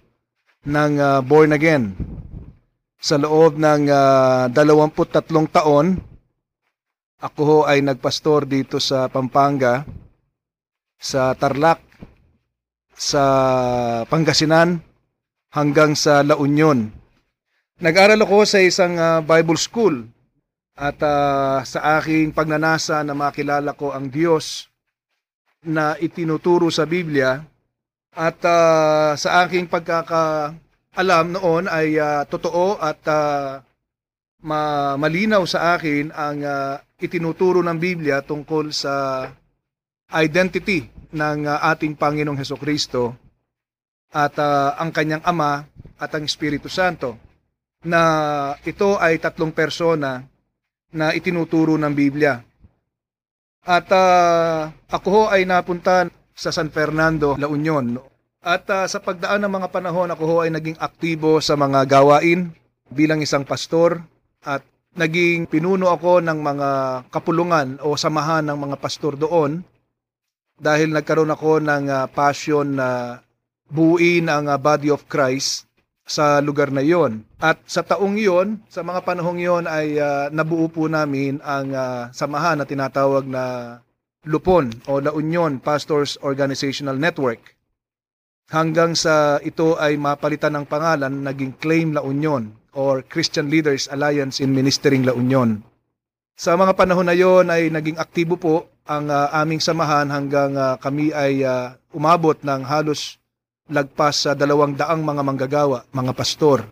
ng 0.67 0.93
ah, 0.99 1.19
Born 1.23 1.55
Again. 1.55 1.95
Sa 2.99 3.15
loob 3.17 3.55
ng 3.55 3.87
ah, 3.87 4.51
23 4.51 5.31
taon, 5.49 6.03
ako 7.17 7.41
ho 7.41 7.57
ay 7.65 7.81
nagpastor 7.81 8.45
dito 8.45 8.77
sa 8.77 9.09
Pampanga, 9.09 9.87
sa 11.01 11.33
Tarlac, 11.33 11.81
sa 12.93 13.23
Pangasinan, 14.05 14.84
hanggang 15.55 15.95
sa 15.95 16.19
La 16.19 16.35
Union. 16.35 16.91
Nag-aral 17.79 18.19
ako 18.19 18.43
sa 18.43 18.59
isang 18.59 18.99
ah, 18.99 19.23
Bible 19.23 19.55
school 19.55 20.03
at 20.75 20.99
ah, 20.99 21.63
sa 21.63 21.99
aking 21.99 22.35
pagnanasa 22.35 22.99
na 23.07 23.15
makilala 23.15 23.71
ko 23.71 23.95
ang 23.95 24.11
Diyos 24.11 24.67
na 25.63 25.95
itinuturo 25.97 26.67
sa 26.67 26.83
Biblia 26.83 27.39
at 28.15 28.39
ah, 28.43 29.15
sa 29.15 29.47
aking 29.47 29.71
pagkakaalam 29.71 31.25
noon 31.35 31.71
ay 31.71 31.99
ah, 31.99 32.27
totoo 32.27 32.79
at 32.79 32.99
ah, 33.07 33.63
ma- 34.43 34.95
malinaw 34.99 35.43
sa 35.47 35.75
akin 35.75 36.11
ang 36.11 36.39
ah, 36.43 36.79
itinuturo 36.99 37.63
ng 37.63 37.79
Biblia 37.79 38.23
tungkol 38.23 38.71
sa 38.71 39.27
identity 40.15 40.87
ng 41.11 41.39
ah, 41.47 41.59
ating 41.75 41.95
Panginoong 41.95 42.39
Heso 42.39 42.55
Kristo 42.55 43.24
at 44.15 44.39
ah, 44.39 44.79
ang 44.79 44.95
kanyang 44.95 45.19
Ama 45.27 45.67
at 45.99 46.11
ang 46.15 46.23
Espiritu 46.23 46.71
Santo 46.71 47.19
na 47.83 48.01
ito 48.63 48.95
ay 48.95 49.19
tatlong 49.19 49.51
persona 49.51 50.23
na 50.95 51.11
itinuturo 51.11 51.75
ng 51.75 51.91
Biblia. 51.91 52.39
At 53.67 53.91
ah, 53.91 54.71
ako 54.87 55.07
ho 55.11 55.23
ay 55.27 55.43
napunta 55.43 56.07
sa 56.31 56.55
San 56.55 56.71
Fernando, 56.71 57.35
La 57.35 57.51
Union. 57.51 57.99
At 58.39 58.63
ah, 58.71 58.87
sa 58.87 59.03
pagdaan 59.03 59.43
ng 59.43 59.51
mga 59.51 59.67
panahon, 59.75 60.07
ako 60.07 60.23
ho 60.23 60.35
ay 60.47 60.51
naging 60.55 60.79
aktibo 60.79 61.43
sa 61.43 61.59
mga 61.59 61.83
gawain 61.83 62.55
bilang 62.87 63.19
isang 63.19 63.43
pastor 63.43 63.99
at 64.47 64.63
naging 64.95 65.51
pinuno 65.51 65.91
ako 65.91 66.23
ng 66.23 66.39
mga 66.39 66.69
kapulungan 67.11 67.83
o 67.83 67.99
samahan 67.99 68.47
ng 68.47 68.55
mga 68.55 68.77
pastor 68.79 69.19
doon 69.19 69.59
dahil 70.55 70.95
nagkaroon 70.95 71.35
ako 71.35 71.59
ng 71.59 71.83
ah, 71.91 72.07
passion 72.07 72.79
na 72.79 73.19
buuin 73.69 74.29
ang 74.29 74.49
ah, 74.49 74.59
body 74.59 74.93
of 74.93 75.05
Christ 75.09 75.65
sa 76.05 76.37
lugar 76.37 76.69
na 76.69 76.85
yon. 76.85 77.25
At 77.41 77.57
sa 77.65 77.81
taong 77.81 78.15
yon, 78.15 78.61
sa 78.69 78.85
mga 78.85 79.01
panahong 79.01 79.41
yon 79.41 79.65
ay 79.65 79.97
ah, 79.97 80.29
nabuo 80.29 80.69
po 80.69 80.85
namin 80.85 81.41
ang 81.41 81.73
ah, 81.73 82.13
samahan 82.13 82.61
na 82.61 82.65
tinatawag 82.69 83.25
na 83.25 83.77
Lupon 84.25 84.73
o 84.89 84.97
La 84.97 85.13
Union 85.13 85.61
Pastors 85.61 86.17
Organizational 86.25 86.97
Network. 86.97 87.53
Hanggang 88.49 88.93
sa 88.93 89.41
ito 89.41 89.77
ay 89.81 89.97
mapalitan 89.97 90.53
ng 90.53 90.65
pangalan, 90.69 91.25
naging 91.25 91.57
Claim 91.57 91.93
La 91.93 92.05
Union 92.05 92.53
or 92.77 93.01
Christian 93.01 93.49
Leaders 93.49 93.89
Alliance 93.89 94.37
in 94.37 94.53
Ministering 94.53 95.05
La 95.05 95.17
Union. 95.17 95.65
Sa 96.35 96.53
mga 96.53 96.75
panahon 96.77 97.07
na 97.07 97.15
yon 97.15 97.47
ay 97.49 97.71
naging 97.71 97.97
aktibo 97.97 98.35
po 98.37 98.55
ang 98.85 99.09
ah, 99.09 99.33
aming 99.41 99.57
samahan 99.57 100.05
hanggang 100.13 100.53
ah, 100.53 100.77
kami 100.77 101.09
ay 101.09 101.41
ah, 101.41 101.73
umabot 101.89 102.37
ng 102.37 102.61
halos 102.65 103.17
lagpas 103.69 104.29
sa 104.29 104.31
dalawang 104.37 104.77
daang 104.77 105.01
mga 105.01 105.21
manggagawa, 105.25 105.77
mga 105.89 106.13
pastor 106.13 106.69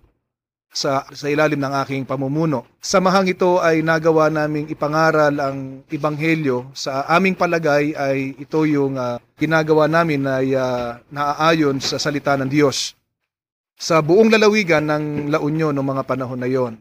sa, 0.74 1.06
sa 1.14 1.30
ilalim 1.30 1.62
ng 1.62 1.74
aking 1.86 2.04
pamumuno. 2.04 2.66
Samahang 2.82 3.30
ito 3.30 3.62
ay 3.62 3.86
nagawa 3.86 4.34
naming 4.34 4.68
ipangaral 4.74 5.38
ang 5.38 5.86
Ibanghelyo. 5.86 6.74
Sa 6.74 7.06
aming 7.06 7.38
palagay 7.38 7.94
ay 7.94 8.34
ito 8.42 8.66
yung 8.66 8.98
ginagawa 9.38 9.86
namin 9.86 10.26
ay 10.26 10.58
ah, 10.58 10.98
naaayon 11.14 11.78
sa 11.78 12.02
salita 12.02 12.34
ng 12.38 12.50
Diyos 12.50 12.98
sa 13.78 14.02
buong 14.02 14.34
lalawigan 14.34 14.86
ng 14.86 15.04
La 15.30 15.40
Union 15.42 15.74
noong 15.74 15.90
mga 15.98 16.04
panahon 16.10 16.42
na 16.42 16.50
yon. 16.50 16.78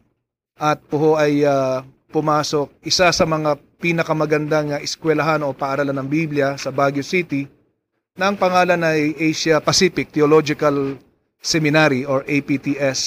At 0.57 0.81
po 0.89 1.21
ay 1.21 1.45
ah, 1.45 1.85
pumasok 2.13 2.73
isa 2.85 3.13
sa 3.13 3.25
mga 3.29 3.61
pinakamagandang 3.81 4.77
ah, 4.77 4.81
eskwelahan 4.81 5.45
o 5.45 5.53
paaralan 5.53 5.97
ng 6.01 6.09
Biblia 6.09 6.57
sa 6.57 6.73
Baguio 6.73 7.05
City 7.05 7.45
na 8.13 8.29
ang 8.29 8.37
pangalan 8.37 8.81
ay 8.85 9.17
Asia 9.17 9.57
Pacific 9.65 10.13
Theological 10.13 11.01
Seminary 11.41 12.05
or 12.05 12.21
APTS. 12.29 13.01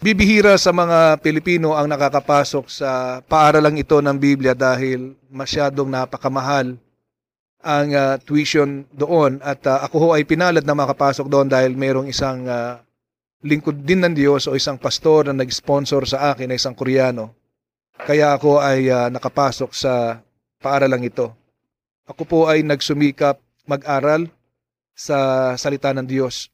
Bibihira 0.00 0.56
sa 0.58 0.74
mga 0.74 1.20
Pilipino 1.22 1.76
ang 1.76 1.86
nakakapasok 1.86 2.66
sa 2.66 3.20
paaralang 3.22 3.76
ito 3.78 4.00
ng 4.00 4.16
Biblia 4.16 4.56
dahil 4.56 5.14
masyadong 5.28 5.86
napakamahal 5.86 6.74
ang 7.60 7.88
ah, 7.92 8.16
tuition 8.16 8.88
doon 8.88 9.38
at 9.44 9.60
ah, 9.68 9.84
ako 9.84 9.96
ho 10.00 10.08
ay 10.16 10.24
pinalad 10.24 10.64
na 10.64 10.72
makapasok 10.72 11.28
doon 11.28 11.46
dahil 11.46 11.76
mayroong 11.76 12.08
isang 12.08 12.48
ah, 12.48 12.80
lingkod 13.44 13.84
din 13.84 14.00
ng 14.00 14.16
Diyos 14.16 14.48
o 14.48 14.56
isang 14.56 14.80
pastor 14.80 15.28
na 15.28 15.36
nag-sponsor 15.36 16.08
sa 16.08 16.32
akin 16.32 16.48
na 16.48 16.56
isang 16.56 16.72
Koreano. 16.72 17.36
Kaya 18.00 18.32
ako 18.32 18.58
ay 18.58 18.88
ah, 18.88 19.12
nakapasok 19.12 19.70
sa 19.76 20.18
paaralang 20.58 21.04
ito. 21.04 21.28
Ako 22.08 22.24
po 22.24 22.40
ay 22.48 22.64
nagsumikap 22.64 23.36
mag-aral 23.70 24.26
sa 24.98 25.54
salita 25.54 25.94
ng 25.94 26.10
Diyos. 26.10 26.50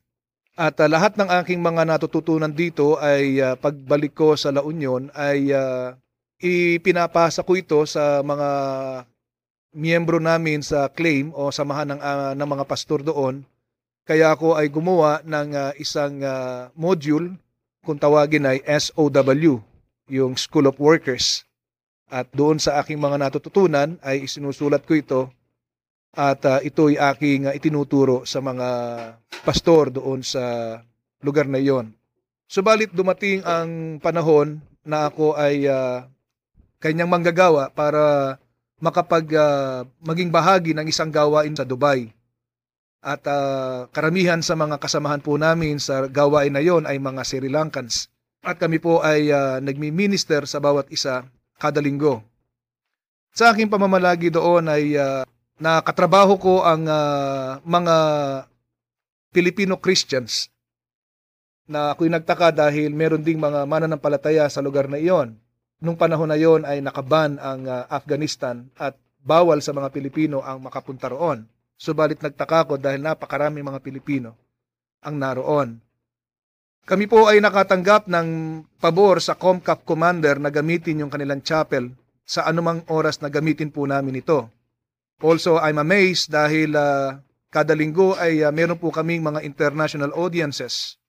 At 0.56 0.76
ah, 0.80 0.88
lahat 0.88 1.16
ng 1.16 1.28
aking 1.40 1.64
mga 1.64 1.88
natututunan 1.88 2.52
dito 2.52 3.00
ay 3.00 3.40
ah, 3.40 3.56
pagbalik 3.56 4.12
ko 4.12 4.36
sa 4.36 4.52
La 4.52 4.60
Union 4.60 5.08
ay 5.16 5.52
ah, 5.56 5.96
ipinapasa 6.40 7.40
ko 7.40 7.56
ito 7.56 7.80
sa 7.88 8.20
mga 8.20 8.48
miyembro 9.76 10.16
namin 10.16 10.64
sa 10.64 10.88
claim 10.88 11.32
o 11.36 11.52
samahan 11.52 11.96
ng, 11.96 12.00
ah, 12.00 12.32
ng 12.32 12.48
mga 12.48 12.64
pastor 12.64 13.04
doon. 13.04 13.44
Kaya 14.08 14.32
ako 14.32 14.56
ay 14.56 14.72
gumawa 14.72 15.20
ng 15.20 15.48
ah, 15.52 15.72
isang 15.76 16.24
ah, 16.24 16.72
module 16.72 17.36
kung 17.84 18.00
tawagin 18.00 18.48
ay 18.48 18.64
SOW, 18.64 19.60
yung 20.08 20.34
School 20.40 20.66
of 20.72 20.80
Workers. 20.80 21.44
At 22.08 22.32
doon 22.32 22.56
sa 22.56 22.80
aking 22.80 22.96
mga 22.96 23.18
natututunan 23.18 24.00
ay 24.00 24.24
isinusulat 24.24 24.86
ko 24.88 24.94
ito 24.96 25.20
at 26.16 26.40
ah, 26.48 26.60
ito 26.64 26.88
ay 26.88 26.96
aking 26.96 27.46
ah, 27.46 27.52
itinuturo 27.52 28.24
sa 28.24 28.40
mga 28.40 28.68
pastor 29.44 29.92
doon 29.92 30.24
sa 30.24 30.80
lugar 31.20 31.44
na 31.44 31.60
iyon. 31.60 31.92
Subalit 32.48 32.90
dumating 32.96 33.44
ang 33.44 34.00
panahon 34.00 34.64
na 34.80 35.12
ako 35.12 35.36
ay 35.36 35.68
ah, 35.68 36.08
kanyang 36.80 37.12
manggagawa 37.12 37.68
para 37.68 38.36
makapag 38.80 39.28
ah, 39.36 39.84
maging 40.00 40.32
bahagi 40.32 40.72
ng 40.72 40.88
isang 40.88 41.12
gawain 41.12 41.52
sa 41.56 41.68
Dubai. 41.68 42.12
At 43.04 43.22
ah, 43.28 43.86
karamihan 43.92 44.40
sa 44.40 44.56
mga 44.56 44.80
kasamahan 44.80 45.20
po 45.20 45.36
namin 45.36 45.76
sa 45.82 46.08
gawain 46.08 46.52
na 46.54 46.64
yon 46.64 46.88
ay 46.88 46.96
mga 46.96 47.22
Sri 47.28 47.50
Lankans. 47.52 48.08
At 48.46 48.56
kami 48.62 48.78
po 48.80 49.02
ay 49.02 49.28
ah, 49.32 49.58
nagmi-minister 49.60 50.44
sa 50.48 50.62
bawat 50.62 50.88
isa 50.88 51.26
kada 51.56 51.80
linggo. 51.80 52.24
Sa 53.36 53.52
aking 53.52 53.68
pamamalagi 53.68 54.32
doon 54.32 54.64
ay 54.64 54.96
ah, 55.60 55.80
nakatrabaho 55.80 56.36
ko 56.36 56.54
ang 56.64 56.84
ah, 56.84 57.58
mga 57.64 57.96
Filipino 59.32 59.76
Christians 59.80 60.52
na 61.66 61.92
ako'y 61.92 62.08
nagtaka 62.08 62.54
dahil 62.54 62.94
meron 62.94 63.24
ding 63.24 63.42
mga 63.42 63.66
mananampalataya 63.66 64.46
sa 64.46 64.62
lugar 64.62 64.86
na 64.86 65.00
iyon. 65.00 65.34
Nung 65.76 65.98
panahon 65.98 66.30
na 66.30 66.38
iyon 66.38 66.64
ay 66.64 66.80
nakaban 66.80 67.40
ang 67.40 67.64
ah, 67.68 67.88
Afghanistan 67.88 68.68
at 68.78 68.96
bawal 69.24 69.58
sa 69.58 69.74
mga 69.74 69.90
Pilipino 69.90 70.44
ang 70.44 70.62
makapunta 70.62 71.10
roon. 71.10 71.48
Subalit 71.76 72.22
nagtaka 72.22 72.64
ko 72.64 72.74
dahil 72.80 73.04
napakarami 73.04 73.60
mga 73.60 73.82
Pilipino 73.84 74.32
ang 75.04 75.20
naroon. 75.20 75.82
Kami 76.86 77.10
po 77.10 77.26
ay 77.26 77.42
nakatanggap 77.42 78.06
ng 78.06 78.28
pabor 78.78 79.18
sa 79.18 79.34
Comcap 79.34 79.82
Commander 79.82 80.38
na 80.38 80.54
gamitin 80.54 81.02
yung 81.02 81.10
kanilang 81.10 81.42
chapel 81.42 81.90
sa 82.22 82.46
anumang 82.46 82.86
oras 82.86 83.18
na 83.18 83.26
gamitin 83.26 83.74
po 83.74 83.84
namin 83.90 84.22
ito. 84.22 84.46
Also, 85.16 85.56
I'm 85.56 85.80
amazed 85.80 86.28
dahil 86.28 86.76
ah, 86.76 87.24
kada 87.48 87.72
linggo 87.72 88.12
ay 88.20 88.44
ah, 88.44 88.52
meron 88.52 88.76
po 88.76 88.92
kaming 88.92 89.24
mga 89.24 89.40
international 89.48 90.12
audiences, 90.12 91.00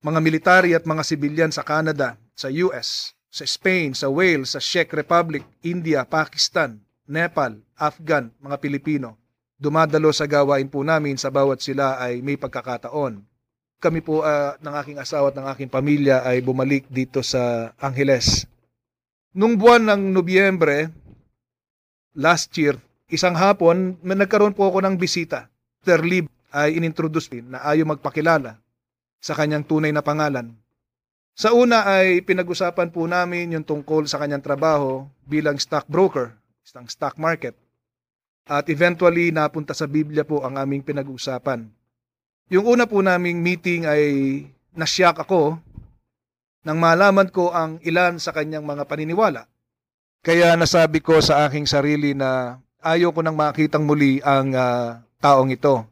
mga 0.00 0.24
military 0.24 0.72
at 0.72 0.88
mga 0.88 1.04
sibilyan 1.04 1.52
sa 1.52 1.60
Canada, 1.60 2.16
sa 2.32 2.48
US, 2.48 3.12
sa 3.28 3.44
Spain, 3.44 3.92
sa 3.92 4.08
Wales, 4.08 4.56
sa 4.56 4.60
Czech 4.60 4.88
Republic, 4.96 5.44
India, 5.60 6.00
Pakistan, 6.08 6.80
Nepal, 7.04 7.60
Afghan, 7.76 8.32
mga 8.40 8.56
Pilipino. 8.56 9.20
Dumadalo 9.60 10.16
sa 10.16 10.24
gawain 10.24 10.72
po 10.72 10.80
namin 10.80 11.20
sa 11.20 11.28
bawat 11.28 11.60
sila 11.60 12.00
ay 12.00 12.24
may 12.24 12.40
pagkakataon. 12.40 13.20
Kami 13.84 14.00
po 14.00 14.24
ah, 14.24 14.56
ng 14.64 14.74
aking 14.80 14.96
asawa 14.96 15.28
at 15.28 15.36
ng 15.36 15.46
aking 15.52 15.68
pamilya 15.68 16.24
ay 16.24 16.40
bumalik 16.40 16.88
dito 16.88 17.20
sa 17.20 17.68
Angeles. 17.76 18.48
Nung 19.36 19.60
buwan 19.60 19.92
ng 19.92 20.02
Nobyembre, 20.08 20.88
last 22.16 22.48
year, 22.56 22.80
isang 23.12 23.36
hapon, 23.36 24.00
may 24.00 24.16
nagkaroon 24.16 24.56
po 24.56 24.72
ako 24.72 24.80
ng 24.80 24.96
bisita. 24.96 25.52
Lib 25.84 26.32
ay 26.48 26.80
inintroduce 26.80 27.28
din 27.28 27.52
na 27.52 27.60
ayaw 27.60 27.92
magpakilala 27.92 28.56
sa 29.20 29.36
kanyang 29.36 29.68
tunay 29.68 29.92
na 29.92 30.00
pangalan. 30.00 30.56
Sa 31.32 31.52
una 31.52 31.84
ay 31.84 32.24
pinag-usapan 32.24 32.92
po 32.92 33.04
namin 33.04 33.52
yung 33.52 33.64
tungkol 33.64 34.04
sa 34.08 34.20
kanyang 34.20 34.44
trabaho 34.44 35.04
bilang 35.24 35.56
stockbroker, 35.60 36.32
isang 36.64 36.88
stock 36.88 37.16
market. 37.20 37.56
At 38.48 38.68
eventually 38.68 39.30
napunta 39.30 39.72
sa 39.72 39.86
Biblia 39.88 40.26
po 40.26 40.44
ang 40.44 40.56
aming 40.58 40.82
pinag-usapan. 40.82 41.68
Yung 42.52 42.64
una 42.68 42.84
po 42.84 43.00
naming 43.00 43.40
meeting 43.40 43.88
ay 43.88 44.02
nasyak 44.76 45.24
ako 45.24 45.56
nang 46.62 46.78
malaman 46.78 47.32
ko 47.32 47.48
ang 47.48 47.80
ilan 47.80 48.20
sa 48.20 48.32
kanyang 48.32 48.66
mga 48.66 48.84
paniniwala. 48.84 49.48
Kaya 50.22 50.54
nasabi 50.54 51.02
ko 51.02 51.18
sa 51.18 51.48
aking 51.48 51.66
sarili 51.66 52.14
na 52.14 52.60
ayaw 52.82 53.14
ko 53.14 53.22
nang 53.22 53.38
makitang 53.38 53.86
muli 53.86 54.18
ang 54.26 54.52
ah, 54.52 55.00
taong 55.22 55.54
ito. 55.54 55.86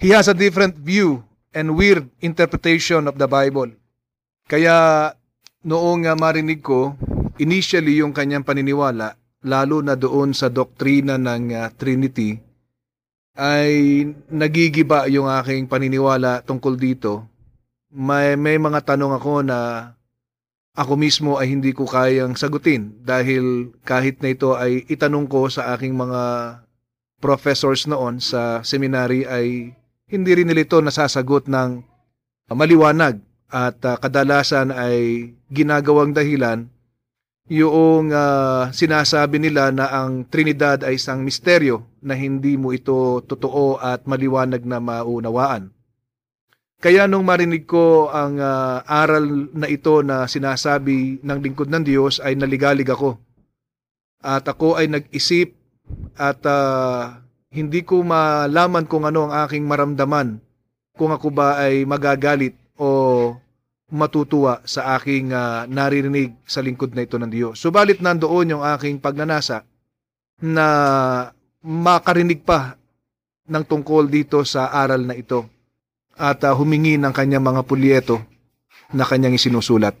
He 0.00 0.10
has 0.10 0.26
a 0.26 0.34
different 0.34 0.74
view 0.80 1.22
and 1.54 1.78
weird 1.78 2.10
interpretation 2.18 3.06
of 3.06 3.20
the 3.20 3.28
Bible. 3.30 3.70
Kaya 4.48 5.12
noong 5.62 6.08
ah, 6.08 6.16
marinig 6.16 6.64
ko, 6.64 6.96
initially 7.38 8.00
yung 8.00 8.16
kanyang 8.16 8.42
paniniwala, 8.42 9.14
lalo 9.44 9.84
na 9.84 9.94
doon 9.94 10.32
sa 10.32 10.48
doktrina 10.48 11.20
ng 11.20 11.44
ah, 11.54 11.68
Trinity, 11.70 12.40
ay 13.34 14.02
nagigiba 14.30 15.10
yung 15.10 15.28
aking 15.28 15.68
paniniwala 15.68 16.40
tungkol 16.42 16.78
dito. 16.78 17.26
May, 17.94 18.34
may 18.34 18.58
mga 18.58 18.94
tanong 18.94 19.12
ako 19.18 19.46
na 19.46 19.90
ako 20.74 20.98
mismo 20.98 21.38
ay 21.38 21.54
hindi 21.54 21.70
ko 21.70 21.86
kayang 21.86 22.34
sagutin 22.34 22.98
dahil 23.06 23.70
kahit 23.86 24.18
na 24.18 24.34
ito 24.34 24.58
ay 24.58 24.82
itanong 24.90 25.30
ko 25.30 25.46
sa 25.46 25.70
aking 25.74 25.94
mga 25.94 26.22
professors 27.22 27.86
noon 27.86 28.18
sa 28.18 28.60
seminary 28.66 29.22
ay 29.22 29.70
hindi 30.10 30.30
rin 30.34 30.50
nila 30.50 30.66
ito 30.66 30.82
nasasagot 30.82 31.46
ng 31.46 31.78
maliwanag 32.50 33.22
at 33.54 33.78
ah, 33.86 33.96
kadalasan 34.02 34.74
ay 34.74 35.30
ginagawang 35.46 36.10
dahilan 36.10 36.66
yung 37.46 38.08
ah, 38.10 38.72
sinasabi 38.72 39.36
nila 39.38 39.68
na 39.70 39.90
ang 39.92 40.24
Trinidad 40.26 40.82
ay 40.82 40.96
isang 40.96 41.22
misteryo 41.22 41.84
na 42.02 42.16
hindi 42.16 42.56
mo 42.56 42.72
ito 42.72 43.20
totoo 43.24 43.78
at 43.80 44.08
maliwanag 44.08 44.64
na 44.64 44.80
maunawaan. 44.80 45.73
Kaya 46.84 47.08
nung 47.08 47.24
marinig 47.24 47.64
ko 47.64 48.12
ang 48.12 48.36
ah, 48.36 48.84
aral 48.84 49.48
na 49.56 49.64
ito 49.72 50.04
na 50.04 50.28
sinasabi 50.28 51.16
ng 51.24 51.38
lingkod 51.40 51.72
ng 51.72 51.80
Diyos 51.80 52.20
ay 52.20 52.36
naligalig 52.36 52.84
ako. 52.92 53.16
At 54.20 54.44
ako 54.44 54.76
ay 54.76 54.92
nag-isip 54.92 55.56
at 56.20 56.44
ah, 56.44 57.24
hindi 57.56 57.88
ko 57.88 58.04
malaman 58.04 58.84
kung 58.84 59.08
ano 59.08 59.32
ang 59.32 59.48
aking 59.48 59.64
maramdaman 59.64 60.44
kung 60.92 61.08
ako 61.08 61.32
ba 61.32 61.64
ay 61.64 61.88
magagalit 61.88 62.52
o 62.76 63.32
matutuwa 63.88 64.60
sa 64.68 65.00
aking 65.00 65.32
ah, 65.32 65.64
naririnig 65.64 66.36
sa 66.44 66.60
lingkod 66.60 66.92
na 66.92 67.08
ito 67.08 67.16
ng 67.16 67.32
Diyos. 67.32 67.64
Subalit 67.64 68.04
nandoon 68.04 68.60
yung 68.60 68.64
aking 68.76 69.00
pagnanasa 69.00 69.64
na 70.44 70.68
makarinig 71.64 72.44
pa 72.44 72.76
ng 73.48 73.64
tungkol 73.64 74.04
dito 74.04 74.44
sa 74.44 74.68
aral 74.68 75.08
na 75.08 75.16
ito 75.16 75.53
at 76.18 76.42
ah, 76.46 76.54
humingi 76.54 76.98
ng 76.98 77.10
kanyang 77.10 77.42
mga 77.42 77.62
pulyeto 77.66 78.22
na 78.94 79.02
kanyang 79.02 79.34
isinusulat. 79.34 79.94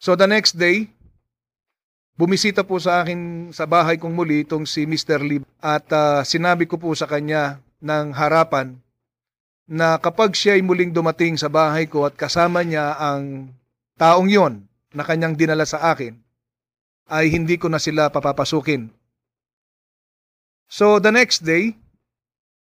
So 0.00 0.14
the 0.14 0.30
next 0.30 0.56
day, 0.56 0.88
bumisita 2.16 2.64
po 2.64 2.78
sa 2.80 3.02
akin 3.04 3.50
sa 3.52 3.68
bahay 3.68 3.98
kong 3.98 4.14
muli 4.14 4.46
itong 4.46 4.64
si 4.64 4.88
Mr. 4.88 5.20
Lee 5.20 5.44
at 5.60 5.86
ah, 5.92 6.24
sinabi 6.24 6.64
ko 6.64 6.80
po 6.80 6.94
sa 6.96 7.06
kanya 7.06 7.60
ng 7.84 8.14
harapan 8.14 8.78
na 9.68 10.00
kapag 10.00 10.32
siya 10.32 10.56
ay 10.56 10.64
muling 10.64 10.96
dumating 10.96 11.36
sa 11.36 11.52
bahay 11.52 11.84
ko 11.84 12.08
at 12.08 12.16
kasama 12.16 12.64
niya 12.64 12.96
ang 12.96 13.52
taong 14.00 14.32
yon 14.32 14.64
na 14.96 15.04
kanyang 15.04 15.36
dinala 15.36 15.68
sa 15.68 15.92
akin, 15.92 16.16
ay 17.12 17.28
hindi 17.28 17.60
ko 17.60 17.68
na 17.68 17.76
sila 17.76 18.08
papapasukin. 18.08 18.88
So 20.68 20.96
the 21.00 21.12
next 21.12 21.44
day, 21.44 21.76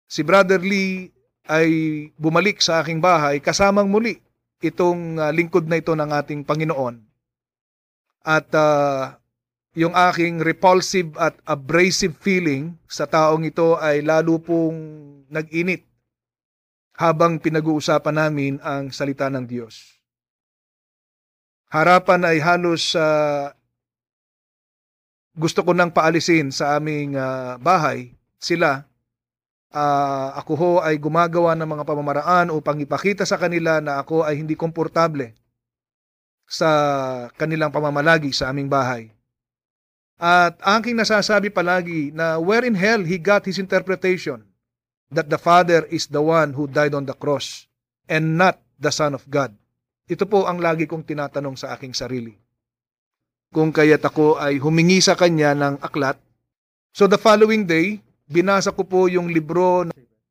si 0.09 0.25
Brother 0.25 0.57
Lee 0.57 1.13
ay 1.49 1.69
bumalik 2.15 2.61
sa 2.61 2.85
aking 2.85 3.01
bahay 3.01 3.41
kasamang 3.41 3.89
muli 3.89 4.21
itong 4.61 5.17
ah, 5.17 5.33
lingkod 5.33 5.65
na 5.65 5.81
ito 5.81 5.91
ng 5.97 6.09
ating 6.13 6.45
Panginoon. 6.45 7.01
At 8.21 8.47
ah, 8.53 9.17
yung 9.73 9.97
aking 9.97 10.45
repulsive 10.45 11.15
at 11.17 11.37
abrasive 11.49 12.13
feeling 12.21 12.77
sa 12.85 13.09
taong 13.09 13.47
ito 13.47 13.79
ay 13.81 14.05
lalo 14.05 14.37
pong 14.37 14.77
nag-init 15.29 15.85
habang 16.99 17.39
pinag-uusapan 17.39 18.15
namin 18.27 18.53
ang 18.59 18.91
salita 18.91 19.31
ng 19.31 19.47
Diyos. 19.47 19.95
Harapan 21.71 22.25
ay 22.27 22.37
halos 22.41 22.97
ah, 22.97 23.55
gusto 25.37 25.63
ko 25.63 25.71
nang 25.71 25.93
paalisin 25.93 26.51
sa 26.51 26.75
aming 26.75 27.15
ah, 27.15 27.55
bahay 27.61 28.17
sila. 28.41 28.88
Ah, 29.69 30.33
ako 30.33 30.53
ho 30.57 30.71
ay 30.81 30.97
gumagawa 30.97 31.53
ng 31.53 31.69
mga 31.77 31.83
pamamaraan 31.85 32.47
upang 32.49 32.81
ipakita 32.81 33.21
sa 33.21 33.37
kanila 33.37 33.77
na 33.77 34.01
ako 34.01 34.25
ay 34.25 34.41
hindi 34.41 34.57
komportable 34.57 35.29
sa 36.49 36.69
kanilang 37.37 37.69
pamamalagi 37.69 38.33
sa 38.33 38.49
aming 38.49 38.65
bahay. 38.65 39.13
At 40.17 40.57
aking 40.65 40.97
nasasabi 40.97 41.53
palagi 41.53 42.09
na 42.09 42.41
where 42.41 42.65
in 42.65 42.73
hell 42.73 43.05
he 43.05 43.21
got 43.21 43.45
his 43.45 43.61
interpretation 43.61 44.41
that 45.13 45.29
the 45.29 45.37
Father 45.37 45.85
is 45.93 46.09
the 46.09 46.19
one 46.19 46.57
who 46.57 46.65
died 46.65 46.97
on 46.97 47.05
the 47.05 47.13
cross 47.13 47.69
and 48.09 48.41
not 48.41 48.57
the 48.81 48.89
Son 48.89 49.13
of 49.13 49.21
God. 49.29 49.53
Ito 50.09 50.25
po 50.25 50.49
ang 50.49 50.57
lagi 50.57 50.89
kong 50.89 51.05
tinatanong 51.05 51.61
sa 51.61 51.77
aking 51.77 51.93
sarili. 51.93 52.33
Kung 53.53 53.69
kaya't 53.69 54.01
ako 54.01 54.41
ay 54.41 54.57
humingi 54.57 54.97
sa 54.97 55.13
kanya 55.13 55.53
ng 55.53 55.77
aklat. 55.85 56.17
So 56.89 57.05
the 57.05 57.21
following 57.21 57.69
day, 57.69 58.01
binasa 58.29 58.69
ko 58.69 58.85
po 58.85 59.09
yung 59.09 59.33
libro 59.33 59.89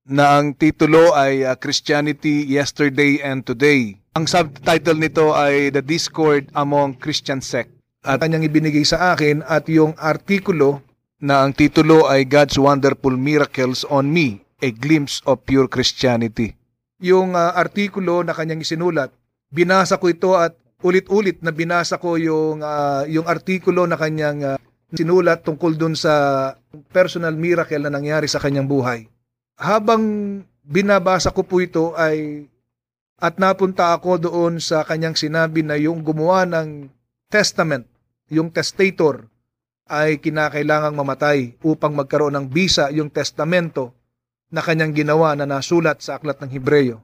na 0.09 0.39
ang 0.39 0.55
titulo 0.55 1.13
ay 1.13 1.43
uh, 1.45 1.59
Christianity 1.59 2.47
Yesterday 2.47 3.21
and 3.21 3.43
Today. 3.45 3.99
Ang 4.15 4.31
subtitle 4.31 4.97
nito 4.97 5.35
ay 5.35 5.75
The 5.75 5.83
Discord 5.83 6.49
Among 6.55 6.97
Christian 6.97 7.43
Sect. 7.43 7.75
At 8.07 8.23
kanyang 8.23 8.47
ibinigay 8.47 8.87
sa 8.87 9.13
akin 9.13 9.43
at 9.45 9.67
yung 9.69 9.93
artikulo 9.99 10.81
na 11.19 11.43
ang 11.45 11.53
titulo 11.53 12.07
ay 12.07 12.25
God's 12.25 12.57
Wonderful 12.57 13.19
Miracles 13.19 13.83
on 13.91 14.09
Me, 14.15 14.47
A 14.63 14.71
Glimpse 14.71 15.21
of 15.27 15.43
Pure 15.45 15.67
Christianity. 15.67 16.55
Yung 17.03 17.35
uh, 17.35 17.53
artikulo 17.53 18.23
na 18.23 18.33
kanyang 18.33 18.63
isinulat, 18.63 19.11
binasa 19.51 19.99
ko 19.99 20.07
ito 20.09 20.39
at 20.39 20.55
ulit-ulit 20.87 21.43
na 21.43 21.51
binasa 21.51 21.99
ko 21.99 22.15
yung 22.15 22.63
uh, 22.63 23.03
yung 23.11 23.27
artikulo 23.27 23.83
na 23.91 23.99
kanyang 23.99 24.55
uh, 24.55 24.57
sinulat 24.93 25.45
tungkol 25.45 25.77
dun 25.77 25.93
sa 25.93 26.55
personal 26.93 27.37
miracle 27.37 27.81
na 27.85 27.93
nangyari 27.93 28.25
sa 28.25 28.41
kanyang 28.41 28.69
buhay. 28.69 29.05
Habang 29.59 30.03
binabasa 30.65 31.33
ko 31.35 31.45
po 31.45 31.61
ito 31.61 31.93
ay 31.99 32.47
at 33.19 33.35
napunta 33.43 33.91
ako 33.99 34.31
doon 34.31 34.63
sa 34.63 34.87
kanyang 34.87 35.19
sinabi 35.19 35.67
na 35.67 35.75
yung 35.75 36.07
gumawa 36.07 36.47
ng 36.47 36.87
testament, 37.27 37.83
yung 38.31 38.55
testator 38.55 39.27
ay 39.91 40.23
kinakailangang 40.23 40.95
mamatay 40.95 41.59
upang 41.65 41.99
magkaroon 41.99 42.39
ng 42.39 42.47
bisa 42.47 42.93
yung 42.95 43.11
testamento 43.11 43.91
na 44.55 44.63
kanyang 44.63 44.95
ginawa 44.95 45.35
na 45.35 45.51
nasulat 45.51 45.99
sa 45.99 46.17
aklat 46.21 46.39
ng 46.39 46.51
Hebreyo. 46.53 47.03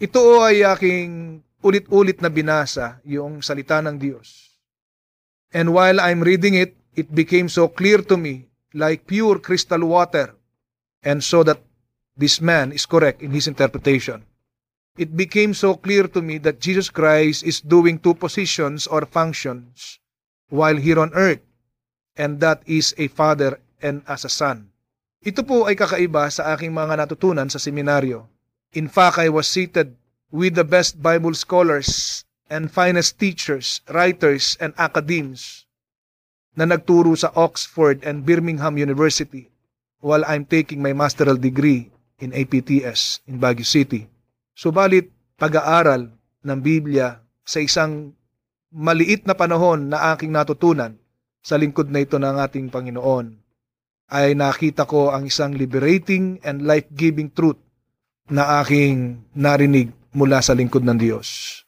Ito 0.00 0.46
ay 0.46 0.64
aking 0.64 1.42
ulit-ulit 1.60 2.22
na 2.24 2.32
binasa 2.32 3.02
yung 3.04 3.44
salita 3.44 3.82
ng 3.84 3.98
Diyos. 4.00 4.49
And 5.50 5.74
while 5.74 5.98
I'm 5.98 6.22
reading 6.22 6.54
it, 6.54 6.76
it 6.94 7.14
became 7.14 7.48
so 7.48 7.66
clear 7.68 7.98
to 8.06 8.16
me 8.16 8.46
like 8.74 9.06
pure 9.06 9.38
crystal 9.38 9.82
water 9.82 10.34
and 11.02 11.24
so 11.24 11.42
that 11.42 11.62
this 12.16 12.40
man 12.40 12.70
is 12.72 12.86
correct 12.86 13.22
in 13.22 13.30
his 13.32 13.48
interpretation. 13.48 14.22
It 14.98 15.16
became 15.16 15.54
so 15.54 15.74
clear 15.74 16.06
to 16.08 16.20
me 16.22 16.38
that 16.44 16.60
Jesus 16.60 16.90
Christ 16.90 17.42
is 17.42 17.62
doing 17.62 17.98
two 17.98 18.14
positions 18.14 18.86
or 18.86 19.06
functions 19.06 19.98
while 20.50 20.76
here 20.76 21.00
on 21.00 21.14
earth 21.14 21.40
and 22.16 22.38
that 22.40 22.62
is 22.66 22.94
a 22.98 23.08
father 23.08 23.58
and 23.80 24.02
as 24.06 24.24
a 24.24 24.32
son. 24.32 24.68
Ito 25.20 25.44
po 25.44 25.68
ay 25.68 25.76
kakaiba 25.76 26.28
sa 26.32 26.52
aking 26.56 26.72
mga 26.72 27.06
natutunan 27.06 27.48
sa 27.48 27.60
seminaryo. 27.60 28.28
In 28.76 28.88
fact, 28.88 29.18
I 29.18 29.28
was 29.28 29.50
seated 29.50 29.96
with 30.30 30.54
the 30.54 30.64
best 30.64 31.00
Bible 31.02 31.34
scholars 31.34 32.22
and 32.50 32.68
finest 32.68 33.16
teachers, 33.16 33.80
writers, 33.88 34.58
and 34.58 34.74
academics 34.76 35.64
na 36.58 36.66
nagturo 36.66 37.14
sa 37.14 37.30
Oxford 37.38 38.02
and 38.02 38.26
Birmingham 38.26 38.74
University 38.74 39.48
while 40.02 40.26
I'm 40.26 40.44
taking 40.44 40.82
my 40.82 40.90
masteral 40.90 41.38
degree 41.38 41.88
in 42.18 42.34
APTS 42.34 43.22
in 43.30 43.38
Baguio 43.38 43.64
City. 43.64 44.10
Subalit, 44.52 45.08
pag-aaral 45.40 46.10
ng 46.44 46.58
Biblia 46.60 47.22
sa 47.46 47.62
isang 47.62 48.12
maliit 48.74 49.24
na 49.24 49.32
panahon 49.38 49.88
na 49.88 50.12
aking 50.12 50.34
natutunan 50.34 50.98
sa 51.40 51.56
lingkod 51.56 51.88
na 51.88 52.04
ito 52.04 52.20
ng 52.20 52.36
ating 52.36 52.68
Panginoon 52.68 53.40
ay 54.10 54.34
nakita 54.36 54.84
ko 54.84 55.14
ang 55.14 55.24
isang 55.24 55.54
liberating 55.54 56.42
and 56.42 56.66
life-giving 56.66 57.30
truth 57.30 57.56
na 58.28 58.60
aking 58.60 59.22
narinig 59.32 59.94
mula 60.12 60.42
sa 60.42 60.52
lingkod 60.52 60.82
ng 60.82 60.98
Diyos. 60.98 61.62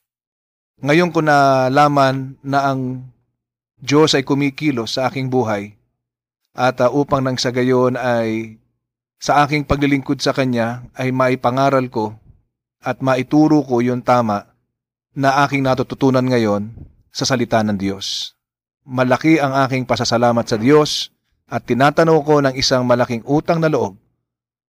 Ngayon 0.83 1.15
ko 1.15 1.23
nalaman 1.23 2.35
na 2.43 2.75
ang 2.75 3.07
Diyos 3.79 4.19
ay 4.19 4.27
kumikilos 4.27 4.99
sa 4.99 5.07
aking 5.07 5.31
buhay 5.31 5.79
at 6.59 6.83
uh, 6.83 6.91
upang 6.91 7.23
nang 7.23 7.39
sa 7.39 7.55
gayon 7.55 7.95
ay 7.95 8.59
sa 9.23 9.47
aking 9.47 9.63
paglilingkod 9.63 10.19
sa 10.19 10.35
Kanya 10.35 10.83
ay 10.99 11.15
maipangaral 11.15 11.87
ko 11.87 12.19
at 12.83 12.99
maituro 12.99 13.63
ko 13.63 13.79
yung 13.79 14.03
tama 14.03 14.51
na 15.15 15.47
aking 15.47 15.63
natututunan 15.63 16.27
ngayon 16.27 16.75
sa 17.15 17.23
salita 17.31 17.63
ng 17.63 17.79
Diyos. 17.79 18.35
Malaki 18.83 19.39
ang 19.39 19.55
aking 19.63 19.87
pasasalamat 19.87 20.51
sa 20.51 20.59
Diyos 20.59 21.15
at 21.47 21.63
tinatanaw 21.63 22.19
ko 22.27 22.43
ng 22.43 22.59
isang 22.59 22.83
malaking 22.83 23.23
utang 23.23 23.63
na 23.63 23.71
loob 23.71 23.95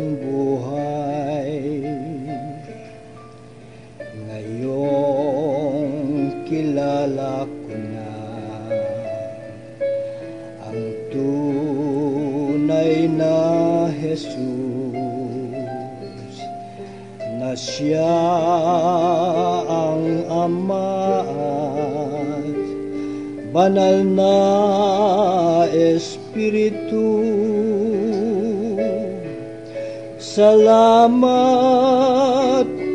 siya 17.67 18.15
ang 19.67 20.23
Ama 20.31 21.19
at 21.27 22.55
banal 23.51 24.07
na 24.07 24.39
Espiritu. 25.75 27.27
Salamat, 30.15 31.27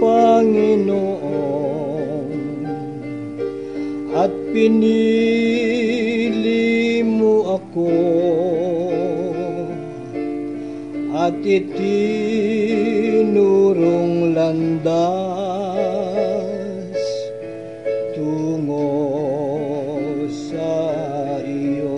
Panginoon, 0.01 1.21
at 4.17 4.33
pinili 4.57 5.85
mo 7.05 7.61
ako 7.61 7.93
at 11.13 11.37
itinurong 11.45 11.82
landas 14.53 14.93
tungo 18.13 18.93
sa 20.29 20.77
iyo. 21.41 21.97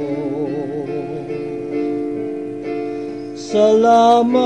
Salamat, 3.35 4.39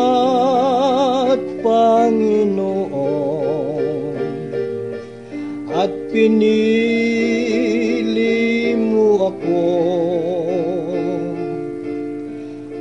Panginoon, 1.60 2.96
at 5.76 5.92
pinili 6.08 7.12
mo 8.76 9.28
ako 9.32 9.68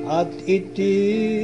at 0.08 0.32
itinurong 0.48 1.37